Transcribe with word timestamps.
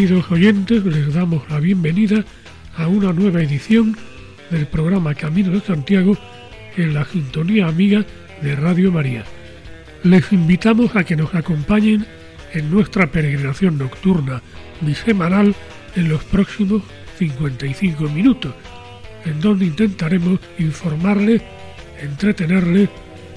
Queridos 0.00 0.30
oyentes, 0.30 0.82
les 0.86 1.12
damos 1.12 1.42
la 1.50 1.60
bienvenida 1.60 2.24
a 2.74 2.88
una 2.88 3.12
nueva 3.12 3.42
edición 3.42 3.94
del 4.48 4.66
programa 4.66 5.14
Camino 5.14 5.50
de 5.50 5.60
Santiago 5.60 6.16
en 6.78 6.94
la 6.94 7.04
sintonía 7.04 7.66
amiga 7.66 8.06
de 8.40 8.56
Radio 8.56 8.90
María. 8.90 9.24
Les 10.02 10.32
invitamos 10.32 10.96
a 10.96 11.04
que 11.04 11.16
nos 11.16 11.34
acompañen 11.34 12.06
en 12.54 12.70
nuestra 12.70 13.12
peregrinación 13.12 13.76
nocturna 13.76 14.40
bisemanal 14.80 15.54
en 15.94 16.08
los 16.08 16.24
próximos 16.24 16.82
55 17.18 18.04
minutos, 18.04 18.54
en 19.26 19.38
donde 19.38 19.66
intentaremos 19.66 20.40
informarles, 20.58 21.42
entretenerles 22.00 22.88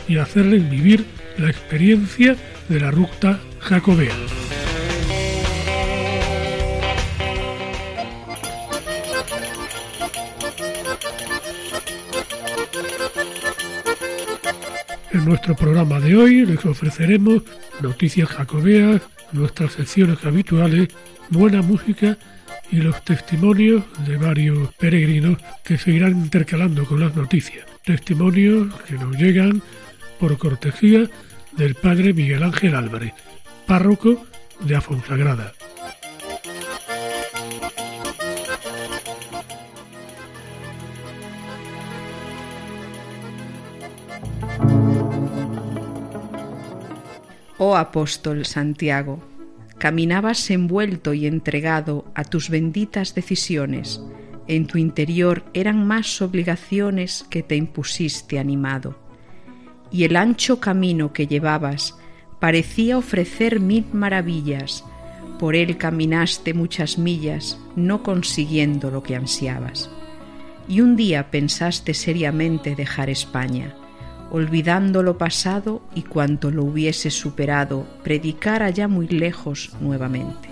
y 0.07 0.15
hacerles 0.15 0.69
vivir 0.69 1.03
la 1.37 1.49
experiencia 1.49 2.37
de 2.69 2.79
la 2.79 2.89
ruta 2.89 3.41
jacobea. 3.59 4.15
Nuestro 15.45 15.65
programa 15.67 15.99
de 15.99 16.15
hoy 16.15 16.45
les 16.45 16.65
ofreceremos 16.65 17.43
noticias 17.81 18.29
jacobeas, 18.29 19.01
nuestras 19.33 19.73
secciones 19.73 20.23
habituales, 20.23 20.87
buena 21.31 21.61
música 21.61 22.17
y 22.71 22.77
los 22.77 23.03
testimonios 23.03 23.83
de 24.07 24.15
varios 24.15 24.73
peregrinos 24.75 25.37
que 25.65 25.77
se 25.77 25.91
intercalando 25.91 26.85
con 26.85 27.01
las 27.01 27.13
noticias. 27.17 27.65
Testimonios 27.83 28.73
que 28.87 28.93
nos 28.93 29.17
llegan 29.17 29.61
por 30.17 30.37
cortesía 30.37 31.09
del 31.57 31.75
padre 31.75 32.13
Miguel 32.13 32.43
Ángel 32.43 32.73
Álvarez, 32.73 33.11
párroco 33.67 34.25
de 34.61 34.77
Afonsagrada. 34.77 35.51
Oh 47.59 47.75
apóstol 47.75 48.45
Santiago, 48.45 49.19
caminabas 49.77 50.49
envuelto 50.49 51.13
y 51.13 51.27
entregado 51.27 52.05
a 52.15 52.23
tus 52.23 52.49
benditas 52.49 53.13
decisiones. 53.13 54.01
En 54.47 54.65
tu 54.65 54.79
interior 54.79 55.45
eran 55.53 55.85
más 55.85 56.21
obligaciones 56.23 57.25
que 57.29 57.43
te 57.43 57.55
impusiste 57.55 58.39
animado. 58.39 58.97
Y 59.91 60.03
el 60.05 60.15
ancho 60.15 60.59
camino 60.59 61.13
que 61.13 61.27
llevabas 61.27 61.95
parecía 62.39 62.97
ofrecer 62.97 63.59
mil 63.59 63.85
maravillas. 63.93 64.83
Por 65.37 65.55
él 65.55 65.77
caminaste 65.77 66.55
muchas 66.55 66.97
millas, 66.97 67.59
no 67.75 68.01
consiguiendo 68.01 68.89
lo 68.89 69.03
que 69.03 69.15
ansiabas. 69.15 69.91
Y 70.67 70.81
un 70.81 70.95
día 70.95 71.29
pensaste 71.29 71.93
seriamente 71.93 72.75
dejar 72.75 73.11
España 73.11 73.75
olvidando 74.33 75.03
lo 75.03 75.19
pasado 75.19 75.83
y 75.93 76.01
cuanto 76.01 76.49
lo 76.49 76.63
hubiese 76.63 77.11
superado, 77.11 77.85
predicar 78.03 78.63
allá 78.63 78.87
muy 78.87 79.07
lejos 79.07 79.69
nuevamente. 79.79 80.49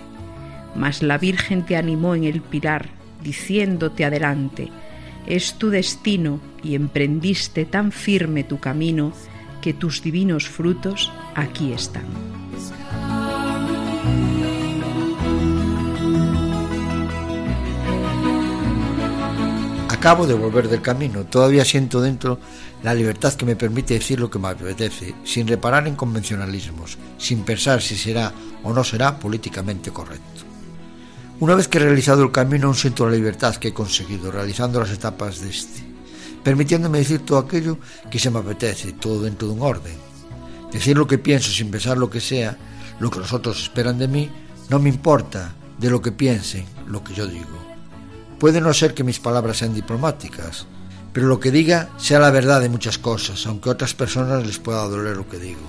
Mas 0.76 1.02
la 1.02 1.18
Virgen 1.18 1.66
te 1.66 1.76
animó 1.76 2.14
en 2.14 2.22
el 2.22 2.42
pilar, 2.42 2.90
diciéndote 3.24 4.04
adelante, 4.04 4.68
es 5.26 5.54
tu 5.54 5.70
destino 5.70 6.38
y 6.62 6.76
emprendiste 6.76 7.64
tan 7.64 7.90
firme 7.90 8.44
tu 8.44 8.60
camino 8.60 9.12
que 9.60 9.74
tus 9.74 10.00
divinos 10.00 10.48
frutos 10.48 11.10
aquí 11.34 11.72
están. 11.72 12.06
Acabo 19.88 20.28
de 20.28 20.34
volver 20.34 20.68
del 20.68 20.82
camino, 20.82 21.24
todavía 21.24 21.64
siento 21.64 22.00
dentro 22.00 22.38
la 22.82 22.94
libertad 22.94 23.34
que 23.34 23.46
me 23.46 23.56
permite 23.56 23.94
decir 23.94 24.18
lo 24.18 24.30
que 24.30 24.38
me 24.38 24.48
apetece, 24.48 25.14
sin 25.24 25.46
reparar 25.46 25.86
en 25.86 25.94
convencionalismos, 25.94 26.98
sin 27.16 27.44
pensar 27.44 27.80
si 27.80 27.96
será 27.96 28.32
o 28.64 28.72
no 28.72 28.82
será 28.82 29.18
políticamente 29.18 29.90
correcto. 29.90 30.42
Una 31.40 31.54
vez 31.54 31.68
que 31.68 31.78
he 31.78 31.82
realizado 31.82 32.22
el 32.22 32.32
camino, 32.32 32.66
aún 32.66 32.76
siento 32.76 33.06
la 33.06 33.16
libertad 33.16 33.56
que 33.56 33.68
he 33.68 33.74
conseguido 33.74 34.30
realizando 34.30 34.80
las 34.80 34.90
etapas 34.90 35.40
de 35.40 35.50
este, 35.50 35.84
permitiéndome 36.42 36.98
decir 36.98 37.20
todo 37.24 37.38
aquello 37.38 37.78
que 38.10 38.18
se 38.18 38.30
me 38.30 38.40
apetece, 38.40 38.92
todo 38.92 39.22
dentro 39.22 39.48
de 39.48 39.54
un 39.54 39.62
orden. 39.62 39.96
Decir 40.72 40.96
lo 40.96 41.06
que 41.06 41.18
pienso 41.18 41.50
sin 41.50 41.70
pensar 41.70 41.98
lo 41.98 42.10
que 42.10 42.20
sea, 42.20 42.56
lo 42.98 43.10
que 43.10 43.18
los 43.18 43.32
otros 43.32 43.62
esperan 43.62 43.98
de 43.98 44.08
mí, 44.08 44.30
no 44.70 44.78
me 44.78 44.88
importa 44.88 45.54
de 45.78 45.90
lo 45.90 46.00
que 46.00 46.12
piensen, 46.12 46.64
lo 46.86 47.02
que 47.02 47.14
yo 47.14 47.26
digo. 47.26 47.58
Puede 48.38 48.60
no 48.60 48.72
ser 48.72 48.94
que 48.94 49.04
mis 49.04 49.20
palabras 49.20 49.58
sean 49.58 49.74
diplomáticas, 49.74 50.66
pero 51.12 51.26
lo 51.26 51.40
que 51.40 51.50
diga 51.50 51.90
sea 51.98 52.18
la 52.18 52.30
verdad 52.30 52.60
de 52.60 52.68
muchas 52.68 52.98
cosas, 52.98 53.46
aunque 53.46 53.68
a 53.68 53.72
otras 53.72 53.94
personas 53.94 54.46
les 54.46 54.58
pueda 54.58 54.88
doler 54.88 55.16
lo 55.16 55.28
que 55.28 55.38
digo. 55.38 55.60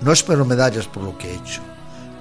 No 0.00 0.12
espero 0.12 0.44
medallas 0.44 0.86
por 0.86 1.02
lo 1.02 1.18
que 1.18 1.30
he 1.30 1.34
hecho. 1.34 1.60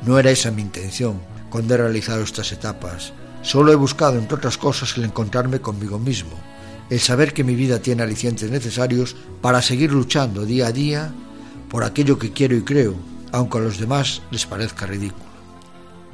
No 0.06 0.20
era 0.20 0.32
esa 0.32 0.52
mi 0.52 0.62
intención 0.62 1.22
cuando 1.50 1.74
he 1.74 1.78
realizado 1.78 2.22
estas 2.22 2.52
etapas. 2.52 3.14
Solo 3.42 3.72
he 3.72 3.76
buscado, 3.76 4.18
entre 4.18 4.36
otras 4.36 4.58
cosas, 4.58 4.98
el 4.98 5.06
encontrarme 5.06 5.62
conmigo 5.62 6.00
mismo, 6.00 6.32
el 6.90 7.00
saber 7.00 7.34
que 7.34 7.44
mi 7.44 7.56
vida 7.56 7.80
tiene 7.80 8.04
alicientes 8.04 8.50
necesarios 8.52 9.16
para 9.42 9.62
seguir 9.62 9.92
luchando 9.92 10.46
día 10.46 10.68
a 10.68 10.72
día 10.72 11.12
por 11.70 11.84
aquello 11.84 12.18
que 12.18 12.32
quiero 12.32 12.56
y 12.56 12.64
creo, 12.64 12.96
aunque 13.32 13.58
a 13.58 13.62
los 13.62 13.78
demás 13.78 14.22
les 14.32 14.46
parezca 14.46 14.86
ridículo. 14.86 15.26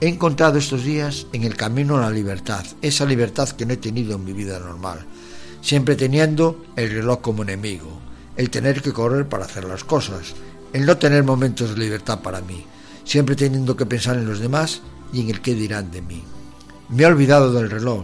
He 0.01 0.07
encontrado 0.07 0.57
estos 0.57 0.83
días 0.83 1.27
en 1.31 1.43
el 1.43 1.55
camino 1.55 1.97
a 1.97 2.01
la 2.01 2.09
libertad, 2.09 2.65
esa 2.81 3.05
libertad 3.05 3.49
que 3.49 3.65
no 3.65 3.73
he 3.73 3.77
tenido 3.77 4.15
en 4.15 4.25
mi 4.25 4.33
vida 4.33 4.59
normal, 4.59 5.05
siempre 5.63 5.95
teniendo 5.95 6.61
el 6.75 6.91
reloj 6.91 7.21
como 7.21 7.43
enemigo, 7.43 7.87
el 8.35 8.49
tener 8.49 8.81
que 8.81 8.91
correr 8.91 9.29
para 9.29 9.45
hacer 9.45 9.63
las 9.63 9.85
cosas, 9.85 10.35
el 10.73 10.85
no 10.85 10.97
tener 10.97 11.23
momentos 11.23 11.69
de 11.69 11.79
libertad 11.79 12.19
para 12.19 12.41
mí, 12.41 12.65
siempre 13.05 13.37
teniendo 13.37 13.77
que 13.77 13.85
pensar 13.85 14.17
en 14.17 14.27
los 14.27 14.39
demás 14.39 14.81
y 15.13 15.21
en 15.21 15.29
el 15.29 15.41
qué 15.41 15.55
dirán 15.55 15.89
de 15.89 16.01
mí. 16.01 16.21
Me 16.89 17.03
he 17.03 17.05
olvidado 17.05 17.53
del 17.53 17.71
reloj, 17.71 18.03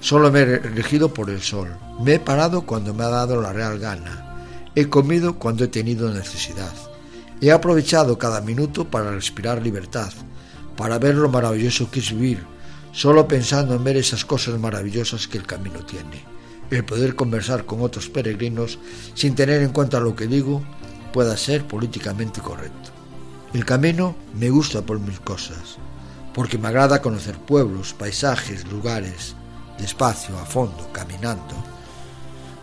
solo 0.00 0.32
me 0.32 0.40
he 0.40 0.58
regido 0.58 1.14
por 1.14 1.30
el 1.30 1.40
sol, 1.40 1.68
me 2.02 2.14
he 2.14 2.18
parado 2.18 2.62
cuando 2.62 2.92
me 2.92 3.04
ha 3.04 3.08
dado 3.08 3.40
la 3.40 3.52
real 3.52 3.78
gana, 3.78 4.44
he 4.74 4.88
comido 4.88 5.36
cuando 5.38 5.62
he 5.62 5.68
tenido 5.68 6.12
necesidad, 6.12 6.74
he 7.40 7.52
aprovechado 7.52 8.18
cada 8.18 8.40
minuto 8.40 8.90
para 8.90 9.12
respirar 9.12 9.62
libertad, 9.62 10.12
para 10.76 10.98
ver 10.98 11.14
lo 11.14 11.28
maravilloso 11.28 11.88
que 11.88 12.00
es 12.00 12.10
vivir, 12.10 12.44
solo 12.90 13.28
pensando 13.28 13.76
en 13.76 13.84
ver 13.84 13.96
esas 13.96 14.24
cosas 14.24 14.58
maravillosas 14.58 15.28
que 15.28 15.38
el 15.38 15.46
camino 15.46 15.84
tiene. 15.86 16.39
El 16.70 16.84
poder 16.84 17.16
conversar 17.16 17.66
con 17.66 17.82
otros 17.82 18.08
peregrinos 18.08 18.78
sin 19.14 19.34
tener 19.34 19.62
en 19.62 19.70
cuenta 19.70 20.00
lo 20.00 20.14
que 20.14 20.26
digo 20.26 20.62
pueda 21.12 21.36
ser 21.36 21.66
políticamente 21.66 22.40
correcto. 22.40 22.90
El 23.52 23.64
camino 23.64 24.14
me 24.38 24.50
gusta 24.50 24.82
por 24.82 25.00
mil 25.00 25.20
cosas, 25.20 25.78
porque 26.32 26.58
me 26.58 26.68
agrada 26.68 27.02
conocer 27.02 27.36
pueblos, 27.36 27.92
paisajes, 27.94 28.66
lugares, 28.70 29.34
despacio, 29.78 30.38
a 30.38 30.46
fondo, 30.46 30.88
caminando. 30.92 31.54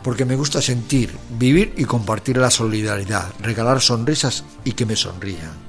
Porque 0.01 0.23
me 0.23 0.37
gusta 0.37 0.61
sentir, 0.61 1.13
vivir 1.37 1.73
y 1.75 1.83
compartir 1.83 2.37
la 2.37 2.49
solidaridad, 2.49 3.33
regalar 3.41 3.81
sonrisas 3.81 4.45
y 4.63 4.71
que 4.71 4.85
me 4.85 4.95
sonrían 4.95 5.67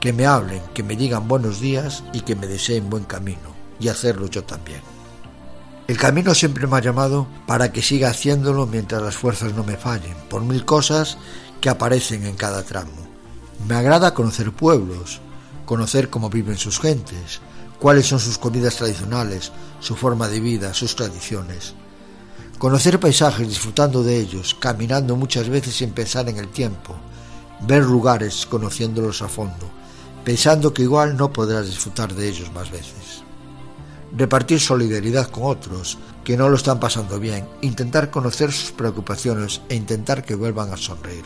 que 0.00 0.14
me 0.14 0.26
hablen, 0.26 0.62
que 0.72 0.82
me 0.82 0.96
digan 0.96 1.28
buenos 1.28 1.60
días 1.60 2.02
y 2.14 2.22
que 2.22 2.34
me 2.34 2.46
deseen 2.46 2.88
buen 2.88 3.04
camino, 3.04 3.54
y 3.78 3.88
hacerlo 3.88 4.26
yo 4.28 4.42
también. 4.42 4.80
El 5.90 5.96
camino 5.96 6.36
siempre 6.36 6.68
me 6.68 6.76
ha 6.76 6.80
llamado 6.80 7.26
para 7.48 7.72
que 7.72 7.82
siga 7.82 8.10
haciéndolo 8.10 8.64
mientras 8.64 9.02
las 9.02 9.16
fuerzas 9.16 9.54
no 9.54 9.64
me 9.64 9.76
fallen, 9.76 10.14
por 10.28 10.40
mil 10.40 10.64
cosas 10.64 11.18
que 11.60 11.68
aparecen 11.68 12.24
en 12.26 12.36
cada 12.36 12.62
tramo. 12.62 12.92
Me 13.66 13.74
agrada 13.74 14.14
conocer 14.14 14.52
pueblos, 14.52 15.20
conocer 15.66 16.08
cómo 16.08 16.30
viven 16.30 16.58
sus 16.58 16.78
gentes, 16.78 17.40
cuáles 17.80 18.06
son 18.06 18.20
sus 18.20 18.38
comidas 18.38 18.76
tradicionales, 18.76 19.50
su 19.80 19.96
forma 19.96 20.28
de 20.28 20.38
vida, 20.38 20.74
sus 20.74 20.94
tradiciones. 20.94 21.74
Conocer 22.58 23.00
paisajes 23.00 23.48
disfrutando 23.48 24.04
de 24.04 24.16
ellos, 24.16 24.54
caminando 24.60 25.16
muchas 25.16 25.48
veces 25.48 25.74
sin 25.74 25.90
pensar 25.90 26.28
en 26.28 26.36
el 26.36 26.50
tiempo, 26.50 26.94
ver 27.66 27.82
lugares 27.82 28.46
conociéndolos 28.46 29.22
a 29.22 29.28
fondo, 29.28 29.68
pensando 30.24 30.72
que 30.72 30.82
igual 30.82 31.16
no 31.16 31.32
podrás 31.32 31.66
disfrutar 31.66 32.14
de 32.14 32.28
ellos 32.28 32.52
más 32.52 32.70
veces. 32.70 33.24
Repartir 34.16 34.60
solidaridad 34.60 35.30
con 35.30 35.44
otros 35.44 35.98
que 36.24 36.36
no 36.36 36.48
lo 36.48 36.56
están 36.56 36.80
pasando 36.80 37.18
bien, 37.18 37.48
intentar 37.60 38.10
conocer 38.10 38.52
sus 38.52 38.72
preocupaciones 38.72 39.60
e 39.68 39.74
intentar 39.74 40.24
que 40.24 40.34
vuelvan 40.34 40.72
a 40.72 40.76
sonreír, 40.76 41.24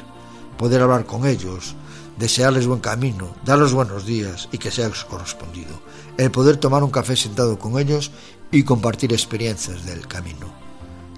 poder 0.58 0.82
hablar 0.82 1.06
con 1.06 1.26
ellos, 1.26 1.74
desearles 2.18 2.66
buen 2.66 2.80
camino, 2.80 3.34
darles 3.44 3.72
buenos 3.72 4.06
días 4.06 4.48
y 4.52 4.58
que 4.58 4.70
sea 4.70 4.90
correspondido, 5.08 5.80
el 6.16 6.30
poder 6.30 6.58
tomar 6.58 6.82
un 6.82 6.90
café 6.90 7.16
sentado 7.16 7.58
con 7.58 7.78
ellos 7.78 8.10
y 8.52 8.62
compartir 8.62 9.12
experiencias 9.12 9.84
del 9.84 10.06
camino, 10.06 10.52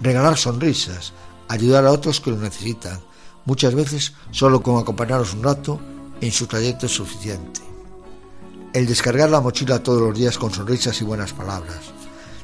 regalar 0.00 0.36
sonrisas, 0.36 1.12
ayudar 1.48 1.86
a 1.86 1.92
otros 1.92 2.20
que 2.20 2.30
lo 2.30 2.38
necesitan, 2.38 3.00
muchas 3.44 3.74
veces 3.74 4.14
solo 4.30 4.62
con 4.62 4.78
acompañarlos 4.78 5.34
un 5.34 5.42
rato 5.42 5.80
en 6.20 6.32
su 6.32 6.46
trayecto 6.46 6.86
es 6.86 6.92
suficiente. 6.92 7.75
El 8.76 8.84
descargar 8.84 9.30
la 9.30 9.40
mochila 9.40 9.82
todos 9.82 10.02
los 10.02 10.14
días 10.14 10.36
con 10.36 10.52
sonrisas 10.52 11.00
y 11.00 11.04
buenas 11.04 11.32
palabras, 11.32 11.78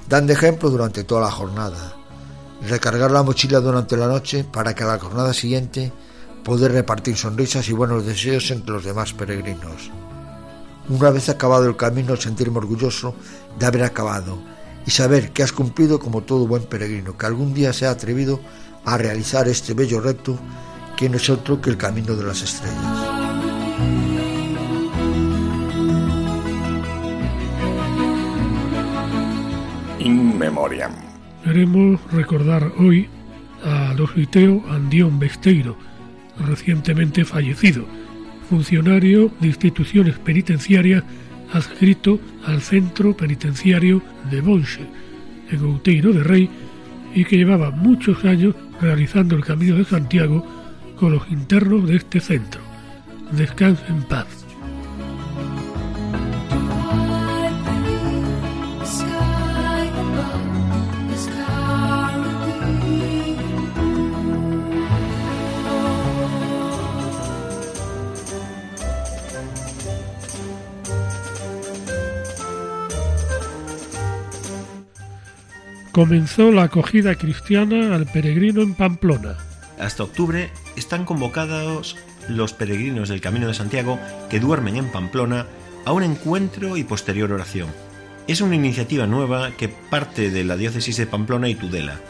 dan 0.08 0.26
de 0.26 0.32
ejemplo 0.32 0.70
durante 0.70 1.04
toda 1.04 1.20
la 1.20 1.30
jornada, 1.30 1.92
recargar 2.66 3.10
la 3.10 3.22
mochila 3.22 3.60
durante 3.60 3.98
la 3.98 4.06
noche 4.06 4.42
para 4.42 4.74
que 4.74 4.82
a 4.82 4.86
la 4.86 4.98
jornada 4.98 5.34
siguiente 5.34 5.92
poder 6.42 6.72
repartir 6.72 7.18
sonrisas 7.18 7.68
y 7.68 7.74
buenos 7.74 8.06
deseos 8.06 8.50
entre 8.50 8.72
los 8.72 8.82
demás 8.82 9.12
peregrinos. 9.12 9.90
Una 10.88 11.10
vez 11.10 11.28
acabado 11.28 11.66
el 11.68 11.76
camino, 11.76 12.16
sentirme 12.16 12.56
orgulloso 12.56 13.14
de 13.58 13.66
haber 13.66 13.82
acabado 13.82 14.38
y 14.86 14.90
saber 14.90 15.32
que 15.32 15.42
has 15.42 15.52
cumplido 15.52 15.98
como 15.98 16.22
todo 16.22 16.46
buen 16.46 16.62
peregrino, 16.62 17.14
que 17.14 17.26
algún 17.26 17.52
día 17.52 17.74
se 17.74 17.84
ha 17.84 17.90
atrevido 17.90 18.40
a 18.86 18.96
realizar 18.96 19.48
este 19.48 19.74
bello 19.74 20.00
reto 20.00 20.38
que 20.96 21.10
no 21.10 21.18
es 21.18 21.28
otro 21.28 21.60
que 21.60 21.68
el 21.68 21.76
camino 21.76 22.16
de 22.16 22.24
las 22.24 22.40
estrellas. 22.40 23.31
Queremos 31.44 32.00
recordar 32.12 32.72
hoy 32.78 33.08
a 33.64 33.94
Lositeo 33.94 34.64
Andión 34.70 35.18
Besteiro, 35.18 35.76
recientemente 36.38 37.24
fallecido, 37.24 37.84
funcionario 38.48 39.30
de 39.40 39.48
instituciones 39.48 40.18
penitenciarias 40.18 41.04
adscrito 41.52 42.18
al 42.44 42.60
centro 42.60 43.16
penitenciario 43.16 44.02
de 44.30 44.40
Bonche, 44.40 44.80
en 45.50 45.64
Outeiro 45.64 46.12
de 46.12 46.24
Rey, 46.24 46.50
y 47.14 47.24
que 47.24 47.36
llevaba 47.36 47.70
muchos 47.70 48.24
años 48.24 48.54
realizando 48.80 49.36
el 49.36 49.44
Camino 49.44 49.76
de 49.76 49.84
Santiago 49.84 50.44
con 50.96 51.12
los 51.12 51.30
internos 51.30 51.86
de 51.86 51.96
este 51.96 52.20
centro. 52.20 52.62
Descanse 53.32 53.84
en 53.88 54.02
paz. 54.04 54.41
Comenzó 75.92 76.50
la 76.50 76.64
acogida 76.64 77.14
cristiana 77.14 77.94
al 77.94 78.06
peregrino 78.06 78.62
en 78.62 78.74
Pamplona. 78.74 79.36
Hasta 79.78 80.04
octubre 80.04 80.50
están 80.74 81.04
convocados 81.04 81.96
los 82.28 82.54
peregrinos 82.54 83.10
del 83.10 83.20
Camino 83.20 83.46
de 83.46 83.54
Santiago 83.54 83.98
que 84.30 84.40
duermen 84.40 84.76
en 84.76 84.90
Pamplona 84.90 85.46
a 85.84 85.92
un 85.92 86.02
encuentro 86.02 86.78
y 86.78 86.84
posterior 86.84 87.30
oración. 87.30 87.68
Es 88.26 88.40
una 88.40 88.54
iniciativa 88.54 89.06
nueva 89.06 89.50
que 89.56 89.68
parte 89.68 90.30
de 90.30 90.44
la 90.44 90.56
diócesis 90.56 90.96
de 90.96 91.06
Pamplona 91.06 91.48
y 91.48 91.54
Tudela. 91.54 92.00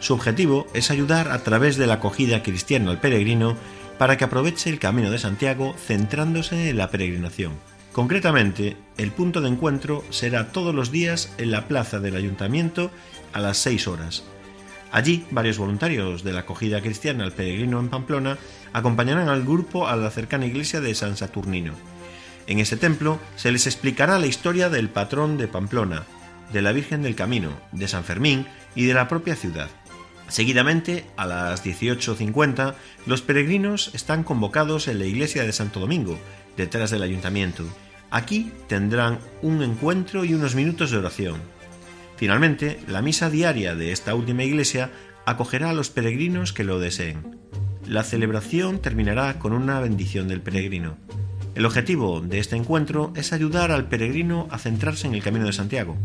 Su 0.00 0.14
objetivo 0.14 0.66
es 0.74 0.90
ayudar 0.90 1.30
a 1.30 1.42
través 1.42 1.76
de 1.76 1.86
la 1.86 1.94
acogida 1.94 2.42
cristiana 2.42 2.90
al 2.90 3.00
peregrino 3.00 3.56
para 3.98 4.16
que 4.16 4.24
aproveche 4.24 4.68
el 4.68 4.78
Camino 4.78 5.10
de 5.10 5.18
Santiago 5.18 5.74
centrándose 5.86 6.70
en 6.70 6.76
la 6.76 6.90
peregrinación. 6.90 7.52
Concretamente, 7.92 8.76
el 8.98 9.10
punto 9.10 9.40
de 9.40 9.48
encuentro 9.48 10.04
será 10.10 10.52
todos 10.52 10.74
los 10.74 10.92
días 10.92 11.32
en 11.38 11.50
la 11.50 11.66
plaza 11.66 11.98
del 11.98 12.14
ayuntamiento 12.14 12.90
a 13.32 13.40
las 13.40 13.56
6 13.58 13.88
horas. 13.88 14.24
Allí, 14.92 15.24
varios 15.30 15.58
voluntarios 15.58 16.22
de 16.22 16.32
la 16.32 16.40
acogida 16.40 16.80
cristiana 16.80 17.24
al 17.24 17.32
peregrino 17.32 17.80
en 17.80 17.88
Pamplona 17.88 18.38
acompañarán 18.72 19.28
al 19.28 19.44
grupo 19.44 19.88
a 19.88 19.96
la 19.96 20.10
cercana 20.10 20.46
iglesia 20.46 20.80
de 20.80 20.94
San 20.94 21.16
Saturnino. 21.16 21.74
En 22.46 22.58
ese 22.58 22.76
templo 22.76 23.20
se 23.36 23.52
les 23.52 23.66
explicará 23.66 24.18
la 24.18 24.26
historia 24.26 24.68
del 24.70 24.88
patrón 24.88 25.36
de 25.36 25.48
Pamplona, 25.48 26.04
de 26.52 26.62
la 26.62 26.72
Virgen 26.72 27.02
del 27.02 27.14
Camino, 27.14 27.50
de 27.72 27.88
San 27.88 28.04
Fermín 28.04 28.46
y 28.74 28.84
de 28.84 28.94
la 28.94 29.08
propia 29.08 29.36
ciudad. 29.36 29.68
Seguidamente, 30.28 31.06
a 31.16 31.26
las 31.26 31.64
18.50, 31.64 32.74
los 33.06 33.20
peregrinos 33.20 33.90
están 33.94 34.22
convocados 34.22 34.86
en 34.86 35.00
la 35.00 35.06
iglesia 35.06 35.42
de 35.42 35.52
Santo 35.52 35.80
Domingo, 35.80 36.18
detrás 36.56 36.90
del 36.90 37.02
ayuntamiento. 37.02 37.64
Aquí 38.10 38.52
tendrán 38.66 39.18
un 39.42 39.62
encuentro 39.62 40.24
y 40.24 40.34
unos 40.34 40.54
minutos 40.54 40.90
de 40.90 40.98
oración. 40.98 41.40
Finalmente, 42.16 42.78
la 42.88 43.02
misa 43.02 43.30
diaria 43.30 43.74
de 43.74 43.92
esta 43.92 44.14
última 44.14 44.44
iglesia 44.44 44.90
acogerá 45.26 45.70
a 45.70 45.74
los 45.74 45.90
peregrinos 45.90 46.52
que 46.52 46.64
lo 46.64 46.78
deseen. 46.78 47.38
La 47.86 48.02
celebración 48.04 48.80
terminará 48.80 49.38
con 49.38 49.52
una 49.52 49.80
bendición 49.80 50.28
del 50.28 50.42
peregrino. 50.42 50.96
El 51.54 51.66
objetivo 51.66 52.20
de 52.20 52.38
este 52.38 52.56
encuentro 52.56 53.12
es 53.16 53.32
ayudar 53.32 53.72
al 53.72 53.88
peregrino 53.88 54.48
a 54.50 54.58
centrarse 54.58 55.06
en 55.06 55.14
el 55.14 55.22
camino 55.22 55.46
de 55.46 55.52
Santiago. 55.52 55.96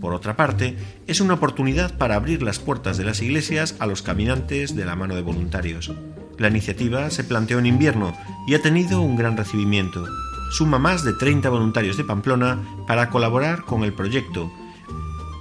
Por 0.00 0.14
otra 0.14 0.36
parte, 0.36 0.76
es 1.06 1.20
una 1.20 1.34
oportunidad 1.34 1.96
para 1.96 2.16
abrir 2.16 2.42
las 2.42 2.58
puertas 2.58 2.96
de 2.96 3.04
las 3.04 3.22
iglesias 3.22 3.76
a 3.78 3.86
los 3.86 4.02
caminantes 4.02 4.76
de 4.76 4.84
la 4.84 4.94
mano 4.94 5.14
de 5.14 5.22
voluntarios. 5.22 5.92
La 6.38 6.48
iniciativa 6.48 7.10
se 7.10 7.24
planteó 7.24 7.58
en 7.58 7.66
invierno 7.66 8.14
y 8.46 8.54
ha 8.54 8.62
tenido 8.62 9.00
un 9.00 9.16
gran 9.16 9.36
recibimiento. 9.36 10.06
Suma 10.50 10.78
más 10.78 11.02
de 11.02 11.12
30 11.14 11.48
voluntarios 11.48 11.96
de 11.96 12.04
Pamplona 12.04 12.60
para 12.86 13.10
colaborar 13.10 13.62
con 13.62 13.84
el 13.84 13.94
proyecto. 13.94 14.52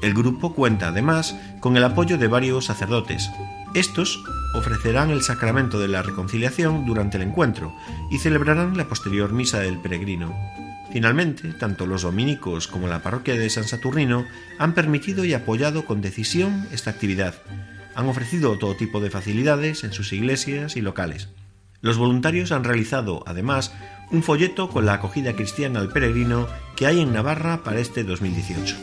El 0.02 0.14
grupo 0.14 0.54
cuenta 0.54 0.88
además 0.88 1.36
con 1.60 1.76
el 1.78 1.84
apoyo 1.84 2.18
de 2.18 2.28
varios 2.28 2.66
sacerdotes. 2.66 3.30
Estos 3.74 4.24
ofrecerán 4.54 5.10
el 5.10 5.22
sacramento 5.22 5.80
de 5.80 5.90
la 5.90 6.02
reconciliación 6.02 6.86
durante 6.86 7.18
el 7.18 7.24
encuentro 7.24 7.76
y 8.10 8.20
celebrarán 8.20 8.78
la 8.78 8.88
posterior 8.88 9.34
misa 9.34 9.60
del 9.60 9.80
peregrino. 9.80 10.34
Finalmente, 10.94 11.52
tanto 11.60 11.86
los 11.86 12.04
dominicos 12.04 12.68
como 12.68 12.88
la 12.88 13.04
parroquia 13.04 13.36
de 13.36 13.50
San 13.50 13.66
Saturnino 13.66 14.26
han 14.60 14.74
permitido 14.74 15.26
y 15.26 15.34
apoyado 15.34 15.84
con 15.86 16.02
decisión 16.02 16.66
esta 16.72 16.92
actividad, 16.92 17.36
han 17.96 18.08
ofrecido 18.08 18.58
todo 18.58 18.76
tipo 18.76 19.00
de 19.00 19.10
facilidades 19.10 19.84
en 19.84 19.94
sus 19.94 20.14
iglesias 20.14 20.76
y 20.76 20.82
locales. 20.82 21.30
Los 21.82 21.98
voluntarios 21.98 22.52
han 22.52 22.64
realizado, 22.64 23.24
además, 23.26 23.74
un 24.12 24.24
folleto 24.24 24.70
con 24.70 24.86
la 24.86 24.94
acogida 24.94 25.34
cristiana 25.36 25.80
al 25.80 25.90
peregrino 25.90 26.48
que 26.76 26.88
hay 26.88 27.00
en 27.00 27.14
Navarra 27.14 27.64
para 27.64 27.80
este 27.80 28.04
2018. 28.04 28.76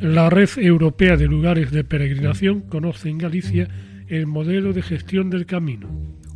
La 0.00 0.30
Red 0.30 0.50
Europea 0.56 1.16
de 1.16 1.26
Lugares 1.26 1.70
de 1.70 1.84
Peregrinación 1.84 2.62
conoce 2.62 3.10
en 3.10 3.18
Galicia 3.18 3.68
el 4.08 4.26
modelo 4.26 4.72
de 4.72 4.82
gestión 4.82 5.28
del 5.28 5.44
camino. 5.44 5.88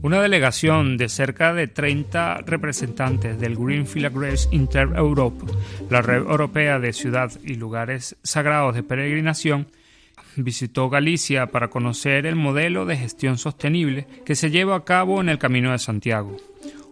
Una 0.04 0.20
delegación 0.20 0.99
de 0.99 1.08
cerca 1.08 1.54
de 1.54 1.66
30 1.66 2.42
representantes 2.44 3.40
del 3.40 3.56
Greenfield 3.56 4.14
Grace 4.14 4.49
Inter 4.50 4.90
Europe, 4.94 5.46
la 5.88 6.02
red 6.02 6.18
europea 6.18 6.78
de 6.78 6.92
ciudad 6.92 7.32
y 7.42 7.54
lugares 7.54 8.14
sagrados 8.23 8.75
de 8.75 8.82
peregrinación, 8.82 9.66
visitó 10.37 10.90
Galicia 10.90 11.46
para 11.46 11.68
conocer 11.68 12.26
el 12.26 12.37
modelo 12.37 12.84
de 12.84 12.99
gestión 12.99 13.38
sostenible 13.38 14.06
que 14.26 14.34
se 14.34 14.50
lleva 14.50 14.76
a 14.76 14.84
cabo 14.84 15.23
en 15.23 15.30
el 15.30 15.38
Camino 15.38 15.73
de 15.73 15.78
Santiago. 15.78 16.37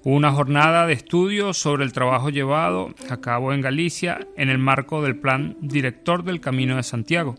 Una 0.04 0.32
jornada 0.32 0.86
de 0.86 0.94
estudio 0.94 1.52
sobre 1.52 1.84
el 1.84 1.92
trabajo 1.92 2.30
llevado 2.30 2.94
a 3.10 3.18
cabo 3.18 3.52
en 3.52 3.60
Galicia 3.60 4.26
en 4.38 4.48
el 4.48 4.56
marco 4.56 5.02
del 5.02 5.16
Plan 5.16 5.58
Director 5.60 6.24
del 6.24 6.40
Camino 6.40 6.76
de 6.76 6.82
Santiago, 6.82 7.36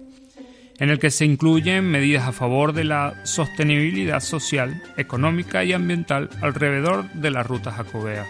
en 0.79 0.89
el 0.89 0.99
que 0.99 1.11
se 1.11 1.25
incluyen 1.25 1.89
medidas 1.89 2.27
a 2.27 2.31
favor 2.31 2.73
de 2.73 2.83
la 2.83 3.15
sostenibilidad 3.23 4.19
social, 4.19 4.81
económica 4.97 5.63
y 5.63 5.73
ambiental 5.73 6.29
alrededor 6.41 7.09
de 7.13 7.31
la 7.31 7.43
ruta 7.43 7.71
jacobea. 7.71 8.25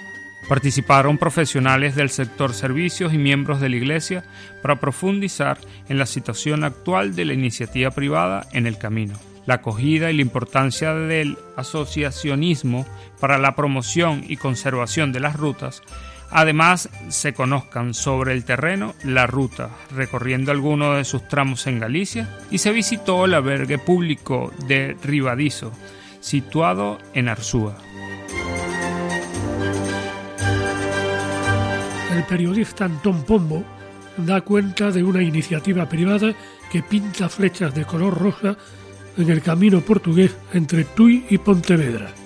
Participaron 0.49 1.17
profesionales 1.17 1.95
del 1.95 2.09
sector 2.09 2.53
servicios 2.53 3.13
y 3.13 3.17
miembros 3.17 3.61
de 3.61 3.69
la 3.69 3.77
Iglesia 3.77 4.25
para 4.61 4.79
profundizar 4.79 5.57
en 5.87 5.97
la 5.97 6.05
situación 6.05 6.65
actual 6.65 7.15
de 7.15 7.25
la 7.25 7.33
iniciativa 7.33 7.91
privada 7.91 8.45
en 8.51 8.67
el 8.67 8.77
camino, 8.77 9.17
la 9.45 9.55
acogida 9.55 10.11
y 10.11 10.15
la 10.15 10.21
importancia 10.21 10.93
del 10.93 11.37
asociacionismo 11.55 12.85
para 13.21 13.37
la 13.37 13.55
promoción 13.55 14.25
y 14.27 14.35
conservación 14.35 15.13
de 15.13 15.21
las 15.21 15.37
rutas 15.37 15.81
Además, 16.35 16.89
se 17.09 17.33
conozcan 17.33 17.93
sobre 17.93 18.33
el 18.33 18.43
terreno 18.43 18.95
la 19.03 19.27
ruta, 19.27 19.69
recorriendo 19.91 20.51
algunos 20.51 20.97
de 20.97 21.03
sus 21.03 21.27
tramos 21.27 21.67
en 21.67 21.79
Galicia, 21.79 22.27
y 22.49 22.57
se 22.57 22.71
visitó 22.71 23.25
el 23.25 23.35
albergue 23.35 23.77
público 23.77 24.51
de 24.67 24.97
Ribadizo, 25.03 25.71
situado 26.21 26.97
en 27.13 27.29
Arzúa. 27.29 27.77
El 32.15 32.23
periodista 32.23 32.85
Antón 32.85 33.23
Pombo 33.25 33.63
da 34.17 34.41
cuenta 34.41 34.89
de 34.89 35.03
una 35.03 35.21
iniciativa 35.21 35.87
privada 35.87 36.33
que 36.71 36.81
pinta 36.81 37.29
flechas 37.29 37.75
de 37.75 37.85
color 37.85 38.17
roja 38.17 38.57
en 39.17 39.29
el 39.29 39.43
camino 39.43 39.81
portugués 39.81 40.35
entre 40.51 40.83
Tui 40.83 41.27
y 41.29 41.37
Pontevedra. 41.37 42.22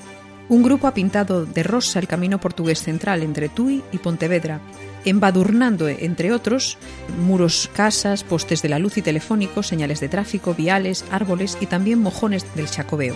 Un 0.49 0.63
grupo 0.63 0.87
ha 0.87 0.93
pintado 0.93 1.45
de 1.45 1.63
rosa 1.63 1.99
el 1.99 2.07
camino 2.07 2.39
portugués 2.39 2.81
central 2.81 3.21
entre 3.21 3.49
Tui 3.49 3.83
y 3.91 3.97
Pontevedra, 3.97 4.61
embadurnando, 5.03 5.89
entre 5.89 6.31
otros, 6.31 6.77
muros, 7.25 7.69
casas, 7.75 8.23
postes 8.23 8.61
de 8.61 8.69
la 8.69 8.79
luz 8.79 8.97
y 8.97 9.01
telefónicos, 9.01 9.67
señales 9.67 9.99
de 9.99 10.07
tráfico, 10.07 10.53
viales, 10.53 11.03
árboles 11.11 11.57
y 11.59 11.65
también 11.65 11.99
mojones 11.99 12.45
del 12.55 12.69
Chacobeo. 12.69 13.15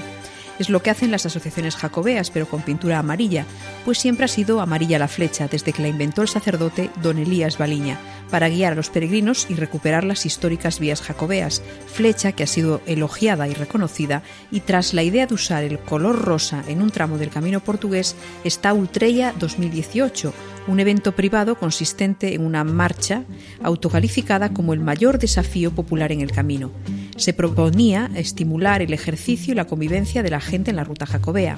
Es 0.61 0.69
lo 0.69 0.83
que 0.83 0.91
hacen 0.91 1.09
las 1.09 1.25
asociaciones 1.25 1.75
jacobeas, 1.75 2.29
pero 2.29 2.47
con 2.47 2.61
pintura 2.61 2.99
amarilla, 2.99 3.47
pues 3.83 3.97
siempre 3.97 4.25
ha 4.25 4.27
sido 4.27 4.61
amarilla 4.61 4.99
la 4.99 5.07
flecha 5.07 5.47
desde 5.47 5.73
que 5.73 5.81
la 5.81 5.87
inventó 5.87 6.21
el 6.21 6.27
sacerdote 6.27 6.91
don 7.01 7.17
Elías 7.17 7.57
Baliña, 7.57 7.97
para 8.29 8.47
guiar 8.47 8.73
a 8.73 8.75
los 8.75 8.91
peregrinos 8.91 9.47
y 9.49 9.55
recuperar 9.55 10.03
las 10.03 10.27
históricas 10.27 10.79
vías 10.79 11.01
jacobeas, 11.01 11.63
flecha 11.91 12.33
que 12.33 12.43
ha 12.43 12.47
sido 12.47 12.79
elogiada 12.85 13.47
y 13.47 13.55
reconocida, 13.55 14.21
y 14.51 14.59
tras 14.59 14.93
la 14.93 15.01
idea 15.01 15.25
de 15.25 15.33
usar 15.33 15.63
el 15.63 15.79
color 15.79 16.21
rosa 16.21 16.63
en 16.67 16.83
un 16.83 16.91
tramo 16.91 17.17
del 17.17 17.31
camino 17.31 17.59
portugués 17.59 18.15
está 18.43 18.71
Ultreya 18.71 19.33
2018, 19.39 20.31
un 20.67 20.79
evento 20.79 21.13
privado 21.13 21.55
consistente 21.55 22.33
en 22.33 22.45
una 22.45 22.63
marcha 22.63 23.23
autocalificada 23.63 24.53
como 24.53 24.73
el 24.73 24.79
mayor 24.79 25.19
desafío 25.19 25.71
popular 25.71 26.11
en 26.11 26.21
el 26.21 26.31
camino. 26.31 26.71
Se 27.17 27.33
proponía 27.33 28.09
estimular 28.15 28.81
el 28.81 28.93
ejercicio 28.93 29.53
y 29.53 29.55
la 29.55 29.65
convivencia 29.65 30.23
de 30.23 30.29
la 30.29 30.39
gente 30.39 30.71
en 30.71 30.77
la 30.77 30.83
ruta 30.83 31.05
jacobea. 31.05 31.57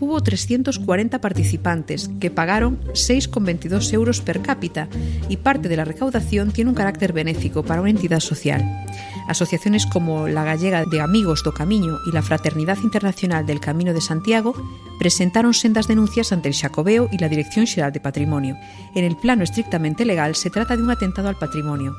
Hubo 0.00 0.22
340 0.22 1.20
participantes 1.20 2.10
que 2.20 2.30
pagaron 2.30 2.78
6,22 2.92 3.92
euros 3.92 4.20
per 4.20 4.40
cápita 4.42 4.88
y 5.28 5.38
parte 5.38 5.68
de 5.68 5.76
la 5.76 5.84
recaudación 5.84 6.52
tiene 6.52 6.70
un 6.70 6.76
carácter 6.76 7.12
benéfico 7.12 7.64
para 7.64 7.80
una 7.80 7.90
entidad 7.90 8.20
social. 8.20 8.64
Asociaciones 9.28 9.86
como 9.86 10.28
la 10.28 10.44
Gallega 10.44 10.84
de 10.84 11.00
Amigos 11.00 11.42
do 11.44 11.52
Camiño 11.52 11.98
y 12.06 12.12
la 12.12 12.22
Fraternidad 12.22 12.78
Internacional 12.82 13.44
del 13.44 13.60
Camino 13.60 13.92
de 13.92 14.00
Santiago 14.00 14.54
presentaron 14.98 15.52
sendas 15.52 15.86
denuncias 15.86 16.32
ante 16.32 16.48
el 16.48 16.54
Xacobeo 16.54 17.08
y 17.12 17.18
la 17.18 17.28
Dirección 17.28 17.66
Xeral 17.66 17.92
de 17.92 18.00
Patrimonio. 18.00 18.56
En 18.94 19.04
el 19.04 19.16
plano 19.16 19.42
estrictamente 19.42 20.04
legal 20.04 20.34
se 20.34 20.50
trata 20.50 20.76
de 20.76 20.82
un 20.82 20.90
atentado 20.90 21.28
al 21.28 21.36
patrimonio. 21.36 21.94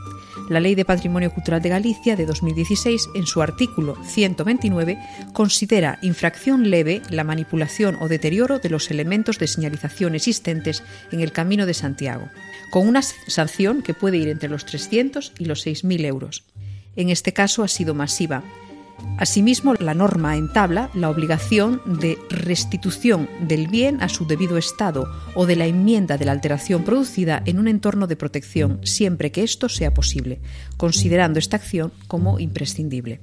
La 0.49 0.59
Ley 0.59 0.73
de 0.73 0.83
Patrimonio 0.83 1.31
Cultural 1.31 1.61
de 1.61 1.69
Galicia 1.69 2.15
de 2.15 2.25
2016, 2.25 3.09
en 3.13 3.27
su 3.27 3.43
artículo 3.43 3.95
129, 4.03 4.97
considera 5.31 5.99
infracción 6.01 6.71
leve 6.71 7.03
la 7.11 7.23
manipulación 7.23 7.97
o 8.01 8.07
deterioro 8.07 8.57
de 8.57 8.69
los 8.69 8.89
elementos 8.89 9.37
de 9.37 9.45
señalización 9.45 10.15
existentes 10.15 10.83
en 11.11 11.19
el 11.19 11.31
Camino 11.31 11.67
de 11.67 11.75
Santiago, 11.75 12.29
con 12.71 12.87
una 12.87 13.03
sanción 13.03 13.83
que 13.83 13.93
puede 13.93 14.17
ir 14.17 14.27
entre 14.27 14.49
los 14.49 14.65
300 14.65 15.33
y 15.37 15.45
los 15.45 15.67
6.000 15.67 16.05
euros. 16.05 16.43
En 16.95 17.09
este 17.09 17.31
caso 17.31 17.61
ha 17.63 17.67
sido 17.67 17.93
masiva, 17.93 18.43
Asimismo, 19.17 19.73
la 19.73 19.93
norma 19.93 20.37
entabla 20.37 20.89
la 20.93 21.09
obligación 21.09 21.81
de 21.85 22.17
restitución 22.29 23.29
del 23.41 23.67
bien 23.67 24.01
a 24.01 24.07
su 24.07 24.25
debido 24.25 24.57
estado 24.57 25.11
o 25.35 25.45
de 25.45 25.57
la 25.57 25.65
enmienda 25.65 26.17
de 26.17 26.23
la 26.23 26.31
alteración 26.31 26.83
producida 26.83 27.43
en 27.45 27.59
un 27.59 27.67
entorno 27.67 28.07
de 28.07 28.15
protección, 28.15 28.79
siempre 28.83 29.31
que 29.31 29.43
esto 29.43 29.67
sea 29.67 29.93
posible, 29.93 30.39
considerando 30.77 31.37
esta 31.37 31.57
acción 31.57 31.91
como 32.07 32.39
imprescindible. 32.39 33.19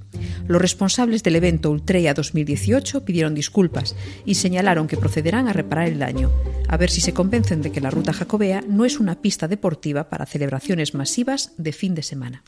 Los 0.46 0.60
responsables 0.60 1.22
del 1.22 1.36
evento 1.36 1.70
Ultreya 1.70 2.12
2018 2.12 3.04
pidieron 3.04 3.34
disculpas 3.34 3.96
y 4.26 4.34
señalaron 4.34 4.88
que 4.88 4.98
procederán 4.98 5.48
a 5.48 5.54
reparar 5.54 5.88
el 5.88 5.98
daño, 5.98 6.30
a 6.68 6.76
ver 6.76 6.90
si 6.90 7.00
se 7.00 7.14
convencen 7.14 7.62
de 7.62 7.72
que 7.72 7.80
la 7.80 7.90
ruta 7.90 8.12
jacobea 8.12 8.62
no 8.68 8.84
es 8.84 9.00
una 9.00 9.22
pista 9.22 9.48
deportiva 9.48 10.10
para 10.10 10.26
celebraciones 10.26 10.94
masivas 10.94 11.52
de 11.56 11.72
fin 11.72 11.94
de 11.94 12.02
semana. 12.02 12.42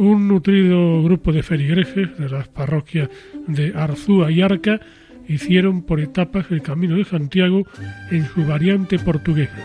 Un 0.00 0.28
nutrido 0.28 1.02
grupo 1.02 1.30
de 1.30 1.42
feligreses 1.42 2.16
de 2.16 2.28
las 2.30 2.48
parroquias 2.48 3.10
de 3.46 3.74
Arzúa 3.76 4.32
y 4.32 4.40
Arca 4.40 4.80
hicieron 5.28 5.82
por 5.82 6.00
etapas 6.00 6.46
el 6.50 6.62
Camino 6.62 6.96
de 6.96 7.04
Santiago 7.04 7.66
en 8.10 8.26
su 8.26 8.46
variante 8.46 8.98
portuguesa. 8.98 9.62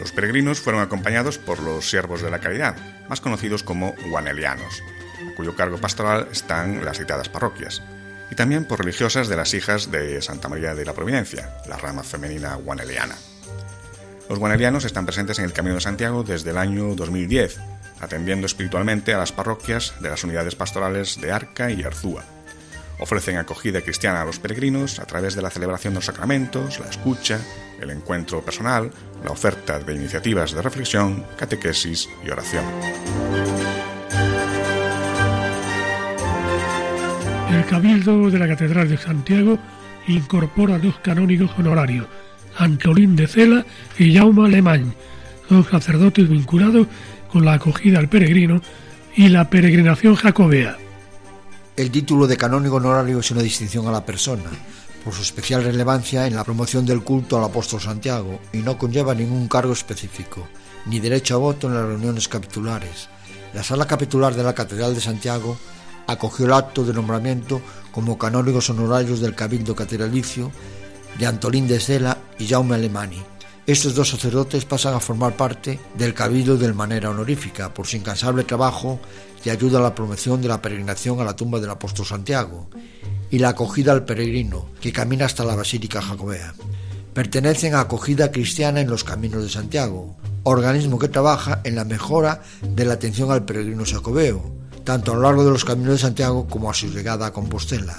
Los 0.00 0.10
peregrinos 0.10 0.58
fueron 0.58 0.82
acompañados 0.82 1.38
por 1.38 1.62
los 1.62 1.88
siervos 1.88 2.22
de 2.22 2.30
la 2.32 2.40
caridad, 2.40 2.76
más 3.08 3.20
conocidos 3.20 3.62
como 3.62 3.94
guanelianos, 4.10 4.82
a 5.30 5.34
cuyo 5.36 5.54
cargo 5.54 5.78
pastoral 5.78 6.26
están 6.32 6.84
las 6.84 6.98
citadas 6.98 7.28
parroquias, 7.28 7.84
y 8.32 8.34
también 8.34 8.64
por 8.64 8.80
religiosas 8.80 9.28
de 9.28 9.36
las 9.36 9.54
hijas 9.54 9.92
de 9.92 10.20
Santa 10.22 10.48
María 10.48 10.74
de 10.74 10.84
la 10.84 10.94
Providencia, 10.94 11.50
la 11.68 11.76
rama 11.76 12.02
femenina 12.02 12.56
guaneliana. 12.56 13.14
Los 14.28 14.40
guanelianos 14.40 14.84
están 14.84 15.06
presentes 15.06 15.38
en 15.38 15.44
el 15.44 15.52
Camino 15.52 15.76
de 15.76 15.82
Santiago 15.82 16.24
desde 16.24 16.50
el 16.50 16.58
año 16.58 16.96
2010 16.96 17.60
atendiendo 18.02 18.46
espiritualmente 18.46 19.14
a 19.14 19.18
las 19.18 19.32
parroquias 19.32 19.94
de 20.00 20.10
las 20.10 20.24
unidades 20.24 20.56
pastorales 20.56 21.20
de 21.20 21.32
Arca 21.32 21.70
y 21.70 21.82
Arzúa. 21.84 22.24
Ofrecen 22.98 23.36
acogida 23.36 23.80
cristiana 23.80 24.22
a 24.22 24.24
los 24.24 24.38
peregrinos 24.38 24.98
a 24.98 25.06
través 25.06 25.34
de 25.34 25.42
la 25.42 25.50
celebración 25.50 25.94
de 25.94 25.98
los 25.98 26.04
sacramentos, 26.04 26.78
la 26.80 26.90
escucha, 26.90 27.40
el 27.80 27.90
encuentro 27.90 28.42
personal, 28.42 28.90
la 29.24 29.30
oferta 29.30 29.78
de 29.78 29.94
iniciativas 29.94 30.52
de 30.52 30.62
reflexión, 30.62 31.24
catequesis 31.36 32.08
y 32.24 32.30
oración. 32.30 32.64
El 37.50 37.64
Cabildo 37.66 38.30
de 38.30 38.38
la 38.38 38.48
Catedral 38.48 38.88
de 38.88 38.98
Santiago 38.98 39.58
incorpora 40.08 40.78
dos 40.78 40.96
canónigos 41.02 41.50
honorarios, 41.56 42.06
Antolín 42.56 43.14
de 43.14 43.26
Cela 43.26 43.64
y 43.98 44.14
Jaume 44.16 44.46
Alemán, 44.46 44.94
dos 45.48 45.68
sacerdotes 45.68 46.28
vinculados 46.28 46.86
con 47.32 47.44
la 47.44 47.54
acogida 47.54 47.98
al 47.98 48.08
peregrino 48.08 48.60
y 49.16 49.28
la 49.28 49.48
peregrinación 49.48 50.14
jacobea. 50.14 50.76
El 51.76 51.90
título 51.90 52.26
de 52.26 52.36
canónigo 52.36 52.76
honorario 52.76 53.20
es 53.20 53.30
una 53.30 53.42
distinción 53.42 53.88
a 53.88 53.92
la 53.92 54.04
persona, 54.04 54.50
por 55.02 55.14
su 55.14 55.22
especial 55.22 55.64
relevancia 55.64 56.26
en 56.26 56.36
la 56.36 56.44
promoción 56.44 56.84
del 56.84 57.02
culto 57.02 57.38
al 57.38 57.44
apóstol 57.44 57.80
Santiago 57.80 58.38
y 58.52 58.58
no 58.58 58.76
conlleva 58.76 59.14
ningún 59.14 59.48
cargo 59.48 59.72
específico, 59.72 60.46
ni 60.86 61.00
derecho 61.00 61.34
a 61.34 61.38
voto 61.38 61.68
en 61.68 61.74
las 61.74 61.86
reuniones 61.86 62.28
capitulares. 62.28 63.08
La 63.54 63.62
sala 63.62 63.86
capitular 63.86 64.34
de 64.34 64.42
la 64.42 64.54
Catedral 64.54 64.94
de 64.94 65.00
Santiago 65.00 65.56
acogió 66.06 66.46
el 66.46 66.52
acto 66.52 66.84
de 66.84 66.92
nombramiento 66.92 67.62
como 67.90 68.18
canónigos 68.18 68.68
honorarios 68.68 69.20
del 69.20 69.34
Cabildo 69.34 69.74
Catedralicio 69.74 70.52
de 71.18 71.26
Antolín 71.26 71.66
de 71.66 71.80
Sela 71.80 72.18
y 72.38 72.46
Jaume 72.46 72.74
Alemani, 72.74 73.22
estos 73.64 73.94
dos 73.94 74.08
sacerdotes 74.08 74.64
pasan 74.64 74.94
a 74.94 75.00
formar 75.00 75.36
parte 75.36 75.78
del 75.96 76.14
cabildo 76.14 76.56
de 76.56 76.72
manera 76.72 77.10
honorífica 77.10 77.72
por 77.72 77.86
su 77.86 77.96
incansable 77.96 78.42
trabajo 78.42 78.98
y 79.44 79.50
ayuda 79.50 79.78
a 79.78 79.82
la 79.82 79.94
promoción 79.94 80.42
de 80.42 80.48
la 80.48 80.60
peregrinación 80.60 81.20
a 81.20 81.24
la 81.24 81.36
tumba 81.36 81.60
del 81.60 81.70
apóstol 81.70 82.04
Santiago 82.04 82.68
y 83.30 83.38
la 83.38 83.50
acogida 83.50 83.92
al 83.92 84.04
peregrino 84.04 84.66
que 84.80 84.92
camina 84.92 85.26
hasta 85.26 85.44
la 85.44 85.54
Basílica 85.54 86.02
Jacobea. 86.02 86.54
Pertenecen 87.14 87.74
a 87.74 87.80
Acogida 87.80 88.32
Cristiana 88.32 88.80
en 88.80 88.90
los 88.90 89.04
Caminos 89.04 89.44
de 89.44 89.48
Santiago, 89.48 90.16
organismo 90.42 90.98
que 90.98 91.08
trabaja 91.08 91.60
en 91.62 91.76
la 91.76 91.84
mejora 91.84 92.42
de 92.62 92.84
la 92.84 92.94
atención 92.94 93.30
al 93.30 93.44
peregrino 93.44 93.84
jacobeo, 93.84 94.42
tanto 94.82 95.12
a 95.12 95.14
lo 95.14 95.22
largo 95.22 95.44
de 95.44 95.50
los 95.50 95.64
Caminos 95.64 95.92
de 95.92 95.98
Santiago 95.98 96.48
como 96.48 96.68
a 96.68 96.74
su 96.74 96.88
llegada 96.88 97.26
a 97.26 97.32
Compostela. 97.32 97.96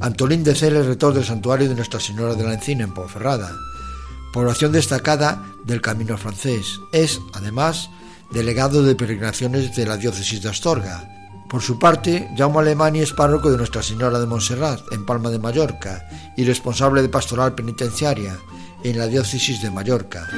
Antolín 0.00 0.42
de 0.42 0.54
Cel 0.54 0.76
es 0.76 0.86
rector 0.86 1.14
del 1.14 1.24
santuario 1.24 1.68
de 1.68 1.76
Nuestra 1.76 2.00
Señora 2.00 2.34
de 2.34 2.44
la 2.44 2.54
Encina 2.54 2.82
en 2.82 2.94
Ponferrada 2.94 3.52
población 4.32 4.72
destacada 4.72 5.44
del 5.64 5.80
Camino 5.80 6.16
francés. 6.16 6.80
Es, 6.92 7.20
además, 7.32 7.90
delegado 8.30 8.82
de 8.82 8.94
peregrinaciones 8.94 9.74
de 9.74 9.86
la 9.86 9.96
diócesis 9.96 10.42
de 10.42 10.50
Astorga. 10.50 11.08
Por 11.48 11.62
su 11.62 11.78
parte, 11.78 12.28
Jaume 12.36 12.60
Alemani 12.60 13.00
es 13.00 13.12
párroco 13.12 13.50
de 13.50 13.56
Nuestra 13.56 13.82
Señora 13.82 14.20
de 14.20 14.26
Montserrat, 14.26 14.80
en 14.92 15.04
Palma 15.04 15.30
de 15.30 15.40
Mallorca, 15.40 16.08
y 16.36 16.44
responsable 16.44 17.02
de 17.02 17.08
pastoral 17.08 17.54
penitenciaria 17.54 18.38
en 18.84 18.98
la 18.98 19.08
diócesis 19.08 19.60
de 19.60 19.70
Mallorca. 19.70 20.28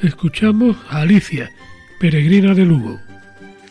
Escuchamos 0.00 0.76
a 0.88 1.00
Alicia, 1.00 1.50
peregrina 1.98 2.54
de 2.54 2.64
Lugo. 2.64 3.07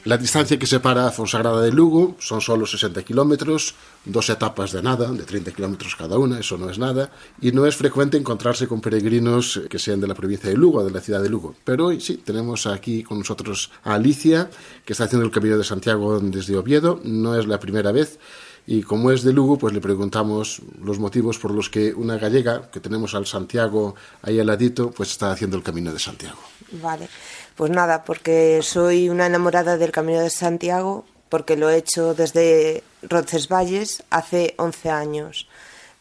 La 0.07 0.17
distancia 0.17 0.57
que 0.57 0.65
separa 0.65 1.05
a 1.05 1.11
Fonsagrada 1.11 1.59
de 1.59 1.69
Lugo 1.69 2.15
son 2.19 2.39
solo 2.39 2.65
60 2.65 3.03
kilómetros, 3.03 3.75
dos 4.05 4.29
etapas 4.29 4.71
de 4.71 4.81
nada, 4.81 5.11
de 5.11 5.23
30 5.23 5.51
kilómetros 5.51 5.97
cada 5.97 6.17
una, 6.17 6.39
eso 6.39 6.57
no 6.57 6.69
es 6.69 6.79
nada, 6.79 7.11
y 7.41 7.51
no 7.51 7.65
es 7.65 7.75
frecuente 7.75 8.15
encontrarse 8.15 8.69
con 8.69 8.79
peregrinos 8.79 9.59
que 9.69 9.77
sean 9.77 9.99
de 9.99 10.07
la 10.07 10.15
provincia 10.15 10.49
de 10.49 10.55
Lugo, 10.55 10.81
de 10.85 10.91
la 10.91 11.01
ciudad 11.01 11.21
de 11.21 11.27
Lugo. 11.27 11.55
Pero 11.65 11.87
hoy 11.87 11.99
sí, 11.99 12.21
tenemos 12.23 12.67
aquí 12.67 13.03
con 13.03 13.17
nosotros 13.17 13.69
a 13.83 13.95
Alicia, 13.95 14.49
que 14.85 14.93
está 14.93 15.03
haciendo 15.03 15.25
el 15.25 15.31
Camino 15.33 15.57
de 15.57 15.65
Santiago 15.65 16.17
desde 16.21 16.55
Oviedo, 16.55 17.01
no 17.03 17.37
es 17.37 17.45
la 17.45 17.59
primera 17.59 17.91
vez, 17.91 18.17
y 18.65 18.83
como 18.83 19.11
es 19.11 19.23
de 19.23 19.33
Lugo, 19.33 19.57
pues 19.57 19.73
le 19.73 19.81
preguntamos 19.81 20.61
los 20.81 20.99
motivos 20.99 21.37
por 21.37 21.51
los 21.51 21.69
que 21.69 21.93
una 21.93 22.17
gallega, 22.17 22.69
que 22.71 22.79
tenemos 22.79 23.13
al 23.13 23.25
Santiago 23.25 23.95
ahí 24.21 24.39
al 24.39 24.47
ladito, 24.47 24.89
pues 24.91 25.11
está 25.11 25.31
haciendo 25.31 25.57
el 25.57 25.63
Camino 25.63 25.91
de 25.91 25.99
Santiago. 25.99 26.39
Vale, 26.81 27.09
pues 27.57 27.71
nada, 27.71 28.03
porque 28.03 28.59
soy 28.61 29.09
una 29.09 29.25
enamorada 29.25 29.77
del 29.77 29.91
Camino 29.91 30.21
de 30.21 30.29
Santiago, 30.29 31.05
porque 31.27 31.57
lo 31.57 31.71
he 31.71 31.77
hecho 31.77 32.13
desde 32.13 32.83
Roncesvalles 33.01 34.03
hace 34.11 34.53
11 34.57 34.89
años. 34.91 35.47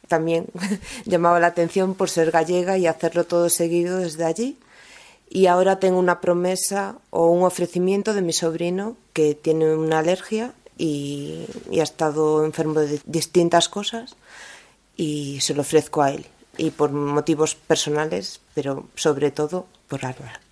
También 0.07 0.47
llamaba 1.07 1.41
la 1.41 1.49
atención 1.49 1.95
por 1.95 2.11
ser 2.11 2.31
gallega 2.31 2.77
y 2.77 2.87
hacerlo 2.87 3.25
todo 3.25 3.49
seguido 3.49 3.99
desde 3.99 4.25
allí. 4.25 4.59
Y 5.31 5.47
ahora 5.47 5.81
tengo 5.81 5.99
una 5.99 6.21
promesa 6.21 6.99
o 7.09 7.31
un 7.31 7.43
ofrecimiento 7.43 8.13
de 8.13 8.23
mi 8.23 8.35
sobrino 8.35 8.97
que 9.15 9.35
tiene 9.35 9.75
una 9.75 10.01
alergia 10.01 10.53
y, 10.77 11.47
y 11.71 11.81
ha 11.81 11.85
estado 11.85 12.45
enfermo 12.45 12.81
de 12.81 13.01
distintas 13.07 13.71
cosas 13.71 14.15
y 14.95 15.41
se 15.41 15.55
lo 15.55 15.63
ofrezco 15.63 16.03
a 16.03 16.11
él. 16.13 16.27
Y 16.59 16.71
por 16.71 16.93
motivos 16.93 17.55
personales, 17.55 18.41
pero 18.55 18.87
sobre 18.95 19.31
todo 19.31 19.67
por 19.89 20.05
Álvaro 20.05 20.46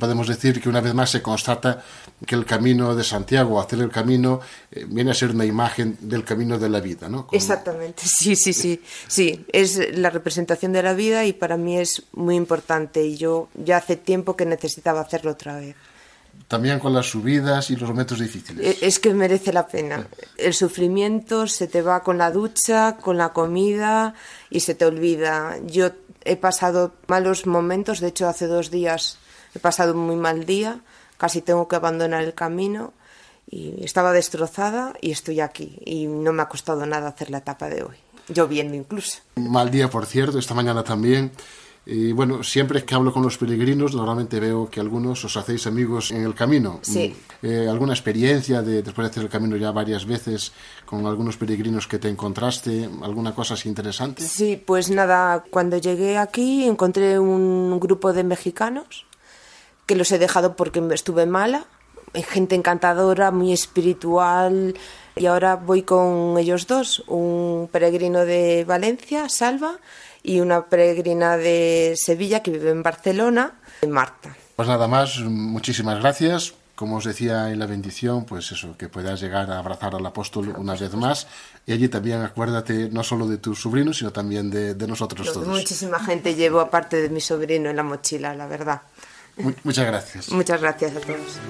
podemos 0.00 0.26
decir 0.26 0.60
que 0.60 0.68
una 0.68 0.80
vez 0.80 0.94
más 0.94 1.10
se 1.10 1.22
constata 1.22 1.80
que 2.26 2.34
el 2.34 2.44
camino 2.44 2.96
de 2.96 3.04
Santiago, 3.04 3.60
hacer 3.60 3.78
el 3.78 3.90
camino, 3.90 4.40
eh, 4.72 4.84
viene 4.88 5.12
a 5.12 5.14
ser 5.14 5.30
una 5.30 5.44
imagen 5.44 5.96
del 6.00 6.24
camino 6.24 6.58
de 6.58 6.68
la 6.68 6.80
vida, 6.80 7.08
¿no? 7.08 7.28
Exactamente, 7.30 8.02
sí, 8.06 8.34
sí, 8.34 8.52
sí, 8.52 8.82
sí, 9.06 9.46
es 9.52 9.96
la 9.96 10.10
representación 10.10 10.72
de 10.72 10.82
la 10.82 10.94
vida 10.94 11.24
y 11.24 11.32
para 11.32 11.56
mí 11.56 11.78
es 11.78 12.02
muy 12.12 12.34
importante 12.34 13.04
y 13.04 13.16
yo 13.16 13.48
ya 13.54 13.76
hace 13.76 13.94
tiempo 13.94 14.34
que 14.34 14.46
necesitaba 14.46 15.02
hacerlo 15.02 15.30
otra 15.30 15.56
vez. 15.56 15.76
También 16.48 16.80
con 16.80 16.92
las 16.92 17.06
subidas 17.06 17.70
y 17.70 17.76
los 17.76 17.88
momentos 17.90 18.18
difíciles. 18.18 18.66
E, 18.66 18.86
es 18.86 18.98
que 18.98 19.14
merece 19.14 19.52
la 19.52 19.68
pena. 19.68 20.08
El 20.36 20.54
sufrimiento 20.54 21.46
se 21.46 21.68
te 21.68 21.80
va 21.80 22.02
con 22.02 22.18
la 22.18 22.32
ducha, 22.32 22.96
con 22.96 23.16
la 23.16 23.28
comida 23.32 24.14
y 24.50 24.60
se 24.60 24.74
te 24.74 24.84
olvida. 24.84 25.58
Yo 25.66 25.90
he 26.24 26.36
pasado 26.36 26.94
malos 27.06 27.46
momentos, 27.46 28.00
de 28.00 28.08
hecho 28.08 28.26
hace 28.26 28.46
dos 28.46 28.70
días 28.70 29.18
he 29.54 29.58
pasado 29.58 29.94
un 29.94 30.06
muy 30.06 30.16
mal 30.16 30.44
día, 30.44 30.80
casi 31.16 31.42
tengo 31.42 31.68
que 31.68 31.76
abandonar 31.76 32.24
el 32.24 32.34
camino 32.34 32.92
y 33.50 33.84
estaba 33.84 34.12
destrozada 34.12 34.94
y 35.00 35.10
estoy 35.10 35.40
aquí 35.40 35.78
y 35.84 36.06
no 36.06 36.32
me 36.32 36.42
ha 36.42 36.48
costado 36.48 36.86
nada 36.86 37.08
hacer 37.08 37.30
la 37.30 37.38
etapa 37.38 37.68
de 37.68 37.82
hoy, 37.82 37.96
lloviendo 38.28 38.74
incluso. 38.76 39.18
Mal 39.36 39.70
día, 39.70 39.90
por 39.90 40.06
cierto, 40.06 40.38
esta 40.38 40.54
mañana 40.54 40.84
también. 40.84 41.32
Y 41.86 42.12
bueno, 42.12 42.42
siempre 42.42 42.84
que 42.84 42.94
hablo 42.94 43.12
con 43.12 43.22
los 43.22 43.38
peregrinos, 43.38 43.94
normalmente 43.94 44.38
veo 44.38 44.68
que 44.68 44.80
algunos 44.80 45.24
os 45.24 45.36
hacéis 45.36 45.66
amigos 45.66 46.10
en 46.10 46.24
el 46.24 46.34
camino. 46.34 46.78
Sí. 46.82 47.16
Eh, 47.42 47.66
¿Alguna 47.68 47.94
experiencia 47.94 48.62
de, 48.62 48.82
después 48.82 49.06
de 49.06 49.10
hacer 49.10 49.22
el 49.24 49.28
camino 49.30 49.56
ya 49.56 49.72
varias 49.72 50.04
veces 50.04 50.52
con 50.84 51.06
algunos 51.06 51.36
peregrinos 51.36 51.88
que 51.88 51.98
te 51.98 52.08
encontraste? 52.08 52.88
¿Alguna 53.02 53.34
cosa 53.34 53.54
así 53.54 53.68
interesante? 53.68 54.22
Sí, 54.22 54.62
pues 54.64 54.90
nada, 54.90 55.42
cuando 55.50 55.78
llegué 55.78 56.18
aquí 56.18 56.64
encontré 56.64 57.18
un 57.18 57.80
grupo 57.80 58.12
de 58.12 58.24
mexicanos 58.24 59.06
que 59.90 59.96
los 59.96 60.12
he 60.12 60.20
dejado 60.20 60.54
porque 60.54 60.80
estuve 60.92 61.26
mala. 61.26 61.64
Gente 62.14 62.54
encantadora, 62.54 63.32
muy 63.32 63.52
espiritual. 63.52 64.76
Y 65.16 65.26
ahora 65.26 65.56
voy 65.56 65.82
con 65.82 66.38
ellos 66.38 66.68
dos, 66.68 67.02
un 67.08 67.68
peregrino 67.72 68.24
de 68.24 68.64
Valencia, 68.64 69.28
Salva, 69.28 69.78
y 70.22 70.38
una 70.38 70.66
peregrina 70.66 71.36
de 71.36 71.94
Sevilla 71.96 72.40
que 72.40 72.52
vive 72.52 72.70
en 72.70 72.84
Barcelona, 72.84 73.58
Marta. 73.88 74.36
Pues 74.54 74.68
nada 74.68 74.86
más, 74.86 75.18
muchísimas 75.22 75.98
gracias. 75.98 76.54
Como 76.76 76.98
os 76.98 77.04
decía 77.04 77.50
en 77.50 77.58
la 77.58 77.66
bendición, 77.66 78.24
pues 78.26 78.52
eso, 78.52 78.76
que 78.78 78.88
puedas 78.88 79.20
llegar 79.20 79.50
a 79.50 79.58
abrazar 79.58 79.96
al 79.96 80.06
apóstol 80.06 80.54
una 80.56 80.76
vez 80.76 80.94
más. 80.94 81.26
Y 81.66 81.72
allí 81.72 81.88
también 81.88 82.22
acuérdate 82.22 82.88
no 82.90 83.02
solo 83.02 83.26
de 83.26 83.38
tus 83.38 83.60
sobrinos, 83.60 83.98
sino 83.98 84.12
también 84.12 84.52
de, 84.52 84.74
de 84.74 84.86
nosotros 84.86 85.32
todos. 85.32 85.48
Muchísima 85.48 85.98
gente 85.98 86.36
llevo 86.36 86.60
aparte 86.60 87.02
de 87.02 87.08
mi 87.08 87.20
sobrino 87.20 87.70
en 87.70 87.74
la 87.74 87.82
mochila, 87.82 88.36
la 88.36 88.46
verdad. 88.46 88.82
Muchas 89.64 89.86
gracias. 89.86 90.30
Muchas 90.30 90.60
gracias 90.60 90.96
a 90.96 91.00
todos. 91.00 91.40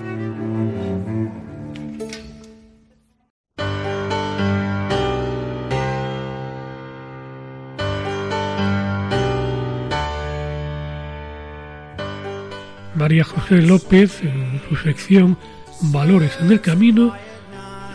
María 13.01 13.25
José 13.25 13.63
López, 13.63 14.21
en 14.21 14.61
su 14.69 14.77
sección 14.77 15.39
Valores 15.81 16.37
en 16.41 16.53
el 16.53 16.61
Camino, 16.61 17.15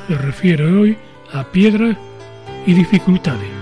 se 0.08 0.15
refiere 0.15 0.65
hoy 0.65 0.97
a 1.31 1.43
piedras 1.51 1.95
y 2.65 2.73
dificultades. 2.73 3.54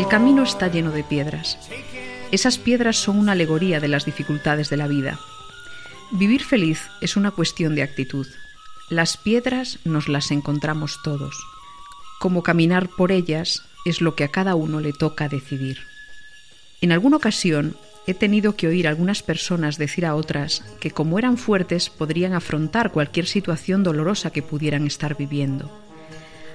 El 0.00 0.08
camino 0.08 0.44
está 0.44 0.68
lleno 0.68 0.92
de 0.92 1.04
piedras. 1.04 1.58
Esas 2.32 2.56
piedras 2.56 2.96
son 2.96 3.18
una 3.18 3.32
alegoría 3.32 3.80
de 3.80 3.88
las 3.88 4.06
dificultades 4.06 4.70
de 4.70 4.78
la 4.78 4.86
vida. 4.86 5.20
Vivir 6.10 6.42
feliz 6.42 6.88
es 7.02 7.18
una 7.18 7.32
cuestión 7.32 7.74
de 7.74 7.82
actitud. 7.82 8.26
Las 8.88 9.18
piedras 9.18 9.78
nos 9.84 10.08
las 10.08 10.30
encontramos 10.30 11.00
todos. 11.04 11.36
Como 12.18 12.42
caminar 12.42 12.88
por 12.88 13.12
ellas 13.12 13.62
es 13.84 14.00
lo 14.00 14.14
que 14.14 14.24
a 14.24 14.28
cada 14.28 14.54
uno 14.54 14.80
le 14.80 14.94
toca 14.94 15.28
decidir. 15.28 15.80
En 16.80 16.92
alguna 16.92 17.18
ocasión 17.18 17.76
he 18.06 18.14
tenido 18.14 18.56
que 18.56 18.68
oír 18.68 18.86
a 18.86 18.90
algunas 18.90 19.22
personas 19.22 19.76
decir 19.76 20.06
a 20.06 20.14
otras 20.14 20.64
que 20.80 20.92
como 20.92 21.18
eran 21.18 21.36
fuertes 21.36 21.90
podrían 21.90 22.32
afrontar 22.32 22.90
cualquier 22.90 23.26
situación 23.26 23.82
dolorosa 23.82 24.30
que 24.30 24.40
pudieran 24.42 24.86
estar 24.86 25.14
viviendo. 25.18 25.89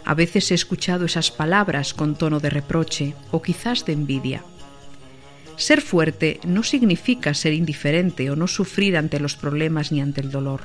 A 0.05 0.13
veces 0.13 0.51
he 0.51 0.53
escuchado 0.53 1.05
esas 1.05 1.31
palabras 1.31 1.95
con 1.95 2.15
tono 2.15 2.39
de 2.39 2.51
reproche 2.51 3.15
o 3.31 3.41
quizás 3.41 3.85
de 3.85 3.93
envidia. 3.93 4.43
Ser 5.57 5.81
fuerte 5.81 6.39
no 6.45 6.61
significa 6.61 7.33
ser 7.33 7.53
indiferente 7.53 8.29
o 8.29 8.35
no 8.35 8.47
sufrir 8.47 8.97
ante 8.97 9.19
los 9.19 9.35
problemas 9.35 9.91
ni 9.91 10.01
ante 10.01 10.21
el 10.21 10.29
dolor. 10.29 10.61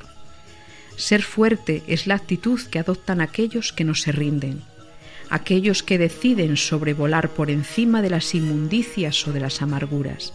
Ser 0.96 1.22
fuerte 1.22 1.82
es 1.86 2.06
la 2.06 2.16
actitud 2.16 2.60
que 2.60 2.78
adoptan 2.78 3.22
aquellos 3.22 3.72
que 3.72 3.84
no 3.84 3.94
se 3.94 4.12
rinden, 4.12 4.62
aquellos 5.30 5.82
que 5.82 5.96
deciden 5.96 6.58
sobrevolar 6.58 7.30
por 7.30 7.50
encima 7.50 8.02
de 8.02 8.10
las 8.10 8.34
inmundicias 8.34 9.26
o 9.26 9.32
de 9.32 9.40
las 9.40 9.62
amarguras, 9.62 10.34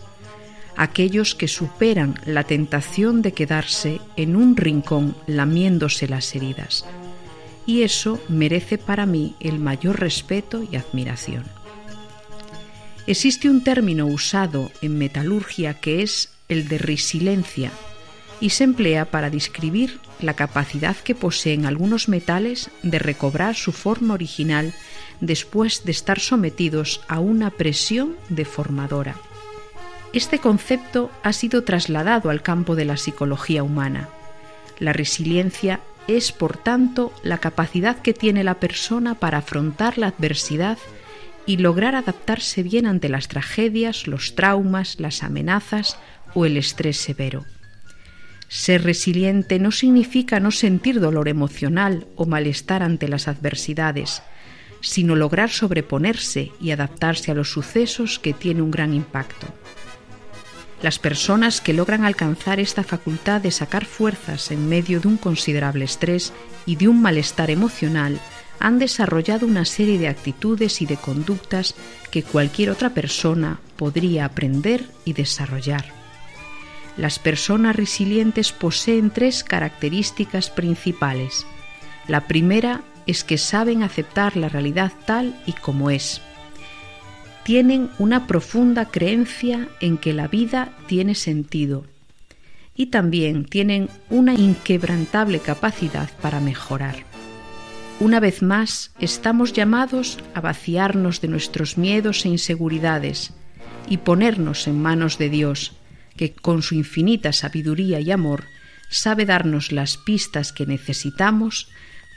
aquellos 0.77 1.35
que 1.35 1.47
superan 1.47 2.19
la 2.25 2.45
tentación 2.45 3.21
de 3.21 3.33
quedarse 3.33 4.01
en 4.15 4.35
un 4.35 4.57
rincón 4.57 5.15
lamiéndose 5.27 6.07
las 6.07 6.33
heridas, 6.33 6.85
y 7.65 7.81
eso 7.81 8.19
merece 8.29 8.77
para 8.77 9.05
mí 9.05 9.35
el 9.39 9.59
mayor 9.59 9.99
respeto 9.99 10.63
y 10.63 10.75
admiración. 10.75 11.43
Existe 13.07 13.49
un 13.49 13.63
término 13.63 14.07
usado 14.07 14.71
en 14.81 14.97
metalurgia 14.97 15.75
que 15.75 16.01
es 16.01 16.29
el 16.49 16.67
de 16.67 16.77
resiliencia 16.77 17.71
y 18.39 18.49
se 18.49 18.63
emplea 18.63 19.05
para 19.05 19.29
describir 19.29 19.99
la 20.21 20.33
capacidad 20.33 20.95
que 20.95 21.15
poseen 21.15 21.65
algunos 21.65 22.09
metales 22.09 22.69
de 22.83 22.99
recobrar 22.99 23.55
su 23.55 23.71
forma 23.71 24.13
original 24.13 24.73
después 25.21 25.85
de 25.85 25.91
estar 25.91 26.19
sometidos 26.19 27.01
a 27.07 27.19
una 27.19 27.51
presión 27.51 28.15
deformadora. 28.29 29.15
Este 30.13 30.39
concepto 30.39 31.11
ha 31.23 31.33
sido 31.33 31.63
trasladado 31.63 32.29
al 32.29 32.41
campo 32.41 32.75
de 32.75 32.85
la 32.85 32.97
psicología 32.97 33.63
humana. 33.63 34.09
La 34.79 34.93
resiliencia 34.93 35.81
es, 36.07 36.31
por 36.31 36.57
tanto, 36.57 37.13
la 37.23 37.39
capacidad 37.39 38.01
que 38.01 38.13
tiene 38.13 38.43
la 38.43 38.59
persona 38.59 39.15
para 39.15 39.39
afrontar 39.39 39.97
la 39.97 40.07
adversidad 40.07 40.77
y 41.45 41.57
lograr 41.57 41.95
adaptarse 41.95 42.63
bien 42.63 42.87
ante 42.87 43.09
las 43.09 43.27
tragedias, 43.27 44.07
los 44.07 44.35
traumas, 44.35 44.99
las 44.99 45.23
amenazas 45.23 45.97
o 46.33 46.45
el 46.45 46.57
estrés 46.57 46.97
severo. 46.97 47.45
Ser 48.47 48.83
resiliente 48.83 49.59
no 49.59 49.71
significa 49.71 50.39
no 50.39 50.51
sentir 50.51 50.99
dolor 50.99 51.27
emocional 51.27 52.07
o 52.15 52.25
malestar 52.25 52.83
ante 52.83 53.07
las 53.07 53.27
adversidades, 53.27 54.21
sino 54.81 55.15
lograr 55.15 55.49
sobreponerse 55.49 56.51
y 56.61 56.71
adaptarse 56.71 57.31
a 57.31 57.35
los 57.35 57.49
sucesos 57.49 58.19
que 58.19 58.33
tiene 58.33 58.61
un 58.61 58.71
gran 58.71 58.93
impacto. 58.93 59.47
Las 60.81 60.99
personas 60.99 61.61
que 61.61 61.73
logran 61.73 62.03
alcanzar 62.03 62.59
esta 62.59 62.83
facultad 62.83 63.41
de 63.41 63.51
sacar 63.51 63.85
fuerzas 63.85 64.51
en 64.51 64.67
medio 64.67 64.99
de 64.99 65.07
un 65.07 65.17
considerable 65.17 65.85
estrés 65.85 66.33
y 66.65 66.75
de 66.75 66.87
un 66.87 67.01
malestar 67.01 67.49
emocional 67.49 68.19
han 68.59 68.79
desarrollado 68.79 69.45
una 69.45 69.65
serie 69.65 69.99
de 69.99 70.07
actitudes 70.07 70.81
y 70.81 70.85
de 70.85 70.97
conductas 70.97 71.75
que 72.11 72.23
cualquier 72.23 72.69
otra 72.69 72.91
persona 72.91 73.59
podría 73.75 74.25
aprender 74.25 74.85
y 75.05 75.13
desarrollar. 75.13 75.85
Las 76.97 77.19
personas 77.19 77.75
resilientes 77.75 78.51
poseen 78.51 79.11
tres 79.11 79.43
características 79.43 80.49
principales. 80.49 81.45
La 82.07 82.27
primera 82.27 82.81
es 83.05 83.23
que 83.23 83.37
saben 83.37 83.83
aceptar 83.83 84.37
la 84.37 84.49
realidad 84.49 84.93
tal 85.05 85.41
y 85.45 85.53
como 85.53 85.89
es 85.89 86.21
tienen 87.45 87.91
una 87.99 88.25
profunda 88.25 88.85
creencia 88.85 89.69
en 89.79 89.99
que 89.99 90.13
la 90.13 90.27
vida 90.27 90.73
tiene 90.87 91.13
sentido 91.13 91.85
y 92.75 92.87
también 92.87 93.45
tienen 93.45 93.87
una 94.09 94.33
inquebrantable 94.33 95.39
capacidad 95.39 96.09
para 96.23 96.39
mejorar. 96.39 96.95
Una 97.99 98.19
vez 98.19 98.41
más, 98.41 98.91
estamos 98.99 99.53
llamados 99.53 100.17
a 100.33 100.41
vaciarnos 100.41 101.21
de 101.21 101.27
nuestros 101.27 101.77
miedos 101.77 102.25
e 102.25 102.29
inseguridades 102.29 103.31
y 103.87 103.97
ponernos 103.97 104.67
en 104.67 104.81
manos 104.81 105.19
de 105.19 105.29
Dios, 105.29 105.73
que 106.17 106.33
con 106.33 106.63
su 106.63 106.73
infinita 106.73 107.31
sabiduría 107.31 107.99
y 107.99 108.09
amor 108.09 108.45
sabe 108.89 109.23
darnos 109.25 109.71
las 109.71 109.97
pistas 109.97 110.51
que 110.51 110.65
necesitamos 110.65 111.69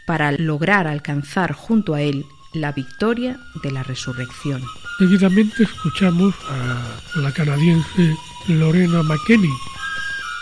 para 0.07 0.33
lograr 0.33 0.87
alcanzar 0.87 1.53
junto 1.53 1.93
a 1.93 2.01
Él 2.01 2.25
la 2.55 2.73
victoria 2.73 3.39
de 3.63 3.71
la 3.71 3.83
resurrección. 3.83 4.63
Seguidamente 4.99 5.63
escuchamos 5.63 6.35
a 6.49 7.19
la 7.21 7.33
canadiense 7.33 8.17
Lorena 8.49 9.03
McKenney, 9.03 9.53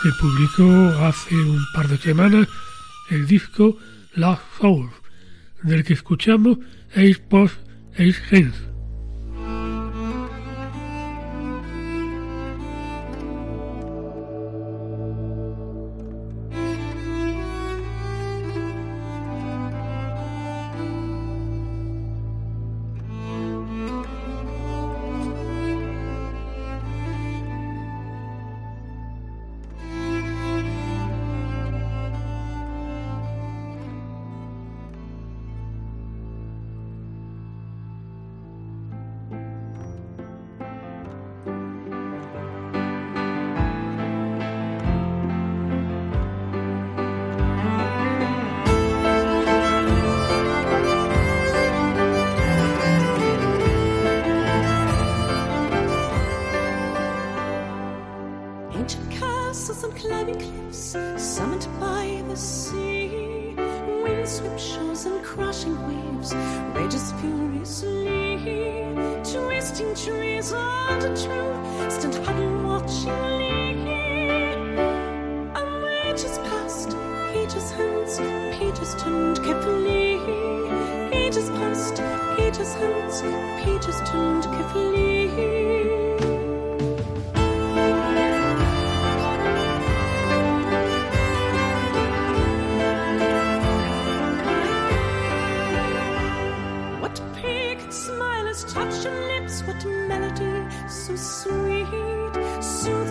que 0.01 0.09
publicó 0.19 1.05
hace 1.05 1.35
un 1.35 1.63
par 1.73 1.87
de 1.87 1.97
semanas 1.97 2.47
el 3.09 3.27
disco 3.27 3.77
Last 4.15 4.43
Soul, 4.59 4.89
del 5.63 5.83
que 5.83 5.93
escuchamos 5.93 6.57
Ace 6.91 7.19
Post 7.29 7.55
Ace 7.93 8.13
Gens. 8.29 8.55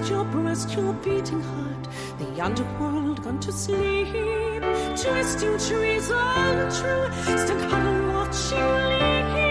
your 0.09 0.25
breast, 0.25 0.73
your 0.73 0.93
beating 0.95 1.43
heart, 1.43 1.89
the 2.19 2.41
underworld 2.41 3.23
gone 3.23 3.41
to 3.41 3.53
sleep, 3.53 4.09
twisting 4.97 5.59
trees 5.59 6.11
untrue, 6.11 7.11
stuck 7.37 7.73
on 7.73 8.13
watching 8.13 9.35
leaves. 9.35 9.46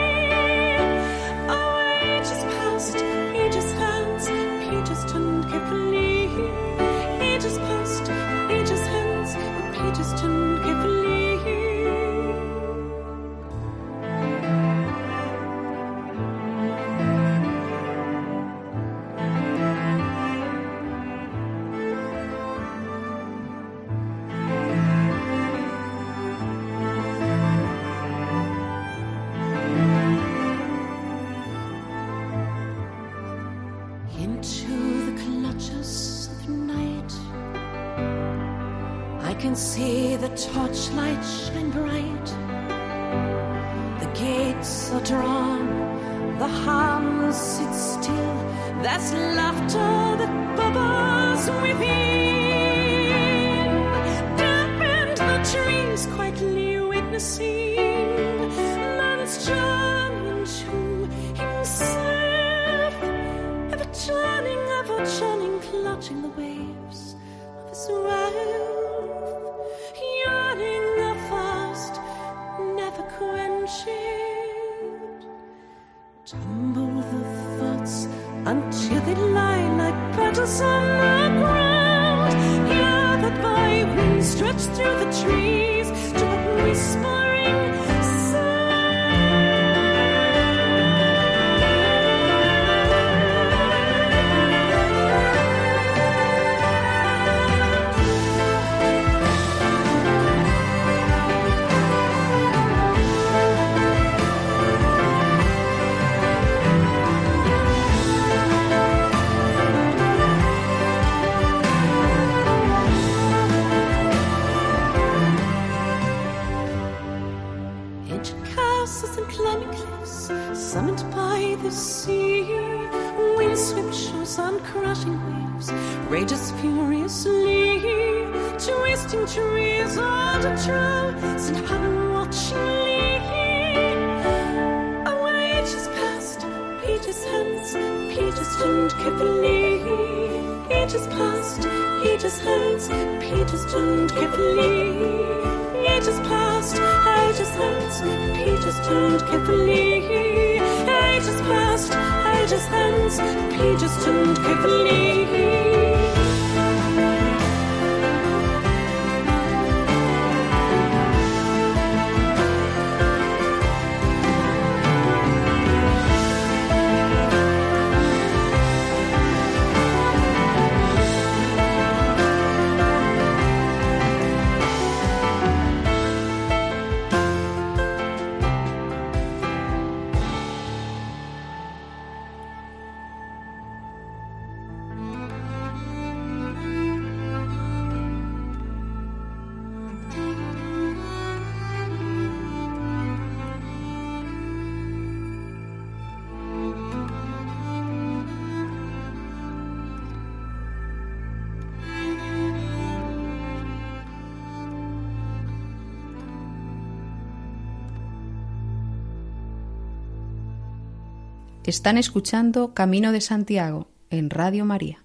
Están 211.65 211.97
escuchando 211.97 212.75
Camino 212.75 213.11
de 213.11 213.21
Santiago 213.21 213.89
en 214.11 214.29
Radio 214.29 214.65
María. 214.65 215.03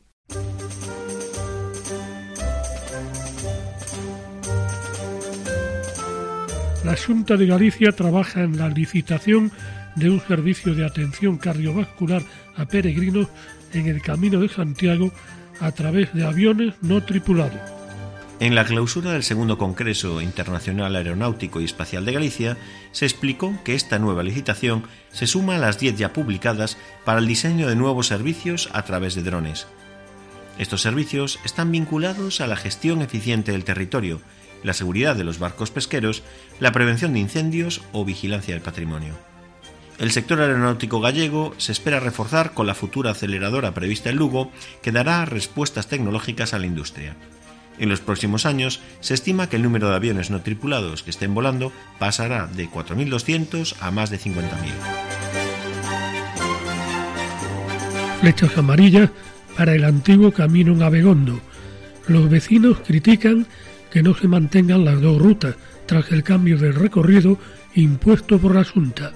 La 6.85 6.97
Junta 6.99 7.39
de 7.39 7.47
Galicia 7.47 7.93
trabaja 7.93 8.43
en 8.43 8.59
la 8.59 8.69
licitación 8.69 9.51
de 9.97 10.11
un 10.11 10.21
servicio 10.21 10.75
de 10.75 10.85
atención 10.85 11.39
cardiovascular 11.39 12.21
a 12.57 12.67
peregrinos 12.67 13.29
en 13.73 13.87
el 13.87 14.03
Camino 14.03 14.39
de 14.39 14.51
Santiago 14.51 15.11
a 15.61 15.73
través 15.73 16.13
de 16.13 16.27
aviones 16.27 16.75
no 16.83 17.03
tripulados. 17.03 17.80
En 18.41 18.55
la 18.55 18.65
clausura 18.65 19.13
del 19.13 19.23
segundo 19.23 19.59
Congreso 19.59 20.23
Internacional 20.23 20.97
Aeronáutico 20.97 21.61
y 21.61 21.67
Espacial 21.67 22.07
de 22.07 22.13
Galicia 22.13 22.57
se 22.91 23.05
explicó 23.05 23.53
que 23.65 23.75
esta 23.75 23.99
nueva 23.99 24.23
licitación 24.23 24.85
se 25.13 25.27
suma 25.27 25.57
a 25.57 25.59
las 25.59 25.79
10 25.79 25.99
ya 25.99 26.15
publicadas 26.15 26.79
para 27.05 27.19
el 27.19 27.27
diseño 27.27 27.69
de 27.69 27.77
nuevos 27.77 28.07
servicios 28.07 28.71
a 28.73 28.83
través 28.87 29.15
de 29.15 29.25
drones. 29.25 29.67
Estos 30.59 30.81
servicios 30.81 31.39
están 31.45 31.71
vinculados 31.71 32.41
a 32.41 32.47
la 32.47 32.57
gestión 32.57 33.03
eficiente 33.03 33.53
del 33.53 33.65
territorio, 33.65 34.23
la 34.63 34.73
seguridad 34.73 35.17
de 35.17 35.25
los 35.25 35.39
barcos 35.39 35.71
pesqueros, 35.71 36.23
la 36.61 36.73
prevención 36.73 37.13
de 37.13 37.19
incendios 37.19 37.83
o 37.93 38.07
vigilancia 38.07 38.55
del 38.55 38.63
patrimonio. 38.63 39.19
El 39.99 40.13
sector 40.13 40.41
aeronáutico 40.41 41.03
gallego 41.03 41.53
se 41.59 41.73
espera 41.73 42.01
reforzar 42.01 42.55
con 42.55 42.67
la 42.67 42.75
futura 42.75 43.11
aceleradora 43.11 43.75
prevista 43.75 44.09
en 44.09 44.17
Lugo 44.17 44.51
que 44.81 44.93
dará 44.93 45.27
respuestas 45.27 45.89
tecnológicas 45.89 46.55
a 46.55 46.59
la 46.59 46.65
industria. 46.65 47.17
En 47.81 47.89
los 47.89 48.01
próximos 48.01 48.45
años 48.45 48.81
se 49.01 49.15
estima 49.15 49.49
que 49.49 49.57
el 49.57 49.63
número 49.63 49.89
de 49.89 49.97
aviones 49.97 50.31
no 50.31 50.43
tripulados 50.43 51.03
que 51.03 51.09
estén 51.09 51.33
volando 51.33 51.73
pasará 51.99 52.47
de 52.47 52.69
4.200 52.69 53.75
a 53.81 53.91
más 53.91 54.11
de 54.11 54.19
50.000. 54.19 54.45
Flechas 58.21 58.59
amarillas 58.59 59.09
para 59.57 59.75
el 59.75 59.85
antiguo 59.85 60.31
camino 60.31 60.75
Navegondo. 60.75 61.41
Los 62.07 62.29
vecinos 62.29 62.81
critican 62.87 63.47
que 63.91 64.03
no 64.03 64.15
se 64.15 64.29
mantengan 64.29 64.85
las 64.85 65.01
dos 65.01 65.19
rutas 65.19 65.57
tras 65.87 66.13
el 66.13 66.23
cambio 66.23 66.59
del 66.59 66.75
recorrido 66.75 67.39
impuesto 67.75 68.39
por 68.39 68.55
la 68.55 68.65
Junta. 68.65 69.13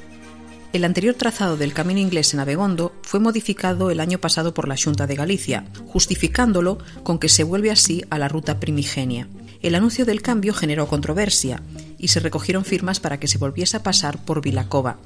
El 0.75 0.83
anterior 0.83 1.15
trazado 1.15 1.57
del 1.57 1.73
camino 1.73 2.01
inglés 2.01 2.35
en 2.35 2.41
Abegondo 2.41 2.97
fue 3.03 3.21
modificado 3.21 3.93
el 3.93 4.01
año 4.01 4.19
pasado 4.19 4.55
por 4.55 4.67
la 4.67 4.75
Junta 4.77 5.07
de 5.07 5.15
Galicia, 5.15 5.67
justificándolo 5.87 6.79
con 7.05 7.21
que 7.21 7.29
se 7.29 7.45
vuelve 7.45 7.71
así 7.71 8.03
a 8.11 8.19
la 8.19 8.27
ruta 8.27 8.59
primigenia. 8.59 9.29
El 9.63 9.77
anuncio 9.77 10.05
del 10.05 10.21
cambio 10.21 10.53
generó 10.53 10.89
controversia 10.89 11.63
y 11.97 12.09
se 12.09 12.19
recogieron 12.19 12.65
firmas 12.65 12.99
para 12.99 13.21
que 13.21 13.29
se 13.29 13.39
volviese 13.39 13.77
a 13.77 13.85
pasar 13.85 14.25
por 14.25 14.43
Vilacova. 14.43 14.99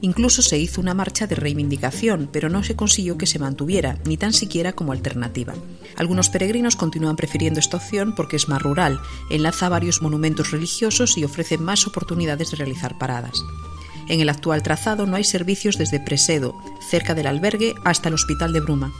Incluso 0.00 0.40
se 0.40 0.56
hizo 0.56 0.80
una 0.80 0.94
marcha 0.94 1.26
de 1.26 1.34
reivindicación, 1.34 2.30
pero 2.32 2.48
no 2.48 2.64
se 2.64 2.74
consiguió 2.74 3.18
que 3.18 3.26
se 3.26 3.38
mantuviera, 3.38 3.98
ni 4.06 4.16
tan 4.16 4.32
siquiera 4.32 4.72
como 4.72 4.92
alternativa. 4.92 5.52
Algunos 5.96 6.30
peregrinos 6.30 6.76
continúan 6.76 7.16
prefiriendo 7.16 7.60
esta 7.60 7.76
opción 7.76 8.14
porque 8.14 8.36
es 8.36 8.48
más 8.48 8.62
rural, 8.62 8.98
enlaza 9.28 9.68
varios 9.68 10.00
monumentos 10.00 10.50
religiosos 10.50 11.18
y 11.18 11.24
ofrece 11.24 11.58
más 11.58 11.86
oportunidades 11.86 12.52
de 12.52 12.56
realizar 12.56 12.96
paradas. 12.96 13.42
En 14.10 14.20
el 14.20 14.28
actual 14.28 14.64
trazado 14.64 15.06
no 15.06 15.14
hay 15.14 15.22
servicios 15.22 15.78
desde 15.78 16.00
Presedo, 16.00 16.60
cerca 16.80 17.14
del 17.14 17.28
albergue, 17.28 17.76
hasta 17.84 18.08
el 18.08 18.16
Hospital 18.16 18.52
de 18.52 18.58
Bruma. 18.58 18.92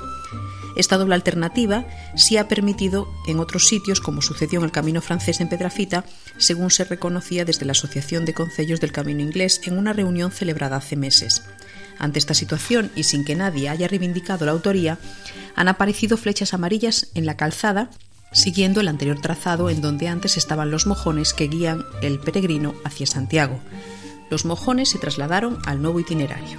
Esta 0.76 0.98
doble 0.98 1.16
alternativa 1.16 1.84
sí 2.14 2.36
ha 2.36 2.46
permitido 2.46 3.08
en 3.26 3.40
otros 3.40 3.66
sitios, 3.66 4.00
como 4.00 4.22
sucedió 4.22 4.60
en 4.60 4.66
el 4.66 4.70
Camino 4.70 5.00
francés 5.00 5.40
en 5.40 5.48
Pedrafita, 5.48 6.04
según 6.38 6.70
se 6.70 6.84
reconocía 6.84 7.44
desde 7.44 7.66
la 7.66 7.72
Asociación 7.72 8.24
de 8.24 8.34
Concellos 8.34 8.78
del 8.80 8.92
Camino 8.92 9.20
Inglés 9.20 9.60
en 9.64 9.78
una 9.78 9.92
reunión 9.92 10.30
celebrada 10.30 10.76
hace 10.76 10.94
meses. 10.94 11.42
Ante 11.98 12.20
esta 12.20 12.34
situación 12.34 12.92
y 12.94 13.02
sin 13.02 13.24
que 13.24 13.34
nadie 13.34 13.68
haya 13.68 13.88
reivindicado 13.88 14.46
la 14.46 14.52
autoría, 14.52 14.96
han 15.56 15.66
aparecido 15.66 16.18
flechas 16.18 16.54
amarillas 16.54 17.08
en 17.16 17.26
la 17.26 17.36
calzada 17.36 17.90
siguiendo 18.32 18.80
el 18.80 18.86
anterior 18.86 19.20
trazado 19.20 19.70
en 19.70 19.80
donde 19.80 20.06
antes 20.06 20.36
estaban 20.36 20.70
los 20.70 20.86
mojones 20.86 21.34
que 21.34 21.48
guían 21.48 21.84
el 22.00 22.20
peregrino 22.20 22.76
hacia 22.84 23.08
Santiago 23.08 23.60
los 24.30 24.44
mojones 24.44 24.88
se 24.88 24.98
trasladaron 24.98 25.58
al 25.66 25.82
nuevo 25.82 26.00
itinerario. 26.00 26.58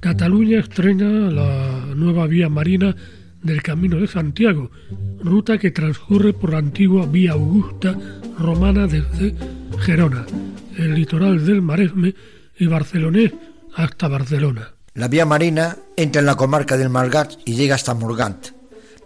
Cataluña 0.00 0.60
estrena 0.60 1.30
la 1.30 1.94
nueva 1.94 2.26
vía 2.26 2.48
marina 2.48 2.94
del 3.42 3.62
Camino 3.62 3.98
de 3.98 4.06
Santiago, 4.06 4.70
ruta 5.20 5.58
que 5.58 5.70
transcurre 5.70 6.32
por 6.32 6.52
la 6.52 6.58
antigua 6.58 7.06
vía 7.06 7.32
Augusta 7.32 7.96
romana 8.38 8.86
desde 8.86 9.34
Gerona, 9.80 10.24
el 10.76 10.94
litoral 10.94 11.44
del 11.44 11.62
Maresme 11.62 12.14
y 12.58 12.66
Barcelonés 12.66 13.32
hasta 13.74 14.08
Barcelona. 14.08 14.74
La 14.94 15.08
vía 15.08 15.26
marina 15.26 15.76
entra 15.96 16.20
en 16.20 16.26
la 16.26 16.36
comarca 16.36 16.76
del 16.76 16.90
Malgat 16.90 17.34
y 17.44 17.54
llega 17.54 17.74
hasta 17.74 17.94
Morgant, 17.94 18.48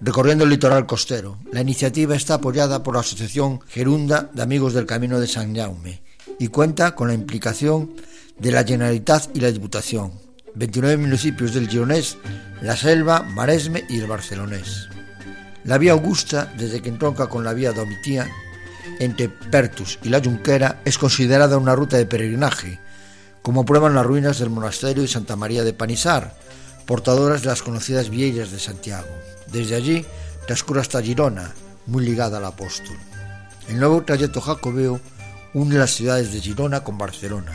recorriendo 0.03 0.45
el 0.45 0.51
litoral 0.51 0.85
costero. 0.85 1.39
La 1.53 1.61
iniciativa 1.61 2.17
está 2.17 2.35
apoyada 2.35 2.83
por 2.83 2.95
la 2.95 3.01
Asociación 3.01 3.61
Gerunda 3.69 4.31
de 4.33 4.43
Amigos 4.43 4.75
del 4.75 4.85
Camino 4.85 5.21
de 5.21 5.29
San 5.29 5.55
Jaume 5.55 6.03
y 6.39 6.49
cuenta 6.49 6.95
con 6.97 7.09
la 7.09 7.15
implicación 7.15 7.93
de 8.39 8.51
la 8.51 8.65
Generalitat 8.65 9.35
y 9.35 9.41
la 9.41 9.53
Diputación. 9.53 10.13
29 10.55 10.97
municipios 10.97 11.55
del 11.55 11.69
Gironés, 11.69 12.19
La 12.61 12.77
Selva, 12.77 13.23
Maresme 13.23 13.85
y 13.89 14.01
el 14.01 14.09
Barcelonés. 14.09 14.89
La 15.65 15.79
vía 15.79 15.93
Augusta, 15.93 16.53
desde 16.59 16.83
que 16.83 16.89
entronca 16.89 17.29
con 17.29 17.45
la 17.45 17.55
vía 17.55 17.73
Domitía, 17.73 18.29
entre 18.99 19.29
Pertus 19.29 20.01
y 20.03 20.09
la 20.09 20.21
Junquera, 20.21 20.81
es 20.85 20.99
considerada 20.99 21.57
una 21.57 21.77
ruta 21.77 21.97
de 21.97 22.07
peregrinaje, 22.07 22.81
como 23.41 23.65
prueban 23.65 23.95
las 23.95 24.05
ruinas 24.05 24.41
del 24.41 24.51
monasterio 24.51 25.03
de 25.03 25.09
Santa 25.09 25.37
María 25.37 25.63
de 25.63 25.73
Panisar, 25.73 26.35
portadoras 26.87 27.43
de 27.43 27.49
las 27.49 27.63
conocidas 27.63 28.11
vieiras 28.11 28.51
de 28.51 28.59
Santiago. 28.59 29.09
Desde 29.53 29.75
allí 29.75 30.05
transcurre 30.47 30.81
hasta 30.81 31.03
Girona, 31.03 31.53
muy 31.87 32.05
ligada 32.05 32.39
al 32.39 32.47
apóstol. 32.47 32.97
El 33.69 33.79
nuevo 33.79 34.03
trayecto 34.03 34.41
jacobeo 34.41 34.99
une 35.53 35.77
las 35.77 35.91
ciudades 35.91 36.33
de 36.33 36.41
Girona 36.41 36.83
con 36.83 36.97
Barcelona, 36.97 37.53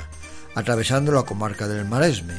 atravesando 0.53 1.11
la 1.11 1.23
comarca 1.23 1.67
del 1.67 1.85
Maresme. 1.85 2.35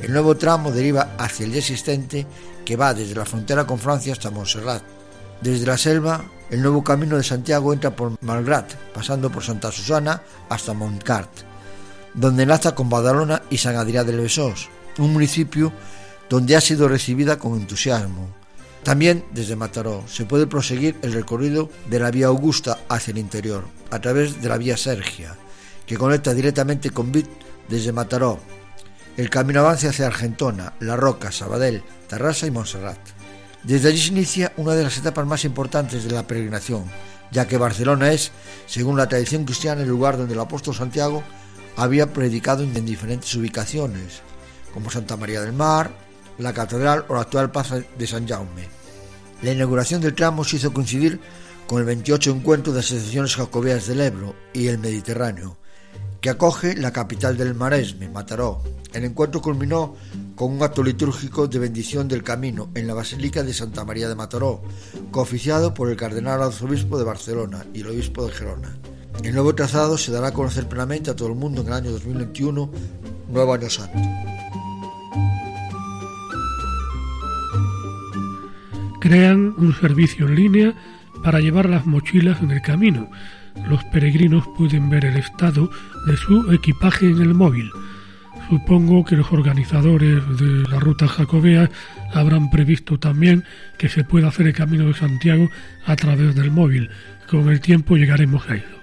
El 0.00 0.12
nuevo 0.12 0.36
tramo 0.36 0.70
deriva 0.70 1.16
hacia 1.18 1.44
el 1.44 1.52
ya 1.52 1.58
existente 1.58 2.26
que 2.64 2.76
va 2.76 2.94
desde 2.94 3.16
la 3.16 3.26
frontera 3.26 3.66
con 3.66 3.78
Francia 3.78 4.12
hasta 4.12 4.30
Montserrat. 4.30 4.82
Desde 5.40 5.66
la 5.66 5.76
selva, 5.76 6.24
el 6.50 6.62
nuevo 6.62 6.84
camino 6.84 7.16
de 7.16 7.24
Santiago 7.24 7.72
entra 7.72 7.94
por 7.94 8.16
Malgrat, 8.22 8.74
pasando 8.94 9.30
por 9.30 9.42
Santa 9.42 9.72
Susana 9.72 10.22
hasta 10.48 10.72
Montcart, 10.72 11.30
donde 12.14 12.44
enlaza 12.44 12.74
con 12.74 12.88
Badalona 12.88 13.42
y 13.50 13.58
San 13.58 13.74
Adrià 13.74 14.04
del 14.04 14.20
Besós, 14.20 14.68
un 14.98 15.12
municipio 15.12 15.72
donde 16.28 16.56
ha 16.56 16.60
sido 16.60 16.86
recibida 16.88 17.38
con 17.38 17.54
entusiasmo, 17.54 18.39
también 18.82 19.24
desde 19.32 19.56
Mataró 19.56 20.04
se 20.08 20.24
puede 20.24 20.46
proseguir 20.46 20.96
el 21.02 21.12
recorrido 21.12 21.68
de 21.88 22.00
la 22.00 22.10
vía 22.10 22.28
Augusta 22.28 22.78
hacia 22.88 23.12
el 23.12 23.18
interior, 23.18 23.64
a 23.90 24.00
través 24.00 24.40
de 24.40 24.48
la 24.48 24.56
vía 24.56 24.76
Sergia, 24.76 25.36
que 25.86 25.98
conecta 25.98 26.32
directamente 26.32 26.90
con 26.90 27.12
Vit 27.12 27.28
desde 27.68 27.92
Mataró. 27.92 28.40
El 29.16 29.28
camino 29.28 29.60
avanza 29.60 29.90
hacia 29.90 30.06
Argentona, 30.06 30.74
La 30.80 30.96
Roca, 30.96 31.30
Sabadell, 31.30 31.82
Tarrasa 32.08 32.46
y 32.46 32.50
Montserrat. 32.50 32.98
Desde 33.62 33.88
allí 33.88 34.00
se 34.00 34.12
inicia 34.12 34.52
una 34.56 34.74
de 34.74 34.84
las 34.84 34.96
etapas 34.96 35.26
más 35.26 35.44
importantes 35.44 36.04
de 36.04 36.10
la 36.10 36.26
peregrinación, 36.26 36.84
ya 37.30 37.46
que 37.46 37.58
Barcelona 37.58 38.12
es, 38.12 38.32
según 38.66 38.96
la 38.96 39.08
tradición 39.08 39.44
cristiana, 39.44 39.82
el 39.82 39.88
lugar 39.88 40.16
donde 40.16 40.32
el 40.32 40.40
apóstol 40.40 40.74
Santiago 40.74 41.22
había 41.76 42.12
predicado 42.12 42.62
en 42.62 42.86
diferentes 42.86 43.34
ubicaciones, 43.34 44.22
como 44.72 44.90
Santa 44.90 45.16
María 45.16 45.42
del 45.42 45.52
Mar, 45.52 45.90
la 46.40 46.52
catedral 46.52 47.04
o 47.08 47.14
la 47.14 47.22
actual 47.22 47.50
plaza 47.50 47.80
de 47.98 48.06
San 48.06 48.26
Jaume. 48.26 48.68
La 49.42 49.52
inauguración 49.52 50.00
del 50.00 50.14
tramo 50.14 50.44
se 50.44 50.56
hizo 50.56 50.72
coincidir 50.72 51.20
con 51.66 51.80
el 51.80 51.86
28 51.86 52.30
encuentro 52.32 52.72
de 52.72 52.80
asociaciones 52.80 53.36
jacobeas 53.36 53.86
del 53.86 54.00
Ebro 54.00 54.34
y 54.52 54.66
el 54.66 54.78
Mediterráneo, 54.78 55.56
que 56.20 56.30
acoge 56.30 56.76
la 56.76 56.92
capital 56.92 57.36
del 57.36 57.54
Maresme, 57.54 58.08
Mataró. 58.08 58.62
El 58.92 59.04
encuentro 59.04 59.40
culminó 59.40 59.94
con 60.34 60.52
un 60.52 60.62
acto 60.62 60.82
litúrgico 60.82 61.46
de 61.46 61.58
bendición 61.58 62.08
del 62.08 62.24
camino 62.24 62.70
en 62.74 62.86
la 62.86 62.94
Basílica 62.94 63.42
de 63.42 63.54
Santa 63.54 63.84
María 63.84 64.08
de 64.08 64.16
Mataró, 64.16 64.62
cooficiado 65.10 65.72
por 65.72 65.90
el 65.90 65.96
cardenal 65.96 66.42
arzobispo 66.42 66.98
de 66.98 67.04
Barcelona 67.04 67.64
y 67.72 67.80
el 67.80 67.88
obispo 67.88 68.26
de 68.26 68.32
Gerona. 68.32 68.76
El 69.22 69.34
nuevo 69.34 69.54
trazado 69.54 69.96
se 69.96 70.12
dará 70.12 70.28
a 70.28 70.34
conocer 70.34 70.68
plenamente 70.68 71.10
a 71.10 71.16
todo 71.16 71.28
el 71.28 71.34
mundo 71.34 71.60
en 71.60 71.68
el 71.68 71.72
año 71.74 71.90
2021, 71.92 72.70
nuevo 73.28 73.54
año 73.54 73.70
santo. 73.70 73.98
Crean 79.00 79.54
un 79.56 79.74
servicio 79.74 80.28
en 80.28 80.34
línea 80.34 80.74
para 81.24 81.40
llevar 81.40 81.68
las 81.68 81.86
mochilas 81.86 82.40
en 82.42 82.50
el 82.50 82.62
camino. 82.62 83.10
Los 83.68 83.82
peregrinos 83.84 84.46
pueden 84.56 84.88
ver 84.88 85.04
el 85.04 85.16
estado 85.16 85.70
de 86.06 86.16
su 86.16 86.52
equipaje 86.52 87.06
en 87.06 87.20
el 87.20 87.34
móvil. 87.34 87.70
Supongo 88.48 89.04
que 89.04 89.16
los 89.16 89.32
organizadores 89.32 90.22
de 90.38 90.68
la 90.68 90.80
ruta 90.80 91.06
jacobea 91.06 91.70
habrán 92.12 92.50
previsto 92.50 92.98
también 92.98 93.44
que 93.78 93.88
se 93.88 94.04
pueda 94.04 94.28
hacer 94.28 94.46
el 94.46 94.54
camino 94.54 94.86
de 94.86 94.94
Santiago 94.94 95.48
a 95.86 95.96
través 95.96 96.34
del 96.34 96.50
móvil. 96.50 96.90
Con 97.28 97.48
el 97.48 97.60
tiempo 97.60 97.96
llegaremos 97.96 98.48
a 98.48 98.56
ello. 98.56 98.80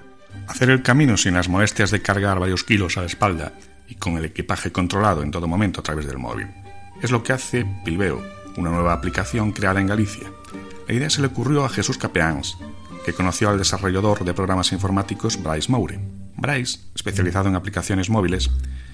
Hacer 0.47 0.69
el 0.69 0.81
camino 0.81 1.17
sin 1.17 1.33
las 1.33 1.49
molestias 1.49 1.91
de 1.91 2.01
cargar 2.01 2.39
varios 2.39 2.63
kilos 2.63 2.97
a 2.97 3.01
la 3.01 3.07
espalda 3.07 3.53
y 3.89 3.95
con 3.95 4.17
el 4.17 4.25
equipaje 4.25 4.71
controlado 4.71 5.23
en 5.23 5.31
todo 5.31 5.47
momento 5.47 5.81
a 5.81 5.83
través 5.83 6.07
del 6.07 6.17
móvil. 6.17 6.47
Es 7.01 7.11
lo 7.11 7.23
que 7.23 7.33
hace 7.33 7.65
Pilbeo, 7.83 8.23
una 8.57 8.71
nueva 8.71 8.93
aplicación 8.93 9.51
creada 9.51 9.79
en 9.79 9.87
Galicia. 9.87 10.29
La 10.87 10.93
idea 10.93 11.09
se 11.09 11.21
le 11.21 11.27
ocurrió 11.27 11.63
a 11.63 11.69
Jesús 11.69 11.97
Capeáns, 11.97 12.57
que 13.05 13.13
conoció 13.13 13.49
al 13.49 13.57
desarrollador 13.57 14.25
de 14.25 14.33
programas 14.33 14.73
informáticos 14.73 15.41
Bryce 15.41 15.71
Moure. 15.71 15.99
Bryce, 16.35 16.79
especializado 16.93 17.47
en 17.47 17.55
aplicaciones 17.55 18.09
móviles, 18.09 18.49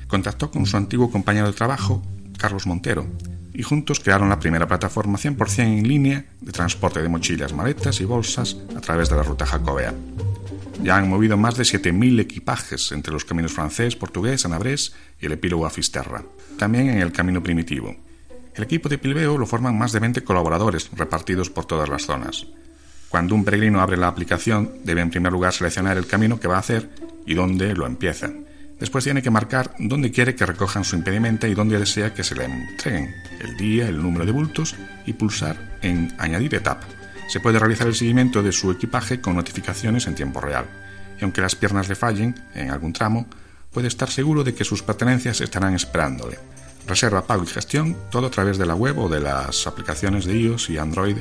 contactó 0.07 0.51
con 0.51 0.65
su 0.65 0.77
antiguo 0.77 1.09
compañero 1.09 1.47
de 1.47 1.53
trabajo, 1.53 2.03
Carlos 2.37 2.67
Montero, 2.67 3.07
y 3.53 3.63
juntos 3.63 3.99
crearon 3.99 4.29
la 4.29 4.39
primera 4.39 4.67
plataforma 4.67 5.17
100% 5.17 5.59
en 5.59 5.87
línea 5.87 6.25
de 6.41 6.51
transporte 6.51 7.01
de 7.01 7.09
mochilas, 7.09 7.53
maletas 7.53 8.01
y 8.01 8.05
bolsas 8.05 8.57
a 8.75 8.81
través 8.81 9.09
de 9.09 9.15
la 9.15 9.23
ruta 9.23 9.45
jacobea. 9.45 9.93
Ya 10.81 10.97
han 10.97 11.09
movido 11.09 11.37
más 11.37 11.55
de 11.55 11.63
7.000 11.63 12.19
equipajes 12.19 12.91
entre 12.91 13.13
los 13.13 13.25
caminos 13.25 13.53
francés, 13.53 13.95
portugués, 13.95 14.45
anabrés 14.45 14.93
y 15.21 15.27
el 15.27 15.31
epílogo 15.33 15.65
a 15.65 15.69
Fisterra, 15.69 16.23
también 16.57 16.89
en 16.89 16.99
el 16.99 17.11
camino 17.11 17.41
primitivo. 17.41 17.95
El 18.55 18.63
equipo 18.63 18.87
de 18.87 18.99
Pilbeo 18.99 19.37
lo 19.37 19.47
forman 19.47 19.77
más 19.77 19.91
de 19.91 19.99
20 19.99 20.23
colaboradores 20.23 20.89
repartidos 20.95 21.49
por 21.49 21.65
todas 21.65 21.89
las 21.89 22.05
zonas. 22.05 22.45
Cuando 23.09 23.35
un 23.35 23.43
peregrino 23.43 23.81
abre 23.81 23.97
la 23.97 24.07
aplicación, 24.07 24.71
debe 24.83 25.01
en 25.01 25.09
primer 25.09 25.31
lugar 25.31 25.53
seleccionar 25.53 25.97
el 25.97 26.07
camino 26.07 26.39
que 26.39 26.47
va 26.47 26.57
a 26.57 26.59
hacer 26.59 26.89
y 27.25 27.33
dónde 27.33 27.73
lo 27.73 27.87
empieza. 27.87 28.29
Después 28.79 29.03
tiene 29.03 29.21
que 29.21 29.29
marcar 29.29 29.73
dónde 29.79 30.11
quiere 30.11 30.35
que 30.35 30.45
recojan 30.45 30.83
su 30.83 30.95
impedimento 30.95 31.47
y 31.47 31.53
dónde 31.53 31.79
desea 31.79 32.13
que 32.13 32.23
se 32.23 32.35
le 32.35 32.45
entreguen, 32.45 33.13
el 33.39 33.55
día, 33.55 33.87
el 33.87 34.01
número 34.01 34.25
de 34.25 34.31
bultos 34.31 34.75
y 35.05 35.13
pulsar 35.13 35.77
en 35.81 36.13
Añadir 36.17 36.53
etapa. 36.55 36.87
Se 37.27 37.39
puede 37.39 37.59
realizar 37.59 37.87
el 37.87 37.95
seguimiento 37.95 38.43
de 38.43 38.51
su 38.51 38.71
equipaje 38.71 39.21
con 39.21 39.35
notificaciones 39.35 40.05
en 40.07 40.15
tiempo 40.15 40.41
real. 40.41 40.65
Y 41.19 41.23
aunque 41.23 41.41
las 41.41 41.55
piernas 41.55 41.87
le 41.89 41.95
fallen 41.95 42.35
en 42.53 42.71
algún 42.71 42.93
tramo, 42.93 43.25
puede 43.71 43.87
estar 43.87 44.09
seguro 44.09 44.43
de 44.43 44.53
que 44.53 44.63
sus 44.63 44.83
pertenencias 44.83 45.41
estarán 45.41 45.73
esperándole. 45.75 46.37
Reserva, 46.87 47.25
pago 47.25 47.43
y 47.43 47.47
gestión, 47.47 47.95
todo 48.11 48.27
a 48.27 48.31
través 48.31 48.57
de 48.57 48.65
la 48.65 48.75
web 48.75 48.99
o 48.99 49.09
de 49.09 49.21
las 49.21 49.67
aplicaciones 49.67 50.25
de 50.25 50.37
iOS 50.37 50.69
y 50.69 50.77
Android 50.77 51.17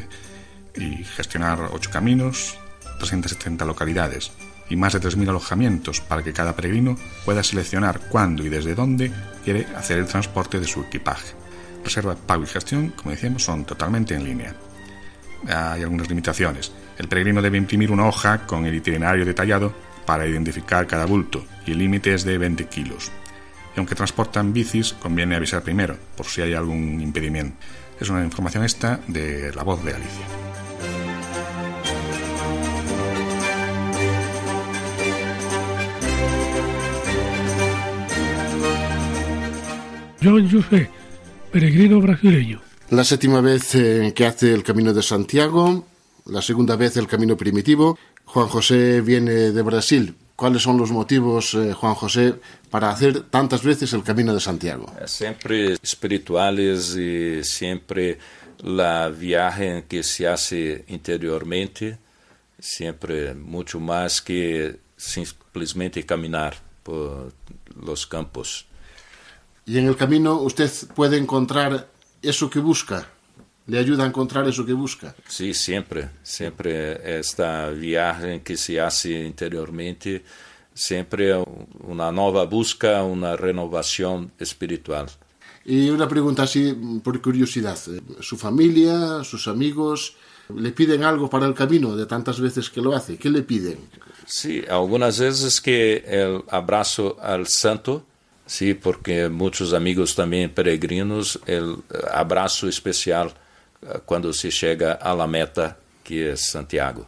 y 0.75 1.05
gestionar 1.05 1.70
8 1.72 1.90
caminos, 1.90 2.59
370 2.98 3.64
localidades 3.64 4.33
y 4.68 4.77
más 4.77 4.94
de 4.94 5.01
3.000 5.01 5.29
alojamientos 5.29 6.01
para 6.01 6.22
que 6.22 6.33
cada 6.33 6.57
peregrino 6.57 6.96
pueda 7.25 7.42
seleccionar 7.42 8.01
cuándo 8.09 8.44
y 8.44 8.48
desde 8.48 8.75
dónde 8.75 9.12
quiere 9.44 9.66
hacer 9.77 9.98
el 9.98 10.07
transporte 10.07 10.59
de 10.59 10.66
su 10.66 10.81
equipaje. 10.81 11.35
Reserva, 11.85 12.16
pago 12.16 12.42
y 12.44 12.46
gestión, 12.46 12.90
como 12.90 13.11
decíamos, 13.11 13.44
son 13.44 13.64
totalmente 13.64 14.14
en 14.14 14.25
línea. 14.25 14.55
Hay 15.46 15.83
algunas 15.83 16.09
limitaciones. 16.09 16.72
El 16.98 17.09
peregrino 17.09 17.42
debe 17.42 17.59
imprimir 17.59 17.90
una 17.90 18.07
hoja 18.07 18.46
con 18.46 18.64
el 18.66 18.75
itinerario 18.75 19.25
detallado 19.25 19.75
para 20.07 20.27
identificar 20.27 20.87
cada 20.87 21.07
bulto 21.07 21.44
y 21.66 21.72
el 21.72 21.79
límite 21.79 22.14
es 22.14 22.25
de 22.25 22.38
20 22.38 22.66
kilos. 22.66 23.11
Y 23.74 23.78
aunque 23.78 23.94
transportan 23.94 24.52
bicis, 24.52 24.92
conviene 24.92 25.37
avisar 25.37 25.62
primero 25.62 25.96
por 26.16 26.26
si 26.26 26.42
hay 26.42 26.54
algún 26.54 27.00
impedimento. 27.00 27.56
Es 28.00 28.08
una 28.08 28.24
información 28.24 28.64
esta 28.64 29.00
de 29.06 29.52
la 29.54 29.62
voz 29.62 29.85
de 29.85 29.94
Alicia. 29.94 30.26
John 40.22 40.48
José, 40.48 40.88
peregrino 41.50 42.00
brasileño. 42.00 42.61
La 42.90 43.04
séptima 43.04 43.40
vez 43.40 43.74
eh, 43.74 44.12
que 44.14 44.26
hace 44.26 44.52
el 44.52 44.62
Camino 44.62 44.92
de 44.92 45.02
Santiago, 45.02 45.87
la 46.26 46.42
segunda 46.42 46.76
vez 46.76 46.96
el 46.96 47.08
Camino 47.08 47.37
Primitivo. 47.37 47.98
Juan 48.24 48.46
José 48.48 49.00
viene 49.00 49.50
de 49.50 49.62
Brasil. 49.62 50.14
¿Cuáles 50.42 50.62
son 50.62 50.76
los 50.76 50.90
motivos, 50.90 51.55
eh, 51.55 51.72
Juan 51.72 51.94
José, 51.94 52.35
para 52.68 52.90
hacer 52.90 53.20
tantas 53.31 53.62
veces 53.62 53.92
el 53.92 54.02
Camino 54.02 54.35
de 54.35 54.40
Santiago? 54.40 54.92
Siempre 55.07 55.74
espirituales 55.74 56.96
y 56.96 57.44
siempre 57.44 58.18
la 58.59 59.09
viaje 59.09 59.85
que 59.88 60.02
se 60.02 60.26
hace 60.26 60.85
interiormente, 60.88 61.96
siempre 62.59 63.35
mucho 63.35 63.78
más 63.78 64.20
que 64.20 64.81
simplemente 64.96 66.05
caminar 66.05 66.57
por 66.83 67.33
los 67.81 68.05
campos. 68.09 68.66
Y 69.64 69.78
en 69.78 69.87
el 69.87 69.96
camino 69.96 70.40
usted 70.40 70.68
puede 70.96 71.18
encontrar 71.18 71.87
eso 72.20 72.50
que 72.50 72.59
busca. 72.59 73.07
Le 73.66 73.79
ayuda 73.79 74.05
a 74.05 74.07
encontrar 74.07 74.46
eso 74.48 74.66
que 74.66 74.72
busca. 74.72 75.14
Sí, 75.29 75.55
siempre. 75.55 76.11
Siempre 76.22 77.18
esta 77.18 77.70
viaje 77.70 78.42
que 78.42 78.57
se 78.57 78.81
hace 78.81 79.25
interiormente, 79.25 80.25
siempre 80.75 81.33
una 81.81 82.11
nueva 82.11 82.44
busca, 82.44 83.03
una 83.05 83.37
renovación 83.37 84.33
espiritual. 84.38 85.07
Y 85.64 85.90
una 85.90 86.09
pregunta 86.09 86.42
así 86.42 86.77
por 87.05 87.20
curiosidad. 87.22 87.79
¿Su 88.20 88.37
familia, 88.37 89.22
sus 89.22 89.46
amigos, 89.46 90.16
le 90.55 90.72
piden 90.72 91.05
algo 91.05 91.31
para 91.31 91.46
el 91.46 91.55
camino 91.55 91.94
de 91.96 92.07
tantas 92.07 92.40
veces 92.40 92.68
que 92.68 92.81
lo 92.81 92.94
hace? 92.94 93.16
¿Qué 93.16 93.31
le 93.31 93.42
piden? 93.42 93.79
Sí, 94.27 94.64
algunas 94.68 95.20
veces 95.20 95.61
que 95.61 96.03
el 96.07 96.42
abrazo 96.48 97.16
al 97.20 97.46
santo 97.46 98.07
Sí, 98.53 98.75
porque 98.75 99.29
muchos 99.29 99.72
amigos 99.72 100.14
también 100.14 100.51
peregrinos, 100.51 101.40
el 101.46 101.77
abrazo 102.12 102.68
especial 102.68 103.29
eh, 103.29 103.33
cuando 104.04 104.32
se 104.32 104.50
llega 104.50 104.94
a 104.94 105.14
la 105.14 105.26
meta 105.26 105.76
que 106.02 106.32
es 106.32 106.46
Santiago. 106.46 107.06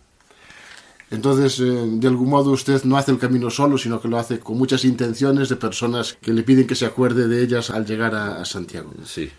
Entonces, 1.11 1.61
eh, 1.61 1.65
de 1.65 2.09
algún 2.09 2.29
modo 2.29 2.51
usted 2.51 2.83
no 2.85 2.97
hace 2.97 3.13
el 3.13 3.19
camino 3.19 3.51
solo, 3.51 3.79
sino 3.79 4.01
que 4.01 4.09
lo 4.09 4.19
hace 4.19 4.41
con 4.41 4.59
muchas 4.59 4.85
intenciones 4.85 5.49
de 5.49 5.57
personas 5.57 6.17
que 6.21 6.33
le 6.33 6.43
piden 6.43 6.67
que 6.67 6.75
se 6.75 6.87
acuerde 6.87 7.29
de 7.29 7.43
ellas 7.43 7.71
al 7.71 7.87
llegar 7.87 8.15
a, 8.15 8.45
Santiago. 8.45 8.93
Sí. 9.05 9.31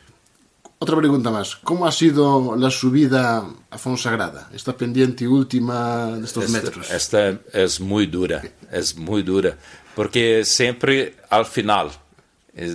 Otra 0.80 0.96
pregunta 0.98 1.32
más. 1.32 1.56
¿Cómo 1.58 1.88
ha 1.88 1.92
sido 1.92 2.56
la 2.56 2.70
subida 2.70 3.46
a 3.70 3.78
Fonsagrada? 3.78 4.50
Esta 4.54 4.78
pendiente 4.78 5.28
última 5.28 6.12
de 6.18 6.26
estos 6.26 6.46
esta, 6.46 6.58
metros. 6.58 6.92
Esta 6.92 7.40
es 7.52 7.80
muy 7.80 8.06
dura, 8.08 8.44
es 8.72 8.96
muy 8.96 9.24
dura. 9.24 9.58
porque 9.96 10.44
sempre 10.44 11.16
ao 11.30 11.46
final, 11.46 11.88
eh, 11.88 11.92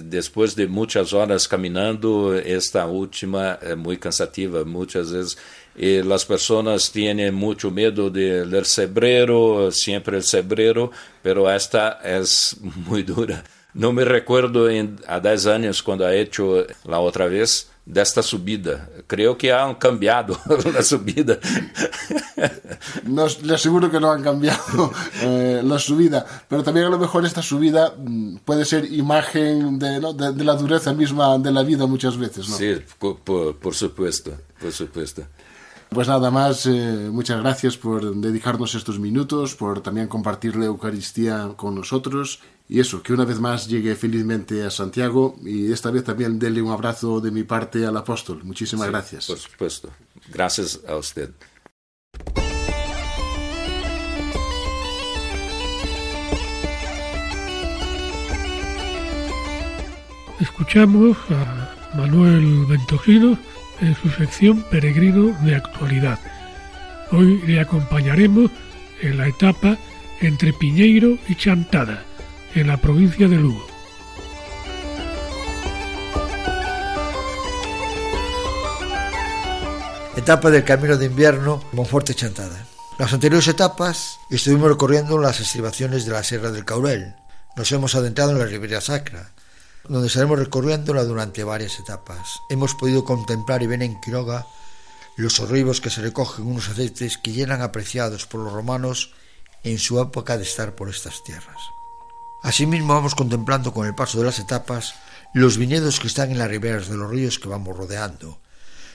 depois 0.05 0.55
de 0.55 0.66
muitas 0.66 1.12
horas 1.12 1.47
caminhando, 1.47 2.35
esta 2.45 2.85
última 2.85 3.59
é 3.62 3.74
muito 3.74 4.01
cansativa. 4.01 4.64
Muitas 4.64 5.11
vezes 5.11 5.37
e 5.76 6.01
as 6.12 6.24
pessoas 6.24 6.89
têm 6.89 7.31
muito 7.31 7.70
medo 7.70 8.11
de 8.11 8.45
ler 8.45 8.66
cebreiro, 8.66 9.70
sempre 9.72 10.16
o 10.16 10.22
cebreiro, 10.22 10.91
pero 11.22 11.49
esta 11.49 11.99
é 12.03 12.20
muito 12.61 13.14
dura. 13.14 13.43
Não 13.74 13.92
me 13.92 14.04
recuerdo 14.04 14.68
em, 14.68 14.96
há 15.06 15.18
10 15.18 15.46
anos, 15.46 15.80
quando 15.80 16.04
ha 16.04 16.14
hecho 16.14 16.66
a 16.88 16.98
outra 16.98 17.28
vez, 17.28 17.68
desta 17.84 18.22
subida. 18.22 18.88
Creo 19.06 19.36
que 19.36 19.52
han 19.52 19.74
cambiado 19.74 20.38
la 20.74 20.82
subida. 20.82 21.38
No, 23.04 23.26
le 23.42 23.54
aseguro 23.54 23.90
que 23.90 24.00
no 24.00 24.10
han 24.10 24.22
cambiado 24.22 24.92
eh, 25.22 25.60
la 25.64 25.78
subida, 25.78 26.24
pero 26.48 26.62
también 26.62 26.86
a 26.86 26.90
lo 26.90 26.98
mejor 26.98 27.24
esta 27.24 27.42
subida 27.42 27.94
mm, 27.96 28.36
puede 28.44 28.64
ser 28.64 28.90
imagen 28.92 29.78
de, 29.78 30.00
¿no? 30.00 30.12
de, 30.12 30.32
de, 30.32 30.44
la 30.44 30.54
dureza 30.54 30.92
misma 30.94 31.38
de 31.38 31.52
la 31.52 31.62
vida 31.62 31.86
muchas 31.86 32.16
veces. 32.16 32.48
¿no? 32.48 32.56
Sí, 32.56 32.76
por, 32.98 33.18
por 33.56 33.74
supuesto, 33.74 34.32
por 34.60 34.72
supuesto. 34.72 35.22
Pues 35.90 36.06
nada 36.06 36.30
más, 36.30 36.66
eh, 36.66 37.08
muchas 37.10 37.40
gracias 37.40 37.76
por 37.76 38.14
dedicarnos 38.14 38.76
estos 38.76 39.00
minutos, 39.00 39.56
por 39.56 39.80
también 39.80 40.06
compartir 40.06 40.54
la 40.54 40.66
Eucaristía 40.66 41.54
con 41.56 41.74
nosotros 41.74 42.40
y 42.72 42.78
eso, 42.78 43.02
que 43.02 43.12
una 43.12 43.24
vez 43.24 43.40
más 43.40 43.66
llegue 43.66 43.96
felizmente 43.96 44.62
a 44.62 44.70
Santiago 44.70 45.34
y 45.44 45.72
esta 45.72 45.90
vez 45.90 46.04
también 46.04 46.38
dele 46.38 46.62
un 46.62 46.70
abrazo 46.70 47.20
de 47.20 47.32
mi 47.32 47.42
parte 47.42 47.84
al 47.84 47.96
apóstol. 47.96 48.44
Muchísimas 48.44 48.86
sí, 48.86 48.92
gracias. 48.92 49.26
Por 49.26 49.38
supuesto. 49.38 49.90
Gracias 50.32 50.80
a 50.86 50.94
usted. 50.94 51.30
Escuchamos 60.38 61.16
a 61.28 61.96
Manuel 61.96 62.66
Ventojino 62.66 63.36
en 63.80 63.96
su 63.96 64.10
sección 64.10 64.64
Peregrino 64.70 65.36
de 65.44 65.56
Actualidad. 65.56 66.20
Hoy 67.10 67.42
le 67.48 67.58
acompañaremos 67.58 68.48
en 69.02 69.18
la 69.18 69.26
etapa 69.26 69.76
entre 70.20 70.52
Piñeiro 70.52 71.18
y 71.28 71.34
Chantada, 71.34 72.04
en 72.55 72.66
la 72.66 72.76
provincia 72.76 73.28
de 73.28 73.36
Lugo. 73.36 73.66
Etapa 80.16 80.51
del 80.51 80.64
Camino 80.64 80.96
de 80.96 81.07
Invierno, 81.07 81.62
Monforte 81.72 82.14
Chantada. 82.14 82.66
Las 82.98 83.12
anteriores 83.12 83.48
etapas 83.48 84.18
estuvimos 84.28 84.68
recorriendo 84.68 85.18
las 85.18 85.40
estribaciones 85.40 86.05
de 86.05 86.12
la 86.12 86.22
Sierra 86.22 86.51
del 86.51 86.64
Caurel. 86.64 87.14
Nos 87.57 87.72
hemos 87.72 87.94
adentrado 87.94 88.32
en 88.32 88.38
la 88.40 88.44
Ribera 88.44 88.80
Sacra, 88.80 89.30
donde 89.88 90.09
estaremos 90.09 90.38
recorriéndola 90.38 91.05
durante 91.05 91.44
varias 91.44 91.78
etapas. 91.78 92.40
Hemos 92.51 92.74
podido 92.74 93.05
contemplar 93.05 93.62
y 93.62 93.66
ver 93.66 93.82
en 93.82 93.98
Quiroga 94.01 94.46
los 95.16 95.40
horribos 95.40 95.80
que 95.80 95.90
se 95.90 96.03
recogen 96.03 96.46
unos 96.46 96.68
aceites 96.68 97.16
que 97.16 97.32
ya 97.32 97.44
eran 97.44 97.62
apreciados 97.62 98.26
por 98.26 98.40
los 98.42 98.53
romanos 98.53 99.12
en 99.64 99.78
su 99.78 100.01
época 100.01 100.36
de 100.36 100.44
estar 100.44 100.74
por 100.74 100.90
estas 100.90 101.22
tierras. 101.24 101.59
Asimismo 102.43 102.95
vamos 102.95 103.14
contemplando 103.14 103.74
con 103.74 103.86
el 103.86 103.95
paso 103.95 104.18
de 104.18 104.24
las 104.24 104.38
etapas 104.38 104.95
los 105.34 105.59
viñedos 105.59 106.01
que 106.01 106.07
están 106.07 106.30
en 106.30 106.38
las 106.38 106.49
riberas 106.49 106.88
de 106.88 106.97
los 106.97 107.11
ríos 107.11 107.38
que 107.38 107.49
vamos 107.49 107.76
rodeando. 107.76 108.41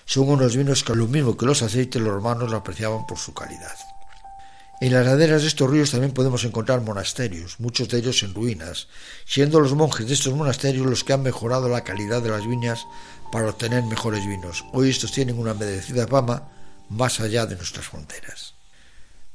Son 0.06 0.28
unos 0.30 0.56
vinos 0.56 0.84
que 0.84 0.96
lo 0.96 1.08
mismo 1.08 1.38
que 1.38 1.46
los 1.46 1.62
aceites 1.62 2.02
los 2.02 2.14
romanos 2.14 2.50
lo 2.50 2.58
apreciaban 2.58 3.06
por 3.06 3.20
su 3.20 3.34
calidad. 3.34 3.78
En 4.82 4.94
las 4.94 5.06
laderas 5.06 5.44
de 5.44 5.48
estos 5.48 5.70
ríos 5.70 5.92
también 5.92 6.12
podemos 6.12 6.44
encontrar 6.44 6.82
monasterios, 6.82 7.60
muchos 7.60 7.88
de 7.88 8.00
ellos 8.00 8.24
en 8.24 8.34
ruinas, 8.34 8.88
siendo 9.26 9.60
los 9.60 9.74
monjes 9.74 10.08
de 10.08 10.16
estos 10.16 10.34
monasterios 10.34 10.86
los 10.86 11.04
que 11.04 11.14
han 11.14 11.24
mejorado 11.24 11.70
la 11.70 11.84
calidad 11.84 12.22
de 12.22 12.30
las 12.30 12.46
viñas 12.46 12.86
para 13.32 13.50
obtener 13.50 13.84
mejores 13.84 14.26
vinos. 14.28 14.66
Hoy 14.74 14.90
estos 14.90 15.12
tienen 15.12 15.40
una 15.40 15.54
merecida 15.54 16.08
fama 16.08 16.50
más 16.90 17.20
allá 17.20 17.46
de 17.46 17.56
nuestras 17.56 17.86
fronteras. 17.86 18.55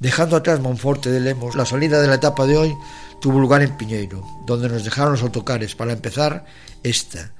Dejando 0.00 0.36
atrás 0.36 0.60
Monforte 0.60 1.10
de 1.10 1.20
Lemos, 1.20 1.54
la 1.56 1.66
salida 1.66 2.00
de 2.00 2.08
la 2.08 2.14
etapa 2.14 2.46
de 2.46 2.56
hoy 2.56 2.74
tuvo 3.20 3.38
lugar 3.38 3.60
en 3.60 3.76
Piñeiro, 3.76 4.24
donde 4.46 4.70
nos 4.70 4.82
dejaron 4.82 5.12
los 5.12 5.22
autocares 5.22 5.74
para 5.74 5.92
empezar 5.92 6.46
esta. 6.82 7.32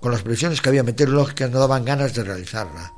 Con 0.00 0.12
las 0.12 0.22
previsiones 0.22 0.62
que 0.62 0.70
había 0.70 0.82
meteorológicas 0.82 1.50
no 1.50 1.58
daban 1.58 1.84
ganas 1.84 2.14
de 2.14 2.24
realizarla. 2.24 2.92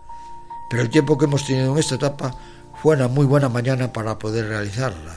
Pero 0.71 0.83
el 0.83 0.91
tiempo 0.91 1.19
que 1.19 1.25
hemos 1.25 1.45
tenido 1.45 1.73
en 1.73 1.79
esta 1.79 1.97
etapa 1.97 2.37
fue 2.81 2.95
una 2.95 3.09
muy 3.09 3.27
buena 3.27 3.49
mañana 3.49 3.93
para 3.93 4.17
poder 4.17 4.47
realizarla. 4.47 5.17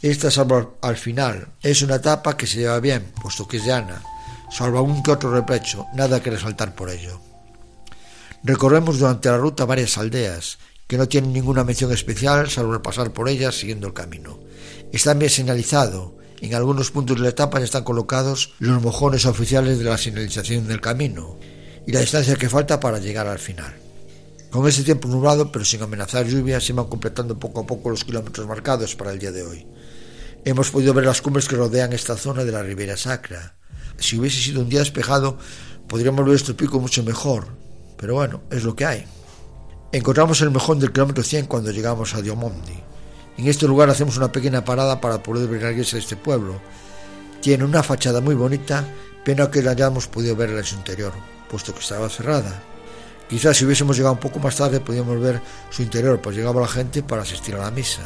Esta, 0.00 0.30
salvo 0.30 0.78
al 0.80 0.96
final, 0.96 1.48
es 1.60 1.82
una 1.82 1.96
etapa 1.96 2.38
que 2.38 2.46
se 2.46 2.60
lleva 2.60 2.80
bien, 2.80 3.12
puesto 3.20 3.46
que 3.46 3.58
es 3.58 3.66
llana, 3.66 4.02
salvo 4.50 4.78
algún 4.78 5.02
que 5.02 5.10
otro 5.10 5.30
repecho, 5.30 5.88
nada 5.92 6.22
que 6.22 6.30
resaltar 6.30 6.74
por 6.74 6.88
ello. 6.88 7.20
Recorremos 8.42 8.98
durante 8.98 9.28
la 9.28 9.36
ruta 9.36 9.66
varias 9.66 9.98
aldeas, 9.98 10.58
que 10.92 10.98
no 10.98 11.08
tienen 11.08 11.32
ninguna 11.32 11.64
mención 11.64 11.90
especial 11.90 12.50
salvo 12.50 12.74
el 12.74 12.82
pasar 12.82 13.14
por 13.14 13.26
ellas 13.26 13.58
siguiendo 13.58 13.86
el 13.86 13.94
camino. 13.94 14.38
Está 14.92 15.14
bien 15.14 15.30
señalizado, 15.30 16.18
en 16.42 16.54
algunos 16.54 16.90
puntos 16.90 17.16
de 17.16 17.22
la 17.22 17.30
etapa 17.30 17.58
están 17.62 17.82
colocados 17.82 18.52
los 18.58 18.82
mojones 18.82 19.24
oficiales 19.24 19.78
de 19.78 19.86
la 19.86 19.96
señalización 19.96 20.68
del 20.68 20.82
camino 20.82 21.38
y 21.86 21.92
la 21.92 22.00
distancia 22.00 22.36
que 22.36 22.50
falta 22.50 22.78
para 22.78 22.98
llegar 22.98 23.26
al 23.26 23.38
final. 23.38 23.72
Con 24.50 24.68
ese 24.68 24.82
tiempo 24.82 25.08
nublado, 25.08 25.50
pero 25.50 25.64
sin 25.64 25.80
amenazar 25.80 26.26
lluvia, 26.26 26.60
se 26.60 26.74
van 26.74 26.88
completando 26.88 27.38
poco 27.38 27.60
a 27.62 27.66
poco 27.66 27.88
los 27.88 28.04
kilómetros 28.04 28.46
marcados 28.46 28.94
para 28.94 29.12
el 29.12 29.18
día 29.18 29.32
de 29.32 29.44
hoy. 29.44 29.66
Hemos 30.44 30.70
podido 30.70 30.92
ver 30.92 31.06
las 31.06 31.22
cumbres 31.22 31.48
que 31.48 31.56
rodean 31.56 31.94
esta 31.94 32.18
zona 32.18 32.44
de 32.44 32.52
la 32.52 32.62
Ribera 32.62 32.98
Sacra. 32.98 33.56
Si 33.96 34.18
hubiese 34.18 34.42
sido 34.42 34.60
un 34.60 34.68
día 34.68 34.80
despejado, 34.80 35.38
podríamos 35.88 36.26
ver 36.26 36.34
este 36.34 36.52
pico 36.52 36.80
mucho 36.80 37.02
mejor, 37.02 37.46
pero 37.96 38.12
bueno, 38.12 38.42
es 38.50 38.62
lo 38.62 38.76
que 38.76 38.84
hay. 38.84 39.06
Encontramos 39.94 40.40
el 40.40 40.50
mejón 40.50 40.78
del 40.78 40.90
kilómetro 40.90 41.22
100 41.22 41.44
cuando 41.44 41.70
llegamos 41.70 42.14
a 42.14 42.22
Diomondi. 42.22 42.80
En 43.36 43.46
este 43.46 43.66
lugar 43.66 43.90
hacemos 43.90 44.16
una 44.16 44.32
pequeña 44.32 44.64
parada 44.64 45.02
para 45.02 45.22
poder 45.22 45.46
ver 45.46 45.76
de 45.76 45.82
este 45.82 46.16
pueblo. 46.16 46.54
Tiene 47.42 47.64
una 47.64 47.82
fachada 47.82 48.22
muy 48.22 48.34
bonita, 48.34 48.86
pena 49.22 49.50
que 49.50 49.60
la 49.60 49.72
hayamos 49.72 50.06
podido 50.06 50.34
ver 50.34 50.48
en 50.48 50.64
su 50.64 50.76
interior, 50.76 51.12
puesto 51.50 51.74
que 51.74 51.80
estaba 51.80 52.08
cerrada. 52.08 52.62
Quizás 53.28 53.58
si 53.58 53.66
hubiésemos 53.66 53.94
llegado 53.94 54.14
un 54.14 54.20
poco 54.20 54.38
más 54.38 54.56
tarde 54.56 54.80
podíamos 54.80 55.20
ver 55.20 55.42
su 55.68 55.82
interior, 55.82 56.18
pues 56.22 56.36
llegaba 56.36 56.62
la 56.62 56.68
gente 56.68 57.02
para 57.02 57.20
asistir 57.20 57.54
a 57.56 57.64
la 57.64 57.70
misa. 57.70 58.00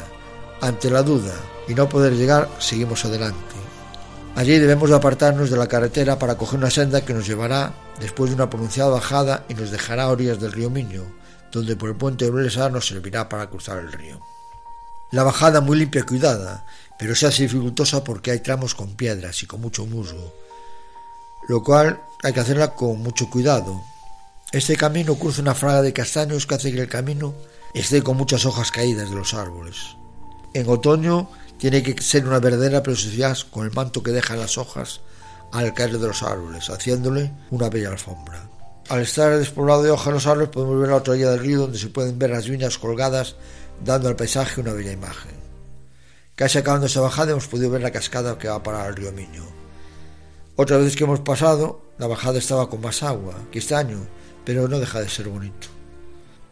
Ante 0.59 0.91
la 0.91 1.03
duda 1.03 1.35
y 1.69 1.73
no 1.73 1.87
poder 1.87 2.17
llegar, 2.17 2.49
seguimos 2.59 3.05
adelante. 3.05 3.55
Allí 4.35 4.59
debemos 4.59 4.89
de 4.89 4.95
apartarnos 4.97 5.49
de 5.49 5.55
la 5.55 5.67
carretera 5.67 6.19
para 6.19 6.35
coger 6.35 6.59
una 6.59 6.69
senda 6.69 7.05
que 7.05 7.13
nos 7.13 7.25
llevará 7.25 7.73
después 8.01 8.29
de 8.29 8.35
una 8.35 8.49
pronunciada 8.49 8.89
bajada 8.89 9.45
y 9.47 9.53
nos 9.53 9.71
dejará 9.71 10.03
a 10.03 10.09
orillas 10.09 10.41
del 10.41 10.51
río 10.51 10.69
Miño, 10.69 11.05
donde 11.51 11.75
por 11.75 11.89
el 11.89 11.95
puente 11.95 12.25
de 12.25 12.31
Blesa 12.31 12.69
nos 12.69 12.87
servirá 12.87 13.27
para 13.29 13.49
cruzar 13.49 13.79
el 13.79 13.91
río. 13.91 14.19
La 15.11 15.23
bajada 15.23 15.61
muy 15.61 15.77
limpia 15.77 16.01
y 16.01 16.05
cuidada, 16.05 16.65
pero 16.99 17.15
se 17.15 17.27
hace 17.27 17.43
dificultosa 17.43 18.03
porque 18.03 18.31
hay 18.31 18.39
tramos 18.39 18.75
con 18.75 18.95
piedras 18.95 19.41
y 19.43 19.45
con 19.45 19.61
mucho 19.61 19.85
musgo, 19.85 20.33
lo 21.47 21.63
cual 21.63 22.01
hay 22.23 22.33
que 22.33 22.39
hacerla 22.39 22.75
con 22.75 23.01
mucho 23.01 23.29
cuidado, 23.29 23.81
este 24.53 24.77
camino 24.77 25.15
cruza 25.15 25.41
una 25.41 25.53
fraga 25.53 25.81
de 25.81 25.91
castaños 25.91 26.47
que 26.47 26.55
hace 26.55 26.71
que 26.71 26.79
el 26.79 26.87
camino 26.87 27.35
esté 27.73 28.01
con 28.01 28.15
muchas 28.15 28.45
hojas 28.45 28.71
caídas 28.71 29.09
de 29.09 29.15
los 29.17 29.33
árboles. 29.33 29.97
En 30.53 30.69
otoño 30.69 31.29
tiene 31.57 31.83
que 31.83 32.01
ser 32.01 32.25
una 32.25 32.39
verdadera 32.39 32.81
preciosidad 32.81 33.37
con 33.51 33.65
el 33.65 33.73
manto 33.73 34.01
que 34.01 34.11
dejan 34.11 34.39
las 34.39 34.57
hojas 34.57 35.01
al 35.51 35.73
caer 35.73 35.99
de 35.99 36.07
los 36.07 36.23
árboles, 36.23 36.69
haciéndole 36.69 37.33
una 37.51 37.69
bella 37.69 37.89
alfombra. 37.89 38.49
Al 38.89 39.01
estar 39.01 39.37
despoblado 39.37 39.83
de 39.83 39.91
hojas 39.91 40.13
los 40.13 40.27
árboles 40.27 40.47
podemos 40.47 40.79
ver 40.79 40.89
la 40.89 40.95
otra 40.95 41.11
orilla 41.11 41.31
del 41.31 41.41
río 41.41 41.59
donde 41.59 41.77
se 41.77 41.89
pueden 41.89 42.17
ver 42.17 42.29
las 42.29 42.47
viñas 42.47 42.77
colgadas 42.77 43.35
dando 43.83 44.07
al 44.07 44.15
paisaje 44.15 44.61
una 44.61 44.71
bella 44.71 44.93
imagen. 44.93 45.35
Casi 46.35 46.57
acabando 46.57 46.85
esa 46.85 47.01
bajada 47.01 47.31
hemos 47.31 47.47
podido 47.47 47.69
ver 47.69 47.81
la 47.81 47.91
cascada 47.91 48.37
que 48.37 48.47
va 48.47 48.63
para 48.63 48.87
el 48.87 48.95
río 48.95 49.11
Miño. 49.11 49.43
Otra 50.55 50.77
vez 50.77 50.95
que 50.95 51.03
hemos 51.03 51.19
pasado, 51.19 51.81
la 51.97 52.07
bajada 52.07 52.37
estaba 52.37 52.69
con 52.69 52.79
más 52.79 53.03
agua 53.03 53.33
que 53.51 53.59
este 53.59 53.75
año, 53.75 54.07
pero 54.45 54.69
no 54.69 54.79
deja 54.79 55.01
de 55.01 55.09
ser 55.09 55.27
bonito. 55.27 55.67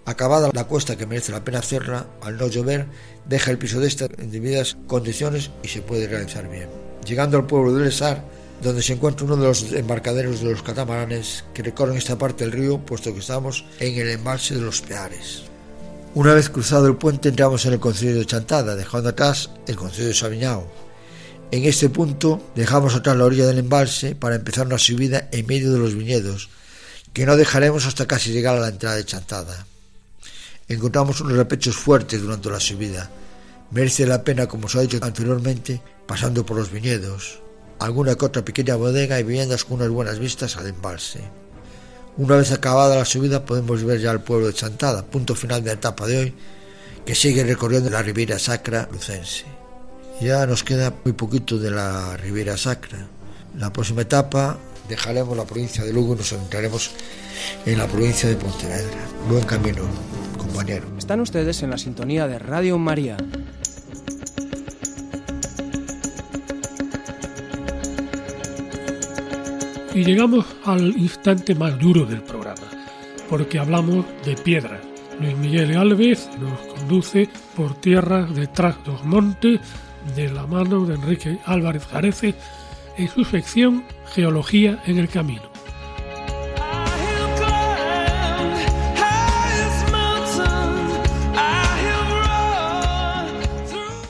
Acabada 0.04 0.52
la 0.54 0.66
cuesta 0.66 0.98
que 0.98 1.06
merece 1.06 1.32
la 1.32 1.44
pena 1.44 1.60
hacerla, 1.60 2.06
al 2.22 2.36
no 2.36 2.48
llover, 2.48 2.86
deja 3.26 3.50
el 3.50 3.58
piso 3.58 3.80
de 3.80 3.88
esta 3.88 4.06
en 4.18 4.30
debidas 4.30 4.76
condiciones 4.88 5.52
y 5.64 5.70
se 5.70 5.82
puede 5.82 6.08
realizar 6.08 6.50
bien. 6.50 6.68
Llegando 7.06 7.38
al 7.38 7.48
pueblo 7.48 7.74
de 7.74 7.86
Lesar, 7.86 8.24
donde 8.62 8.82
se 8.82 8.94
encuentra 8.94 9.26
uno 9.26 9.36
de 9.36 9.48
los 9.48 9.72
embarcaderos 9.74 10.42
de 10.42 10.52
los 10.52 10.64
catamaranes 10.64 11.44
que 11.54 11.64
recorren 11.64 11.98
esta 11.98 12.18
parte 12.18 12.44
del 12.44 12.54
río, 12.54 12.80
puesto 12.80 13.14
que 13.14 13.20
estamos 13.20 13.66
en 13.80 13.96
el 13.96 14.10
embalse 14.10 14.56
de 14.56 14.62
los 14.62 14.82
Peares. 14.82 15.44
Una 16.14 16.34
vez 16.34 16.50
cruzado 16.50 16.88
el 16.88 16.96
puente 16.96 17.30
entramos 17.30 17.66
en 17.66 17.74
el 17.74 17.80
concilio 17.80 18.16
de 18.16 18.26
Chantada, 18.26 18.76
dejando 18.76 19.10
atrás 19.10 19.50
el 19.68 19.76
concilio 19.76 20.08
de 20.08 20.14
Sabiñao. 20.14 20.66
En 21.52 21.66
este 21.66 21.90
punto 21.90 22.42
dejamos 22.56 22.96
atrás 22.96 23.18
la 23.18 23.26
orilla 23.26 23.46
del 23.46 23.60
embalse 23.60 24.16
para 24.16 24.36
empezar 24.36 24.66
una 24.66 24.78
subida 24.78 25.28
en 25.32 25.46
medio 25.46 25.72
de 25.72 25.80
los 25.80 25.94
viñedos, 25.94 26.50
que 27.14 27.26
no 27.26 27.36
dejaremos 27.36 27.86
hasta 27.86 28.08
casi 28.08 28.32
llegar 28.32 28.56
a 28.56 28.62
la 28.62 28.70
entrada 28.70 28.96
de 28.96 29.06
Chantada. 29.06 29.68
Encontramos 30.68 31.22
unos 31.22 31.38
repechos 31.38 31.76
fuertes 31.76 32.22
durante 32.22 32.50
la 32.50 32.60
subida. 32.60 33.12
Merece 33.72 34.08
la 34.08 34.24
pena, 34.24 34.48
como 34.48 34.66
os 34.68 34.76
ha 34.76 34.82
dicho 34.82 34.98
anteriormente, 35.02 35.82
pasando 36.08 36.46
por 36.46 36.58
los 36.58 36.72
viñedos, 36.72 37.42
alguna 37.80 38.16
que 38.16 38.26
otra 38.26 38.46
pequeña 38.46 38.76
bodega 38.76 39.20
y 39.20 39.24
viviendas 39.24 39.66
con 39.66 39.78
unas 39.78 39.90
buenas 39.90 40.20
vistas 40.20 40.58
al 40.58 40.68
embalse. 40.68 41.22
Una 42.18 42.38
vez 42.38 42.52
acabada 42.52 42.96
la 42.96 43.06
subida 43.06 43.46
podemos 43.46 43.84
ver 43.84 44.00
ya 44.00 44.12
el 44.12 44.22
pueblo 44.22 44.48
de 44.48 44.54
Chantada, 44.54 45.06
punto 45.06 45.36
final 45.36 45.62
de 45.62 45.68
la 45.68 45.74
etapa 45.74 46.08
de 46.08 46.18
hoy, 46.18 46.34
que 47.06 47.14
sigue 47.14 47.44
recorriendo 47.44 47.90
la 47.90 48.02
Riviera 48.02 48.40
Sacra 48.40 48.88
lucense. 48.92 49.46
Ya 50.22 50.46
nos 50.46 50.64
queda 50.64 50.94
muy 51.04 51.14
poquito 51.14 51.60
de 51.60 51.72
la 51.72 52.16
Riviera 52.16 52.56
Sacra. 52.56 53.06
La 53.58 53.72
próxima 53.74 54.04
etapa 54.04 54.58
dejaremos 54.88 55.36
la 55.36 55.46
provincia 55.46 55.84
de 55.84 55.92
Lugo 55.92 56.14
y 56.16 56.18
nos 56.20 56.32
entraremos 56.32 56.92
en 57.66 57.78
la 57.78 57.88
provincia 57.88 58.30
de 58.30 58.36
Pontevedra. 58.36 58.98
Buen 59.30 59.44
camino, 59.44 59.84
compañero. 60.38 60.88
Están 60.98 61.20
ustedes 61.20 61.64
en 61.64 61.70
la 61.70 61.78
sintonía 61.78 62.28
de 62.28 62.40
Radio 62.40 62.78
María. 62.78 63.18
Y 69.96 70.04
llegamos 70.04 70.46
al 70.66 70.90
instante 70.98 71.56
más 71.56 71.80
duro 71.80 72.06
del 72.06 72.22
programa, 72.22 72.68
porque 73.30 73.60
hablamos 73.60 74.06
de 74.26 74.36
piedra. 74.36 74.82
Luis 75.22 75.38
Miguel 75.38 75.78
Alves 75.78 76.30
nos 76.38 76.60
conduce 76.76 77.30
por 77.56 77.76
tierras 77.76 78.36
detrás 78.36 78.76
de 78.84 78.92
los 78.92 79.06
montes 79.06 79.62
de 80.14 80.30
la 80.34 80.46
mano 80.48 80.86
de 80.86 80.96
Enrique 80.96 81.40
Álvarez 81.46 81.86
Jarece 81.86 82.36
en 82.98 83.08
su 83.08 83.24
sección 83.24 83.86
Geología 84.14 84.84
en 84.86 84.98
el 84.98 85.08
Camino. 85.08 85.50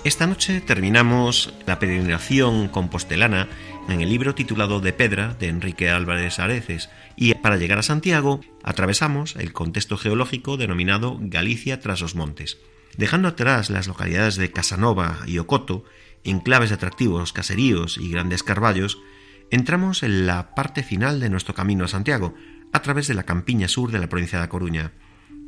Esta 0.03 0.27
noche 0.27 0.61
terminamos 0.61 1.53
la 1.65 1.79
peregrinación 1.79 2.69
compostelana 2.69 3.47
en 3.87 4.01
el 4.01 4.09
libro 4.09 4.35
titulado 4.35 4.79
De 4.79 4.93
Pedra 4.93 5.35
de 5.39 5.47
Enrique 5.47 5.89
Álvarez 5.89 6.39
Areces 6.39 6.89
y 7.15 7.33
para 7.35 7.57
llegar 7.57 7.77
a 7.77 7.83
Santiago 7.83 8.41
atravesamos 8.63 9.35
el 9.35 9.53
contexto 9.53 9.97
geológico 9.97 10.57
denominado 10.57 11.17
Galicia 11.21 11.79
tras 11.79 12.01
los 12.01 12.15
montes. 12.15 12.57
Dejando 12.97 13.27
atrás 13.27 13.69
las 13.69 13.87
localidades 13.87 14.37
de 14.37 14.51
Casanova 14.51 15.19
y 15.27 15.37
Ocoto, 15.37 15.83
enclaves 16.23 16.71
atractivos, 16.71 17.33
caseríos 17.33 17.97
y 17.97 18.09
grandes 18.09 18.43
carballos, 18.43 18.99
entramos 19.51 20.01
en 20.03 20.25
la 20.25 20.55
parte 20.55 20.81
final 20.81 21.19
de 21.19 21.29
nuestro 21.29 21.53
camino 21.53 21.85
a 21.85 21.89
Santiago, 21.89 22.33
a 22.73 22.81
través 22.81 23.07
de 23.07 23.13
la 23.13 23.23
campiña 23.23 23.67
sur 23.67 23.91
de 23.91 23.99
la 23.99 24.09
provincia 24.09 24.41
de 24.41 24.49
Coruña. 24.49 24.93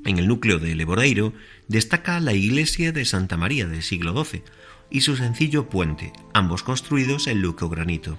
En 0.06 0.20
el 0.20 0.28
núcleo 0.28 0.60
de 0.60 0.76
Leboreiro 0.76 1.34
destaca 1.68 2.20
la 2.20 2.34
iglesia 2.34 2.92
de 2.92 3.06
Santa 3.06 3.36
María 3.36 3.66
del 3.66 3.82
siglo 3.82 4.24
XII 4.24 4.44
y 4.90 5.02
su 5.02 5.18
sencillo 5.18 5.70
puente, 5.70 6.14
ambos 6.34 6.64
construidos 6.64 7.28
en 7.28 7.42
granito. 7.70 8.18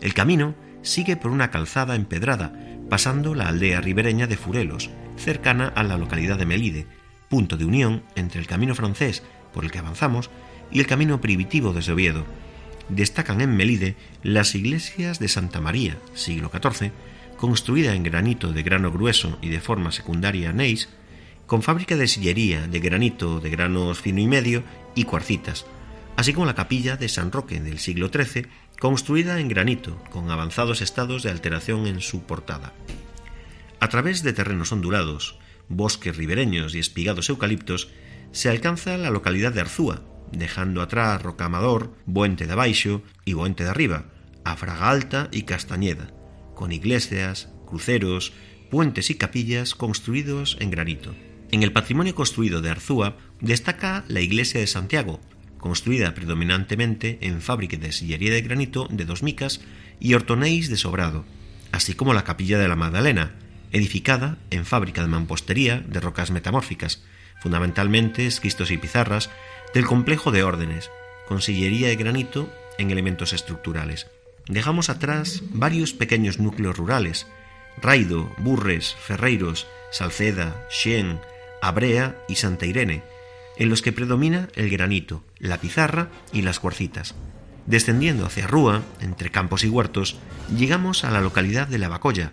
El 0.00 0.14
camino 0.14 0.54
sigue 0.82 1.16
por 1.16 1.30
una 1.30 1.50
calzada 1.50 1.94
empedrada, 1.94 2.52
pasando 2.88 3.34
la 3.34 3.48
aldea 3.48 3.80
ribereña 3.80 4.26
de 4.26 4.36
Furelos, 4.36 4.90
cercana 5.16 5.68
a 5.74 5.82
la 5.82 5.98
localidad 5.98 6.38
de 6.38 6.46
Melide, 6.46 6.86
punto 7.28 7.56
de 7.56 7.64
unión 7.64 8.02
entre 8.14 8.40
el 8.40 8.46
camino 8.46 8.74
francés 8.74 9.22
por 9.52 9.64
el 9.64 9.70
que 9.70 9.78
avanzamos 9.78 10.30
y 10.70 10.80
el 10.80 10.86
camino 10.86 11.20
primitivo 11.20 11.72
desde 11.72 11.92
Oviedo. 11.92 12.24
Destacan 12.88 13.40
en 13.40 13.56
Melide 13.56 13.96
las 14.22 14.54
iglesias 14.54 15.18
de 15.18 15.28
Santa 15.28 15.60
María, 15.60 15.96
siglo 16.14 16.50
XIV, 16.50 16.92
construida 17.36 17.94
en 17.94 18.02
granito 18.02 18.52
de 18.52 18.62
grano 18.62 18.92
grueso 18.92 19.38
y 19.42 19.48
de 19.48 19.60
forma 19.60 19.92
secundaria 19.92 20.52
neis, 20.52 20.88
con 21.46 21.62
fábrica 21.62 21.96
de 21.96 22.08
sillería 22.08 22.66
de 22.66 22.80
granito 22.80 23.40
de 23.40 23.50
granos 23.50 24.00
fino 24.00 24.20
y 24.20 24.26
medio 24.26 24.62
y 24.94 25.04
cuarcitas, 25.04 25.66
así 26.16 26.32
como 26.32 26.46
la 26.46 26.54
capilla 26.54 26.96
de 26.96 27.08
San 27.08 27.32
Roque 27.32 27.60
del 27.60 27.78
siglo 27.78 28.08
XIII, 28.08 28.46
construida 28.80 29.40
en 29.40 29.48
granito, 29.48 30.02
con 30.10 30.30
avanzados 30.30 30.82
estados 30.82 31.22
de 31.22 31.30
alteración 31.30 31.86
en 31.86 32.00
su 32.00 32.22
portada. 32.22 32.72
A 33.80 33.88
través 33.88 34.22
de 34.22 34.32
terrenos 34.32 34.72
ondulados, 34.72 35.38
bosques 35.68 36.16
ribereños 36.16 36.74
y 36.74 36.78
espigados 36.78 37.28
eucaliptos, 37.28 37.90
se 38.32 38.48
alcanza 38.48 38.96
la 38.96 39.10
localidad 39.10 39.52
de 39.52 39.60
Arzúa, 39.60 40.02
dejando 40.32 40.82
atrás 40.82 41.22
Rocamadour, 41.22 41.94
Buente 42.06 42.46
de 42.46 42.52
Abaixo 42.52 43.02
y 43.24 43.34
Buente 43.34 43.64
de 43.64 43.70
Arriba, 43.70 44.06
a 44.44 44.56
Fraga 44.56 44.90
Alta 44.90 45.28
y 45.32 45.42
Castañeda, 45.42 46.10
con 46.54 46.72
iglesias, 46.72 47.50
cruceros, 47.66 48.32
puentes 48.70 49.10
y 49.10 49.14
capillas 49.14 49.74
construidos 49.74 50.56
en 50.60 50.70
granito. 50.70 51.14
En 51.50 51.62
el 51.62 51.72
patrimonio 51.72 52.14
construido 52.14 52.60
de 52.60 52.70
Arzúa 52.70 53.16
destaca 53.40 54.04
la 54.08 54.20
iglesia 54.20 54.60
de 54.60 54.66
Santiago, 54.66 55.20
construida 55.58 56.14
predominantemente 56.14 57.18
en 57.20 57.40
fábrica 57.40 57.76
de 57.76 57.92
sillería 57.92 58.32
de 58.32 58.42
granito 58.42 58.88
de 58.90 59.04
dos 59.04 59.22
micas 59.22 59.60
y 60.00 60.14
hortonéis 60.14 60.68
de 60.68 60.76
sobrado, 60.76 61.24
así 61.72 61.94
como 61.94 62.14
la 62.14 62.24
capilla 62.24 62.58
de 62.58 62.68
la 62.68 62.76
Magdalena, 62.76 63.34
edificada 63.72 64.38
en 64.50 64.64
fábrica 64.64 65.02
de 65.02 65.08
mampostería 65.08 65.80
de 65.80 66.00
rocas 66.00 66.30
metamórficas, 66.30 67.02
fundamentalmente 67.40 68.26
esquistos 68.26 68.70
y 68.70 68.78
pizarras, 68.78 69.30
del 69.74 69.86
complejo 69.86 70.30
de 70.30 70.42
órdenes, 70.42 70.90
con 71.28 71.42
sillería 71.42 71.88
de 71.88 71.96
granito 71.96 72.52
en 72.78 72.90
elementos 72.90 73.32
estructurales. 73.32 74.06
Dejamos 74.48 74.90
atrás 74.90 75.42
varios 75.50 75.92
pequeños 75.92 76.38
núcleos 76.38 76.76
rurales, 76.76 77.26
Raido, 77.82 78.34
Burres, 78.38 78.94
Ferreiros, 78.98 79.66
Salceda, 79.90 80.66
Xen, 80.70 81.20
Abrea 81.60 82.16
y 82.28 82.36
Santa 82.36 82.66
Irene, 82.66 83.02
en 83.58 83.68
los 83.68 83.82
que 83.82 83.92
predomina 83.92 84.48
el 84.54 84.70
granito, 84.70 85.24
la 85.38 85.60
pizarra 85.60 86.10
y 86.32 86.42
las 86.42 86.60
cuarcitas. 86.60 87.14
Descendiendo 87.66 88.26
hacia 88.26 88.46
Rúa, 88.46 88.82
entre 89.00 89.30
campos 89.30 89.64
y 89.64 89.68
huertos, 89.68 90.16
llegamos 90.56 91.04
a 91.04 91.10
la 91.10 91.20
localidad 91.20 91.66
de 91.66 91.78
Lavacolla, 91.78 92.32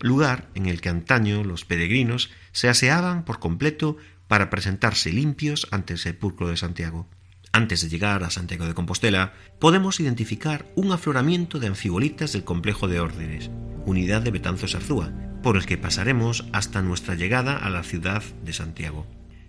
lugar 0.00 0.48
en 0.54 0.66
el 0.66 0.80
que 0.80 0.90
antaño 0.90 1.44
los 1.44 1.64
peregrinos 1.64 2.30
se 2.52 2.68
aseaban 2.68 3.24
por 3.24 3.38
completo 3.38 3.96
para 4.28 4.50
presentarse 4.50 5.12
limpios 5.12 5.66
ante 5.70 5.94
el 5.94 5.98
sepulcro 5.98 6.48
de 6.48 6.56
Santiago. 6.56 7.08
Antes 7.52 7.82
de 7.82 7.88
llegar 7.88 8.24
a 8.24 8.30
Santiago 8.30 8.66
de 8.66 8.74
Compostela, 8.74 9.32
podemos 9.60 10.00
identificar 10.00 10.66
un 10.74 10.92
afloramiento 10.92 11.60
de 11.60 11.68
anfibolitas 11.68 12.32
del 12.32 12.44
complejo 12.44 12.88
de 12.88 13.00
órdenes, 13.00 13.50
unidad 13.86 14.22
de 14.22 14.32
Betanzos 14.32 14.74
Arzúa, 14.74 15.12
por 15.42 15.56
el 15.56 15.64
que 15.64 15.78
pasaremos 15.78 16.46
hasta 16.52 16.82
nuestra 16.82 17.14
llegada 17.14 17.56
a 17.56 17.70
la 17.70 17.84
ciudad 17.84 18.22
de 18.42 18.52
Santiago. 18.52 19.06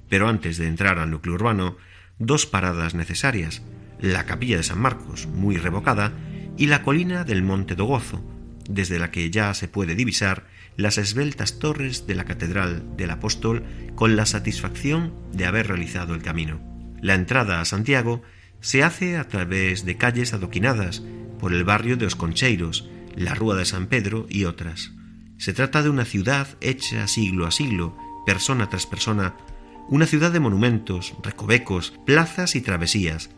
Pero 0.09 0.27
antes 0.27 0.57
de 0.57 0.67
entrar 0.67 0.99
al 0.99 1.11
núcleo 1.11 1.35
urbano, 1.35 1.77
dos 2.19 2.45
paradas 2.45 2.95
necesarias, 2.95 3.61
la 3.99 4.25
capilla 4.25 4.57
de 4.57 4.63
San 4.63 4.79
Marcos, 4.79 5.27
muy 5.27 5.57
revocada, 5.57 6.13
y 6.57 6.67
la 6.67 6.83
colina 6.83 7.23
del 7.23 7.43
Monte 7.43 7.75
do 7.75 7.85
Gozo, 7.85 8.23
desde 8.69 8.99
la 8.99 9.11
que 9.11 9.29
ya 9.29 9.53
se 9.53 9.67
puede 9.67 9.95
divisar 9.95 10.47
las 10.77 10.97
esbeltas 10.97 11.59
torres 11.59 12.07
de 12.07 12.15
la 12.15 12.25
Catedral 12.25 12.97
del 12.97 13.11
Apóstol 13.11 13.63
con 13.95 14.15
la 14.15 14.25
satisfacción 14.25 15.13
de 15.31 15.45
haber 15.45 15.67
realizado 15.67 16.13
el 16.13 16.21
camino. 16.21 16.59
La 17.01 17.13
entrada 17.13 17.61
a 17.61 17.65
Santiago 17.65 18.23
se 18.59 18.83
hace 18.83 19.17
a 19.17 19.27
través 19.27 19.85
de 19.85 19.97
calles 19.97 20.33
adoquinadas 20.33 21.03
por 21.39 21.53
el 21.53 21.63
barrio 21.63 21.97
de 21.97 22.05
Os 22.05 22.15
Concheiros, 22.15 22.89
la 23.15 23.35
Rúa 23.35 23.55
de 23.55 23.65
San 23.65 23.87
Pedro 23.87 24.25
y 24.29 24.45
otras. 24.45 24.91
Se 25.37 25.53
trata 25.53 25.83
de 25.83 25.89
una 25.89 26.05
ciudad 26.05 26.47
hecha 26.61 27.07
siglo 27.07 27.45
a 27.45 27.51
siglo, 27.51 27.97
persona 28.25 28.69
tras 28.69 28.85
persona, 28.85 29.35
una 29.89 30.05
ciudad 30.05 30.31
de 30.31 30.39
monumentos, 30.39 31.13
recovecos, 31.21 31.93
plazas 32.05 32.55
y 32.55 32.61
travesías, 32.61 33.29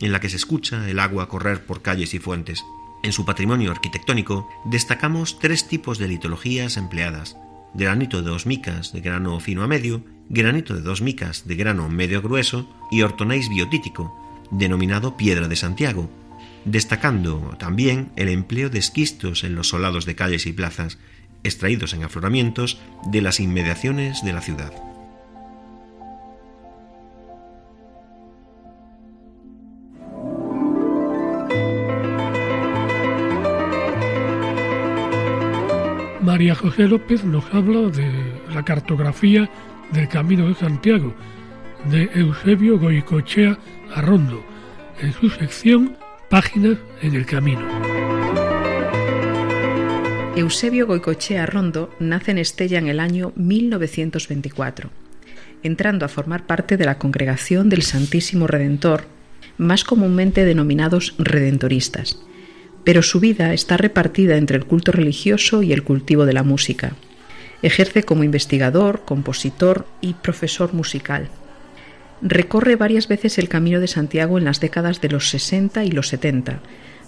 en 0.00 0.12
la 0.12 0.20
que 0.20 0.28
se 0.28 0.36
escucha 0.36 0.88
el 0.88 0.98
agua 0.98 1.28
correr 1.28 1.64
por 1.64 1.82
calles 1.82 2.14
y 2.14 2.18
fuentes. 2.18 2.64
En 3.02 3.12
su 3.12 3.24
patrimonio 3.24 3.70
arquitectónico 3.70 4.48
destacamos 4.64 5.38
tres 5.38 5.68
tipos 5.68 5.98
de 5.98 6.08
litologías 6.08 6.76
empleadas, 6.76 7.36
granito 7.74 8.22
de 8.22 8.28
dos 8.28 8.46
micas 8.46 8.92
de 8.92 9.00
grano 9.00 9.38
fino 9.40 9.62
a 9.62 9.68
medio, 9.68 10.04
granito 10.28 10.74
de 10.74 10.82
dos 10.82 11.02
micas 11.02 11.46
de 11.46 11.54
grano 11.54 11.88
medio 11.88 12.20
grueso 12.20 12.68
y 12.90 13.02
ortonéis 13.02 13.48
biotítico, 13.48 14.16
denominado 14.50 15.16
piedra 15.16 15.48
de 15.48 15.56
Santiago, 15.56 16.10
destacando 16.64 17.56
también 17.58 18.12
el 18.16 18.28
empleo 18.28 18.70
de 18.70 18.78
esquistos 18.78 19.44
en 19.44 19.54
los 19.54 19.68
solados 19.68 20.04
de 20.04 20.14
calles 20.14 20.46
y 20.46 20.52
plazas, 20.52 20.98
extraídos 21.44 21.92
en 21.92 22.04
afloramientos 22.04 22.80
de 23.06 23.20
las 23.20 23.40
inmediaciones 23.40 24.22
de 24.24 24.32
la 24.32 24.40
ciudad. 24.40 24.91
María 36.22 36.54
José 36.54 36.86
López 36.86 37.24
nos 37.24 37.44
habla 37.52 37.90
de 37.90 38.08
la 38.54 38.64
cartografía 38.64 39.50
del 39.90 40.08
Camino 40.08 40.48
de 40.48 40.54
Santiago 40.54 41.12
de 41.90 42.08
Eusebio 42.14 42.78
Goicochea 42.78 43.58
Arrondo 43.92 44.40
en 45.00 45.12
su 45.12 45.28
sección 45.30 45.96
Páginas 46.30 46.78
en 47.02 47.16
el 47.16 47.26
Camino. 47.26 47.66
Eusebio 50.36 50.86
Goicochea 50.86 51.42
Arrondo 51.42 51.90
nace 51.98 52.30
en 52.30 52.38
Estella 52.38 52.78
en 52.78 52.86
el 52.86 53.00
año 53.00 53.32
1924, 53.34 54.90
entrando 55.64 56.06
a 56.06 56.08
formar 56.08 56.46
parte 56.46 56.76
de 56.76 56.84
la 56.84 56.98
Congregación 56.98 57.68
del 57.68 57.82
Santísimo 57.82 58.46
Redentor, 58.46 59.06
más 59.58 59.82
comúnmente 59.82 60.44
denominados 60.44 61.16
redentoristas 61.18 62.16
pero 62.84 63.02
su 63.02 63.20
vida 63.20 63.52
está 63.52 63.76
repartida 63.76 64.36
entre 64.36 64.56
el 64.56 64.66
culto 64.66 64.92
religioso 64.92 65.62
y 65.62 65.72
el 65.72 65.82
cultivo 65.82 66.26
de 66.26 66.32
la 66.32 66.42
música. 66.42 66.92
Ejerce 67.62 68.02
como 68.02 68.24
investigador, 68.24 69.02
compositor 69.04 69.86
y 70.00 70.14
profesor 70.14 70.74
musical. 70.74 71.28
Recorre 72.20 72.76
varias 72.76 73.08
veces 73.08 73.38
el 73.38 73.48
Camino 73.48 73.80
de 73.80 73.88
Santiago 73.88 74.38
en 74.38 74.44
las 74.44 74.60
décadas 74.60 75.00
de 75.00 75.08
los 75.08 75.28
60 75.30 75.84
y 75.84 75.90
los 75.90 76.08
70, 76.08 76.60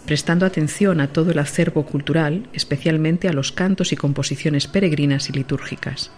prestando 0.07 0.47
atención 0.47 1.01
a 1.01 1.09
todo 1.09 1.31
el 1.31 1.39
acervo 1.39 1.87
cultural, 1.87 2.49
especialmente 2.53 3.29
a 3.29 3.33
los 3.33 3.53
cantos 3.53 3.93
y 3.93 3.97
composiciones 3.97 4.66
peregrinas 4.66 5.29
y 5.29 5.33
litúrgicas. 5.33 6.11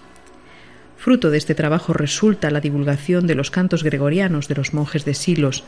Fruto 0.97 1.31
de 1.31 1.39
este 1.39 1.55
trabajo 1.55 1.93
resulta 1.93 2.51
la 2.51 2.61
divulgación 2.61 3.27
de 3.27 3.35
los 3.35 3.51
cantos 3.51 3.85
gregorianos 3.85 4.49
de 4.49 4.55
los 4.55 4.75
monjes 4.75 5.05
de 5.05 5.15
Silos 5.15 5.65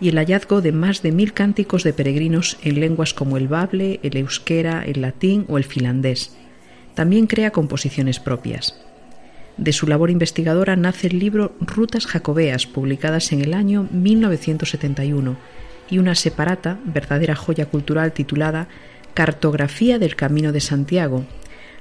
y 0.00 0.08
el 0.08 0.16
hallazgo 0.16 0.62
de 0.62 0.72
más 0.72 1.02
de 1.02 1.12
mil 1.12 1.32
cánticos 1.32 1.84
de 1.84 1.92
peregrinos 1.92 2.56
en 2.62 2.80
lenguas 2.80 3.12
como 3.14 3.36
el 3.36 3.48
bable, 3.48 4.00
el 4.02 4.16
euskera, 4.16 4.84
el 4.84 5.02
latín 5.02 5.44
o 5.48 5.58
el 5.58 5.64
finlandés. 5.64 6.34
También 6.94 7.26
crea 7.26 7.50
composiciones 7.50 8.18
propias. 8.18 8.80
De 9.56 9.72
su 9.72 9.86
labor 9.86 10.10
investigadora 10.10 10.74
nace 10.74 11.08
el 11.08 11.18
libro 11.18 11.52
Rutas 11.60 12.06
Jacobeas, 12.06 12.66
publicadas 12.66 13.30
en 13.32 13.42
el 13.42 13.52
año 13.52 13.88
1971, 13.92 15.36
y 15.90 15.98
una 15.98 16.14
separata, 16.14 16.78
verdadera 16.84 17.36
joya 17.36 17.66
cultural 17.66 18.12
titulada 18.12 18.68
Cartografía 19.12 19.98
del 19.98 20.16
Camino 20.16 20.52
de 20.52 20.60
Santiago, 20.60 21.26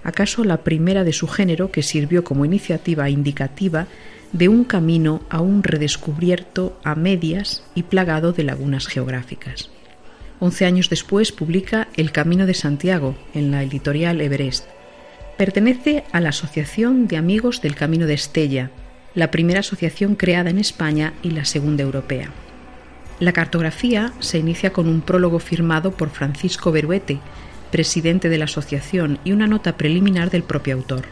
acaso 0.04 0.44
la 0.44 0.64
primera 0.64 1.04
de 1.04 1.14
su 1.14 1.28
género 1.28 1.72
que 1.72 1.84
sirvió 1.84 2.24
como 2.24 2.44
iniciativa 2.44 3.10
indicativa 3.10 3.88
de 4.32 4.48
un 4.48 4.64
camino 4.64 5.22
aún 5.30 5.64
redescubierto 5.64 6.80
a 6.84 6.96
medias 6.96 7.64
y 7.76 7.84
plagado 7.84 8.32
de 8.32 8.44
lagunas 8.44 8.88
geográficas. 8.88 9.70
Once 10.40 10.66
años 10.66 10.90
después 10.90 11.32
publica 11.32 11.88
El 11.96 12.12
Camino 12.12 12.46
de 12.46 12.54
Santiago 12.54 13.16
en 13.34 13.52
la 13.52 13.64
editorial 13.64 14.22
Everest. 14.22 14.66
Pertenece 15.38 16.04
a 16.12 16.22
la 16.22 16.30
Asociación 16.30 17.08
de 17.08 17.18
Amigos 17.18 17.62
del 17.62 17.76
Camino 17.76 18.06
de 18.06 18.14
Estella, 18.14 18.72
la 19.16 19.32
primera 19.32 19.62
asociación 19.62 20.16
creada 20.16 20.50
en 20.50 20.60
España 20.60 21.14
y 21.24 21.32
la 21.32 21.46
segunda 21.46 21.84
europea. 21.84 22.30
La 23.20 23.34
cartografía 23.34 24.14
se 24.20 24.38
inicia 24.38 24.72
con 24.72 24.88
un 24.88 25.02
prólogo 25.02 25.40
firmado 25.40 25.92
por 25.92 26.10
Francisco 26.10 26.72
Beruete, 26.72 27.20
presidente 27.72 28.30
de 28.30 28.38
la 28.38 28.46
asociación, 28.46 29.20
y 29.26 29.34
una 29.34 29.48
nota 29.48 29.76
preliminar 29.76 30.30
del 30.30 30.44
propio 30.44 30.76
autor. 30.76 31.06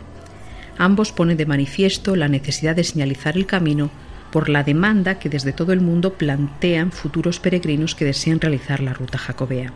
Ambos 0.77 1.11
ponen 1.11 1.37
de 1.37 1.45
manifiesto 1.45 2.15
la 2.15 2.27
necesidad 2.27 2.75
de 2.75 2.83
señalizar 2.83 3.35
el 3.35 3.45
camino 3.45 3.89
por 4.31 4.49
la 4.49 4.63
demanda 4.63 5.19
que 5.19 5.29
desde 5.29 5.53
todo 5.53 5.73
el 5.73 5.81
mundo 5.81 6.13
plantean 6.13 6.91
futuros 6.91 7.39
peregrinos 7.39 7.95
que 7.95 8.05
desean 8.05 8.39
realizar 8.39 8.81
la 8.81 8.93
ruta 8.93 9.17
jacobea. 9.17 9.73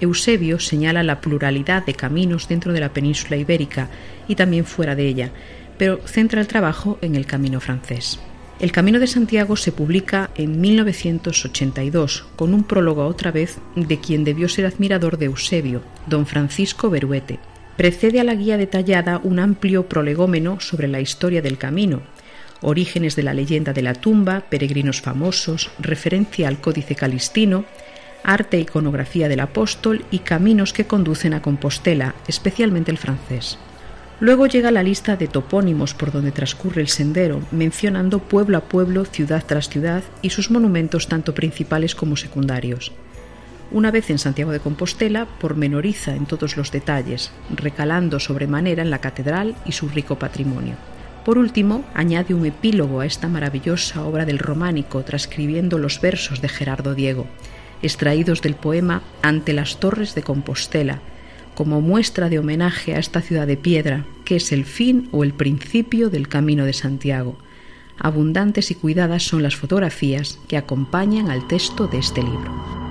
Eusebio 0.00 0.58
señala 0.58 1.02
la 1.02 1.20
pluralidad 1.20 1.84
de 1.84 1.94
caminos 1.94 2.48
dentro 2.48 2.72
de 2.72 2.80
la 2.80 2.92
península 2.92 3.36
ibérica 3.36 3.88
y 4.28 4.34
también 4.34 4.64
fuera 4.64 4.94
de 4.94 5.06
ella, 5.06 5.30
pero 5.78 6.00
centra 6.06 6.40
el 6.40 6.48
trabajo 6.48 6.98
en 7.00 7.14
el 7.14 7.26
camino 7.26 7.60
francés. 7.60 8.20
El 8.60 8.70
Camino 8.70 9.00
de 9.00 9.08
Santiago 9.08 9.56
se 9.56 9.72
publica 9.72 10.30
en 10.36 10.60
1982 10.60 12.24
con 12.36 12.54
un 12.54 12.62
prólogo 12.62 13.04
otra 13.04 13.32
vez 13.32 13.58
de 13.74 13.98
quien 13.98 14.22
debió 14.22 14.48
ser 14.48 14.66
admirador 14.66 15.18
de 15.18 15.26
Eusebio, 15.26 15.82
don 16.06 16.24
Francisco 16.24 16.88
Beruete. 16.88 17.40
Precede 17.76 18.20
a 18.20 18.24
la 18.24 18.34
guía 18.34 18.56
detallada 18.56 19.20
un 19.22 19.40
amplio 19.40 19.88
prolegómeno 19.88 20.60
sobre 20.60 20.86
la 20.86 21.00
historia 21.00 21.42
del 21.42 21.58
camino, 21.58 22.02
orígenes 22.60 23.16
de 23.16 23.24
la 23.24 23.34
leyenda 23.34 23.72
de 23.72 23.82
la 23.82 23.94
tumba, 23.94 24.44
peregrinos 24.48 25.00
famosos, 25.00 25.70
referencia 25.80 26.46
al 26.46 26.60
códice 26.60 26.94
calistino, 26.94 27.64
arte 28.22 28.56
e 28.56 28.60
iconografía 28.60 29.28
del 29.28 29.40
apóstol 29.40 30.04
y 30.10 30.20
caminos 30.20 30.72
que 30.72 30.86
conducen 30.86 31.34
a 31.34 31.42
Compostela, 31.42 32.14
especialmente 32.28 32.90
el 32.92 32.98
francés. 32.98 33.58
Luego 34.20 34.46
llega 34.46 34.70
la 34.70 34.84
lista 34.84 35.16
de 35.16 35.26
topónimos 35.26 35.92
por 35.92 36.12
donde 36.12 36.30
transcurre 36.30 36.80
el 36.80 36.88
sendero, 36.88 37.42
mencionando 37.50 38.20
pueblo 38.20 38.56
a 38.56 38.62
pueblo, 38.62 39.04
ciudad 39.04 39.42
tras 39.44 39.68
ciudad 39.68 40.04
y 40.22 40.30
sus 40.30 40.50
monumentos 40.50 41.08
tanto 41.08 41.34
principales 41.34 41.96
como 41.96 42.16
secundarios. 42.16 42.92
Una 43.74 43.90
vez 43.90 44.08
en 44.10 44.20
Santiago 44.20 44.52
de 44.52 44.60
Compostela, 44.60 45.26
pormenoriza 45.26 46.14
en 46.14 46.26
todos 46.26 46.56
los 46.56 46.70
detalles, 46.70 47.32
recalando 47.52 48.20
sobremanera 48.20 48.82
en 48.82 48.90
la 48.90 49.00
catedral 49.00 49.56
y 49.66 49.72
su 49.72 49.88
rico 49.88 50.16
patrimonio. 50.16 50.76
Por 51.24 51.38
último, 51.38 51.84
añade 51.92 52.34
un 52.34 52.46
epílogo 52.46 53.00
a 53.00 53.06
esta 53.06 53.26
maravillosa 53.26 54.04
obra 54.04 54.26
del 54.26 54.38
románico, 54.38 55.02
transcribiendo 55.02 55.76
los 55.76 56.00
versos 56.00 56.40
de 56.40 56.48
Gerardo 56.48 56.94
Diego, 56.94 57.26
extraídos 57.82 58.42
del 58.42 58.54
poema 58.54 59.02
Ante 59.22 59.52
las 59.52 59.80
Torres 59.80 60.14
de 60.14 60.22
Compostela, 60.22 61.00
como 61.56 61.80
muestra 61.80 62.28
de 62.28 62.38
homenaje 62.38 62.94
a 62.94 63.00
esta 63.00 63.22
ciudad 63.22 63.48
de 63.48 63.56
piedra, 63.56 64.06
que 64.24 64.36
es 64.36 64.52
el 64.52 64.66
fin 64.66 65.08
o 65.10 65.24
el 65.24 65.32
principio 65.32 66.10
del 66.10 66.28
Camino 66.28 66.64
de 66.64 66.74
Santiago. 66.74 67.36
Abundantes 67.98 68.70
y 68.70 68.76
cuidadas 68.76 69.24
son 69.24 69.42
las 69.42 69.56
fotografías 69.56 70.38
que 70.46 70.56
acompañan 70.56 71.28
al 71.28 71.48
texto 71.48 71.88
de 71.88 71.98
este 71.98 72.22
libro. 72.22 72.83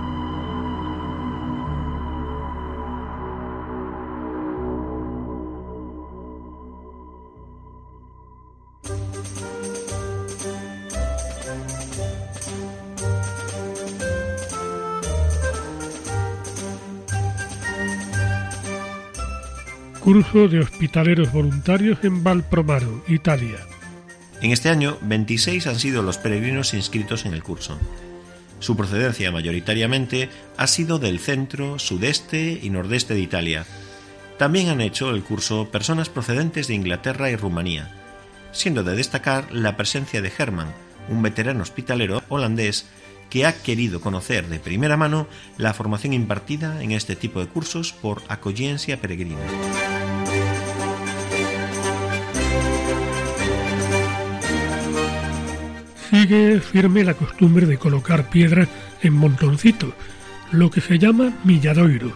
Curso 20.03 20.49
de 20.49 20.59
hospitaleros 20.59 21.31
voluntarios 21.31 21.97
en 22.03 22.25
Valpromaro, 22.25 23.05
Italia. 23.07 23.59
En 24.41 24.51
este 24.51 24.67
año, 24.67 24.97
26 25.03 25.65
han 25.65 25.79
sido 25.79 26.03
los 26.03 26.17
peregrinos 26.17 26.73
inscritos 26.73 27.25
en 27.25 27.33
el 27.33 27.41
curso. 27.41 27.79
Su 28.59 28.75
procedencia 28.75 29.31
mayoritariamente 29.31 30.27
ha 30.57 30.67
sido 30.67 30.99
del 30.99 31.19
centro, 31.19 31.79
sudeste 31.79 32.59
y 32.61 32.69
nordeste 32.69 33.13
de 33.13 33.21
Italia. 33.21 33.65
También 34.37 34.67
han 34.67 34.81
hecho 34.81 35.09
el 35.09 35.23
curso 35.23 35.69
personas 35.71 36.09
procedentes 36.09 36.67
de 36.67 36.73
Inglaterra 36.73 37.31
y 37.31 37.37
Rumanía, 37.37 37.89
siendo 38.51 38.83
de 38.83 38.97
destacar 38.97 39.53
la 39.53 39.77
presencia 39.77 40.21
de 40.21 40.33
Herman, 40.37 40.73
un 41.07 41.21
veterano 41.21 41.63
hospitalero 41.63 42.23
holandés 42.27 42.87
que 43.33 43.47
ha 43.47 43.63
querido 43.63 43.99
conocer 43.99 44.47
de 44.47 44.59
primera 44.59 44.95
mano 44.95 45.25
la 45.57 45.73
formación 45.73 46.13
impartida 46.13 46.83
en 46.83 46.91
este 46.91 47.15
tipo 47.15 47.39
de 47.39 47.47
cursos 47.47 47.91
por 47.91 48.21
Acolliencia 48.27 49.01
Peregrina. 49.01 49.41
Sigue 56.11 56.59
firme 56.59 57.03
la 57.03 57.15
costumbre 57.15 57.65
de 57.65 57.79
colocar 57.79 58.29
piedras 58.29 58.69
en 59.01 59.13
montoncito, 59.13 59.95
lo 60.51 60.69
que 60.69 60.81
se 60.81 60.99
llama 60.99 61.33
milladoiro, 61.43 62.13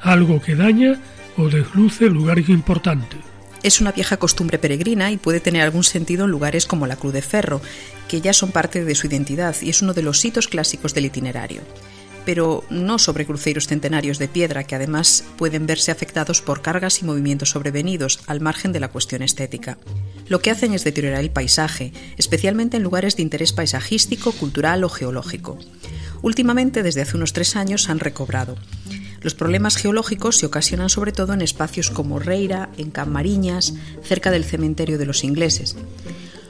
algo 0.00 0.40
que 0.40 0.54
daña 0.54 0.94
o 1.36 1.48
desluce 1.48 2.08
lugares 2.08 2.48
importantes. 2.48 3.31
Es 3.62 3.80
una 3.80 3.92
vieja 3.92 4.16
costumbre 4.16 4.58
peregrina 4.58 5.12
y 5.12 5.18
puede 5.18 5.38
tener 5.38 5.62
algún 5.62 5.84
sentido 5.84 6.24
en 6.24 6.32
lugares 6.32 6.66
como 6.66 6.88
la 6.88 6.96
Cruz 6.96 7.12
de 7.12 7.22
Ferro, 7.22 7.62
que 8.08 8.20
ya 8.20 8.32
son 8.32 8.50
parte 8.50 8.84
de 8.84 8.94
su 8.96 9.06
identidad 9.06 9.54
y 9.62 9.70
es 9.70 9.82
uno 9.82 9.94
de 9.94 10.02
los 10.02 10.24
hitos 10.24 10.48
clásicos 10.48 10.94
del 10.94 11.04
itinerario. 11.04 11.62
Pero 12.26 12.64
no 12.70 12.98
sobre 12.98 13.24
cruceros 13.24 13.68
centenarios 13.68 14.18
de 14.18 14.28
piedra 14.28 14.64
que 14.64 14.74
además 14.74 15.24
pueden 15.36 15.66
verse 15.66 15.92
afectados 15.92 16.42
por 16.42 16.60
cargas 16.60 17.02
y 17.02 17.04
movimientos 17.04 17.50
sobrevenidos 17.50 18.20
al 18.26 18.40
margen 18.40 18.72
de 18.72 18.80
la 18.80 18.88
cuestión 18.88 19.22
estética. 19.22 19.78
Lo 20.28 20.40
que 20.40 20.50
hacen 20.50 20.72
es 20.72 20.82
deteriorar 20.82 21.20
el 21.20 21.30
paisaje, 21.30 21.92
especialmente 22.16 22.76
en 22.76 22.82
lugares 22.82 23.16
de 23.16 23.22
interés 23.22 23.52
paisajístico, 23.52 24.32
cultural 24.32 24.82
o 24.82 24.88
geológico. 24.88 25.58
Últimamente, 26.20 26.82
desde 26.82 27.02
hace 27.02 27.16
unos 27.16 27.32
tres 27.32 27.56
años, 27.56 27.88
han 27.88 28.00
recobrado. 28.00 28.56
Los 29.22 29.34
problemas 29.34 29.76
geológicos 29.76 30.36
se 30.36 30.46
ocasionan 30.46 30.88
sobre 30.88 31.12
todo 31.12 31.32
en 31.32 31.42
espacios 31.42 31.90
como 31.90 32.18
Reira, 32.18 32.70
en 32.76 32.90
Camariñas, 32.90 33.74
cerca 34.02 34.30
del 34.30 34.44
cementerio 34.44 34.98
de 34.98 35.06
los 35.06 35.22
ingleses. 35.22 35.76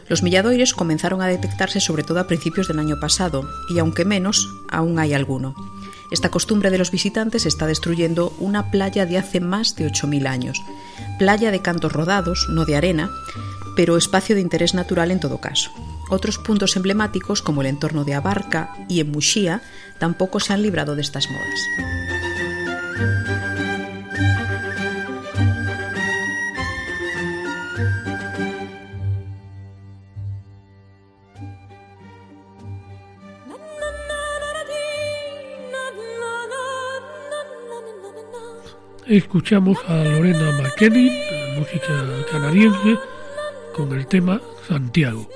Los 0.09 0.23
milladoires 0.23 0.75
comenzaron 0.75 1.23
a 1.23 1.27
detectarse 1.27 1.81
sobre 1.81 2.03
todo 2.03 2.21
a 2.21 2.27
principios 2.27 2.69
del 2.69 2.79
año 2.79 2.99
pasado, 2.99 3.49
y 3.75 3.79
aunque 3.79 4.05
menos, 4.05 4.49
aún 4.71 4.99
hay 4.99 5.15
alguno. 5.15 5.55
Esta 6.11 6.31
costumbre 6.31 6.71
de 6.71 6.79
los 6.79 6.91
visitantes 6.91 7.47
está 7.47 7.67
destruyendo 7.67 8.35
una 8.39 8.71
playa 8.71 9.07
de 9.07 9.17
hace 9.17 9.41
más 9.41 9.77
de 9.77 9.87
8.000 9.87 10.27
años. 10.27 10.59
Playa 11.19 11.51
de 11.51 11.63
cantos 11.63 11.93
rodados, 11.93 12.47
no 12.51 12.65
de 12.65 12.77
arena, 12.77 13.11
pero 13.77 13.97
espacio 13.97 14.35
de 14.35 14.43
interés 14.43 14.75
natural 14.75 15.11
en 15.11 15.21
todo 15.21 15.39
caso. 15.39 15.71
Otros 16.11 16.37
puntos 16.37 16.77
emblemáticos, 16.77 17.41
como 17.41 17.63
el 17.63 17.69
entorno 17.69 18.05
de 18.05 18.15
Abarca 18.15 18.75
y 18.89 19.01
en 19.01 19.11
Muxía, 19.11 19.63
tampoco 19.99 20.41
se 20.41 20.53
han 20.53 20.63
librado 20.63 20.95
de 20.95 21.01
estas 21.01 21.27
modas. 21.31 22.22
Escuchamos 39.07 39.79
a 39.89 39.97
Lorena 39.97 40.53
McKenny, 40.63 41.11
música 41.59 42.25
canadiense, 42.31 42.99
con 43.75 43.93
el 43.93 44.07
tema 44.07 44.41
Santiago. 44.69 45.29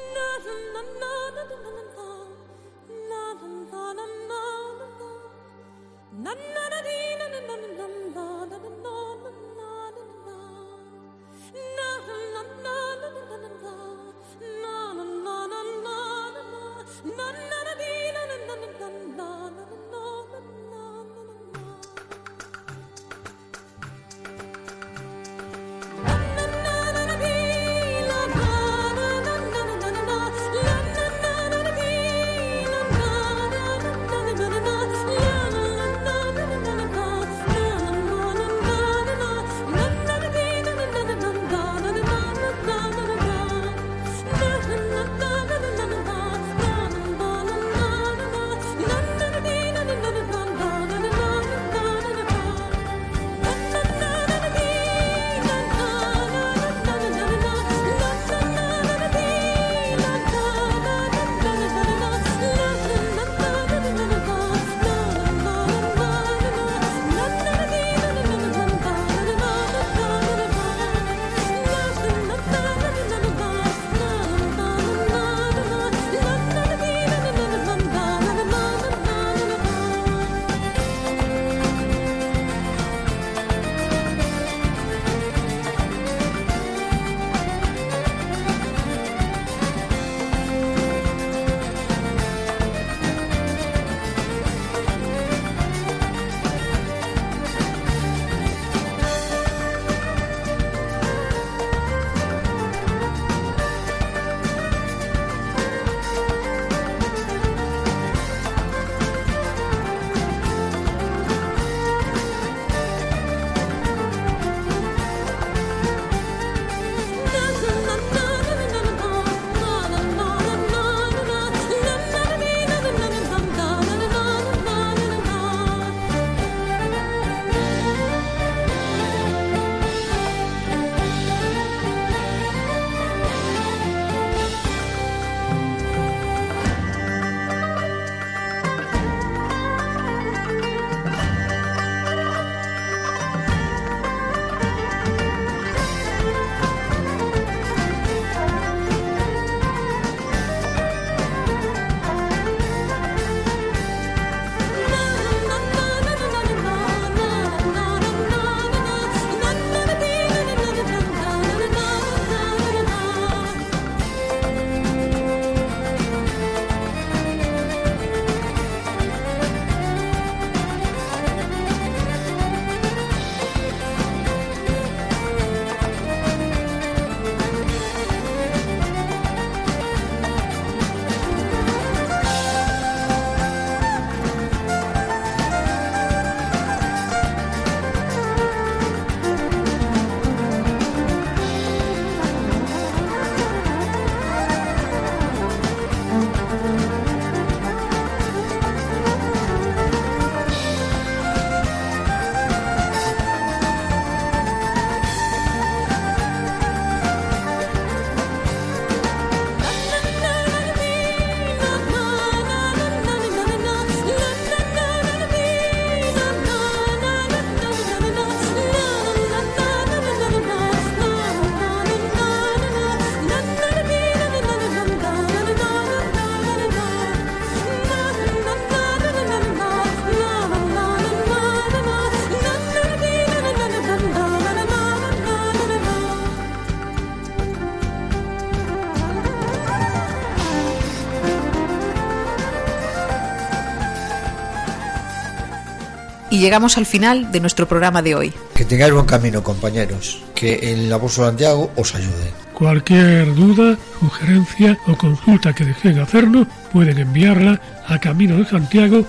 Y 246.37 246.39
llegamos 246.39 246.76
al 246.76 246.84
final 246.84 247.32
de 247.32 247.41
nuestro 247.41 247.66
programa 247.66 248.03
de 248.03 248.14
hoy. 248.14 248.32
Que 248.55 248.66
tengáis 248.66 248.93
buen 248.93 249.07
camino, 249.07 249.43
compañeros. 249.43 250.22
Que 250.34 250.70
el 250.70 250.93
apóstol 250.93 251.28
Santiago 251.28 251.70
os 251.76 251.95
ayude. 251.95 252.30
Cualquier 252.53 253.34
duda, 253.34 253.78
sugerencia 253.99 254.78
o 254.87 254.99
consulta 254.99 255.55
que 255.55 255.64
deseen 255.64 255.99
hacernos, 255.99 256.47
pueden 256.74 256.99
enviarla 256.99 257.59
a 257.89 257.99
camino 257.99 258.37
de 258.37 258.45
Santiago 258.45 259.07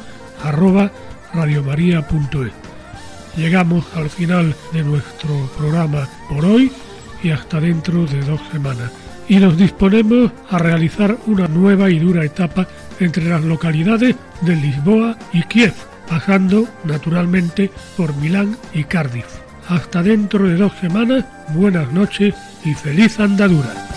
radiomaria.es. 1.34 2.54
Llegamos 3.36 3.86
al 3.94 4.10
final 4.10 4.56
de 4.72 4.84
nuestro 4.84 5.52
programa 5.58 6.08
por 6.30 6.46
hoy 6.46 6.72
y 7.22 7.32
hasta 7.32 7.60
dentro 7.60 8.06
de 8.06 8.22
dos 8.22 8.40
semanas. 8.54 8.90
Y 9.28 9.36
nos 9.36 9.58
disponemos 9.58 10.32
a 10.50 10.60
realizar 10.60 11.18
una 11.26 11.50
nueva 11.50 11.90
y 11.90 12.00
dura 12.00 12.24
etapa 12.24 12.66
entre 13.02 13.26
las 13.26 13.44
localidades 13.44 14.16
de 14.40 14.56
Lisboa 14.56 15.18
y 15.34 15.44
Kiev, 15.44 15.74
pasando 16.08 16.68
naturalmente 16.84 17.72
por 17.96 18.16
Milán 18.16 18.58
y 18.74 18.84
Cardiff. 18.84 19.28
Hasta 19.68 20.02
dentro 20.02 20.48
de 20.48 20.56
dos 20.56 20.74
semanas, 20.80 21.26
buenas 21.50 21.92
noches 21.92 22.34
y 22.64 22.74
feliz 22.74 23.20
andadura. 23.20 23.97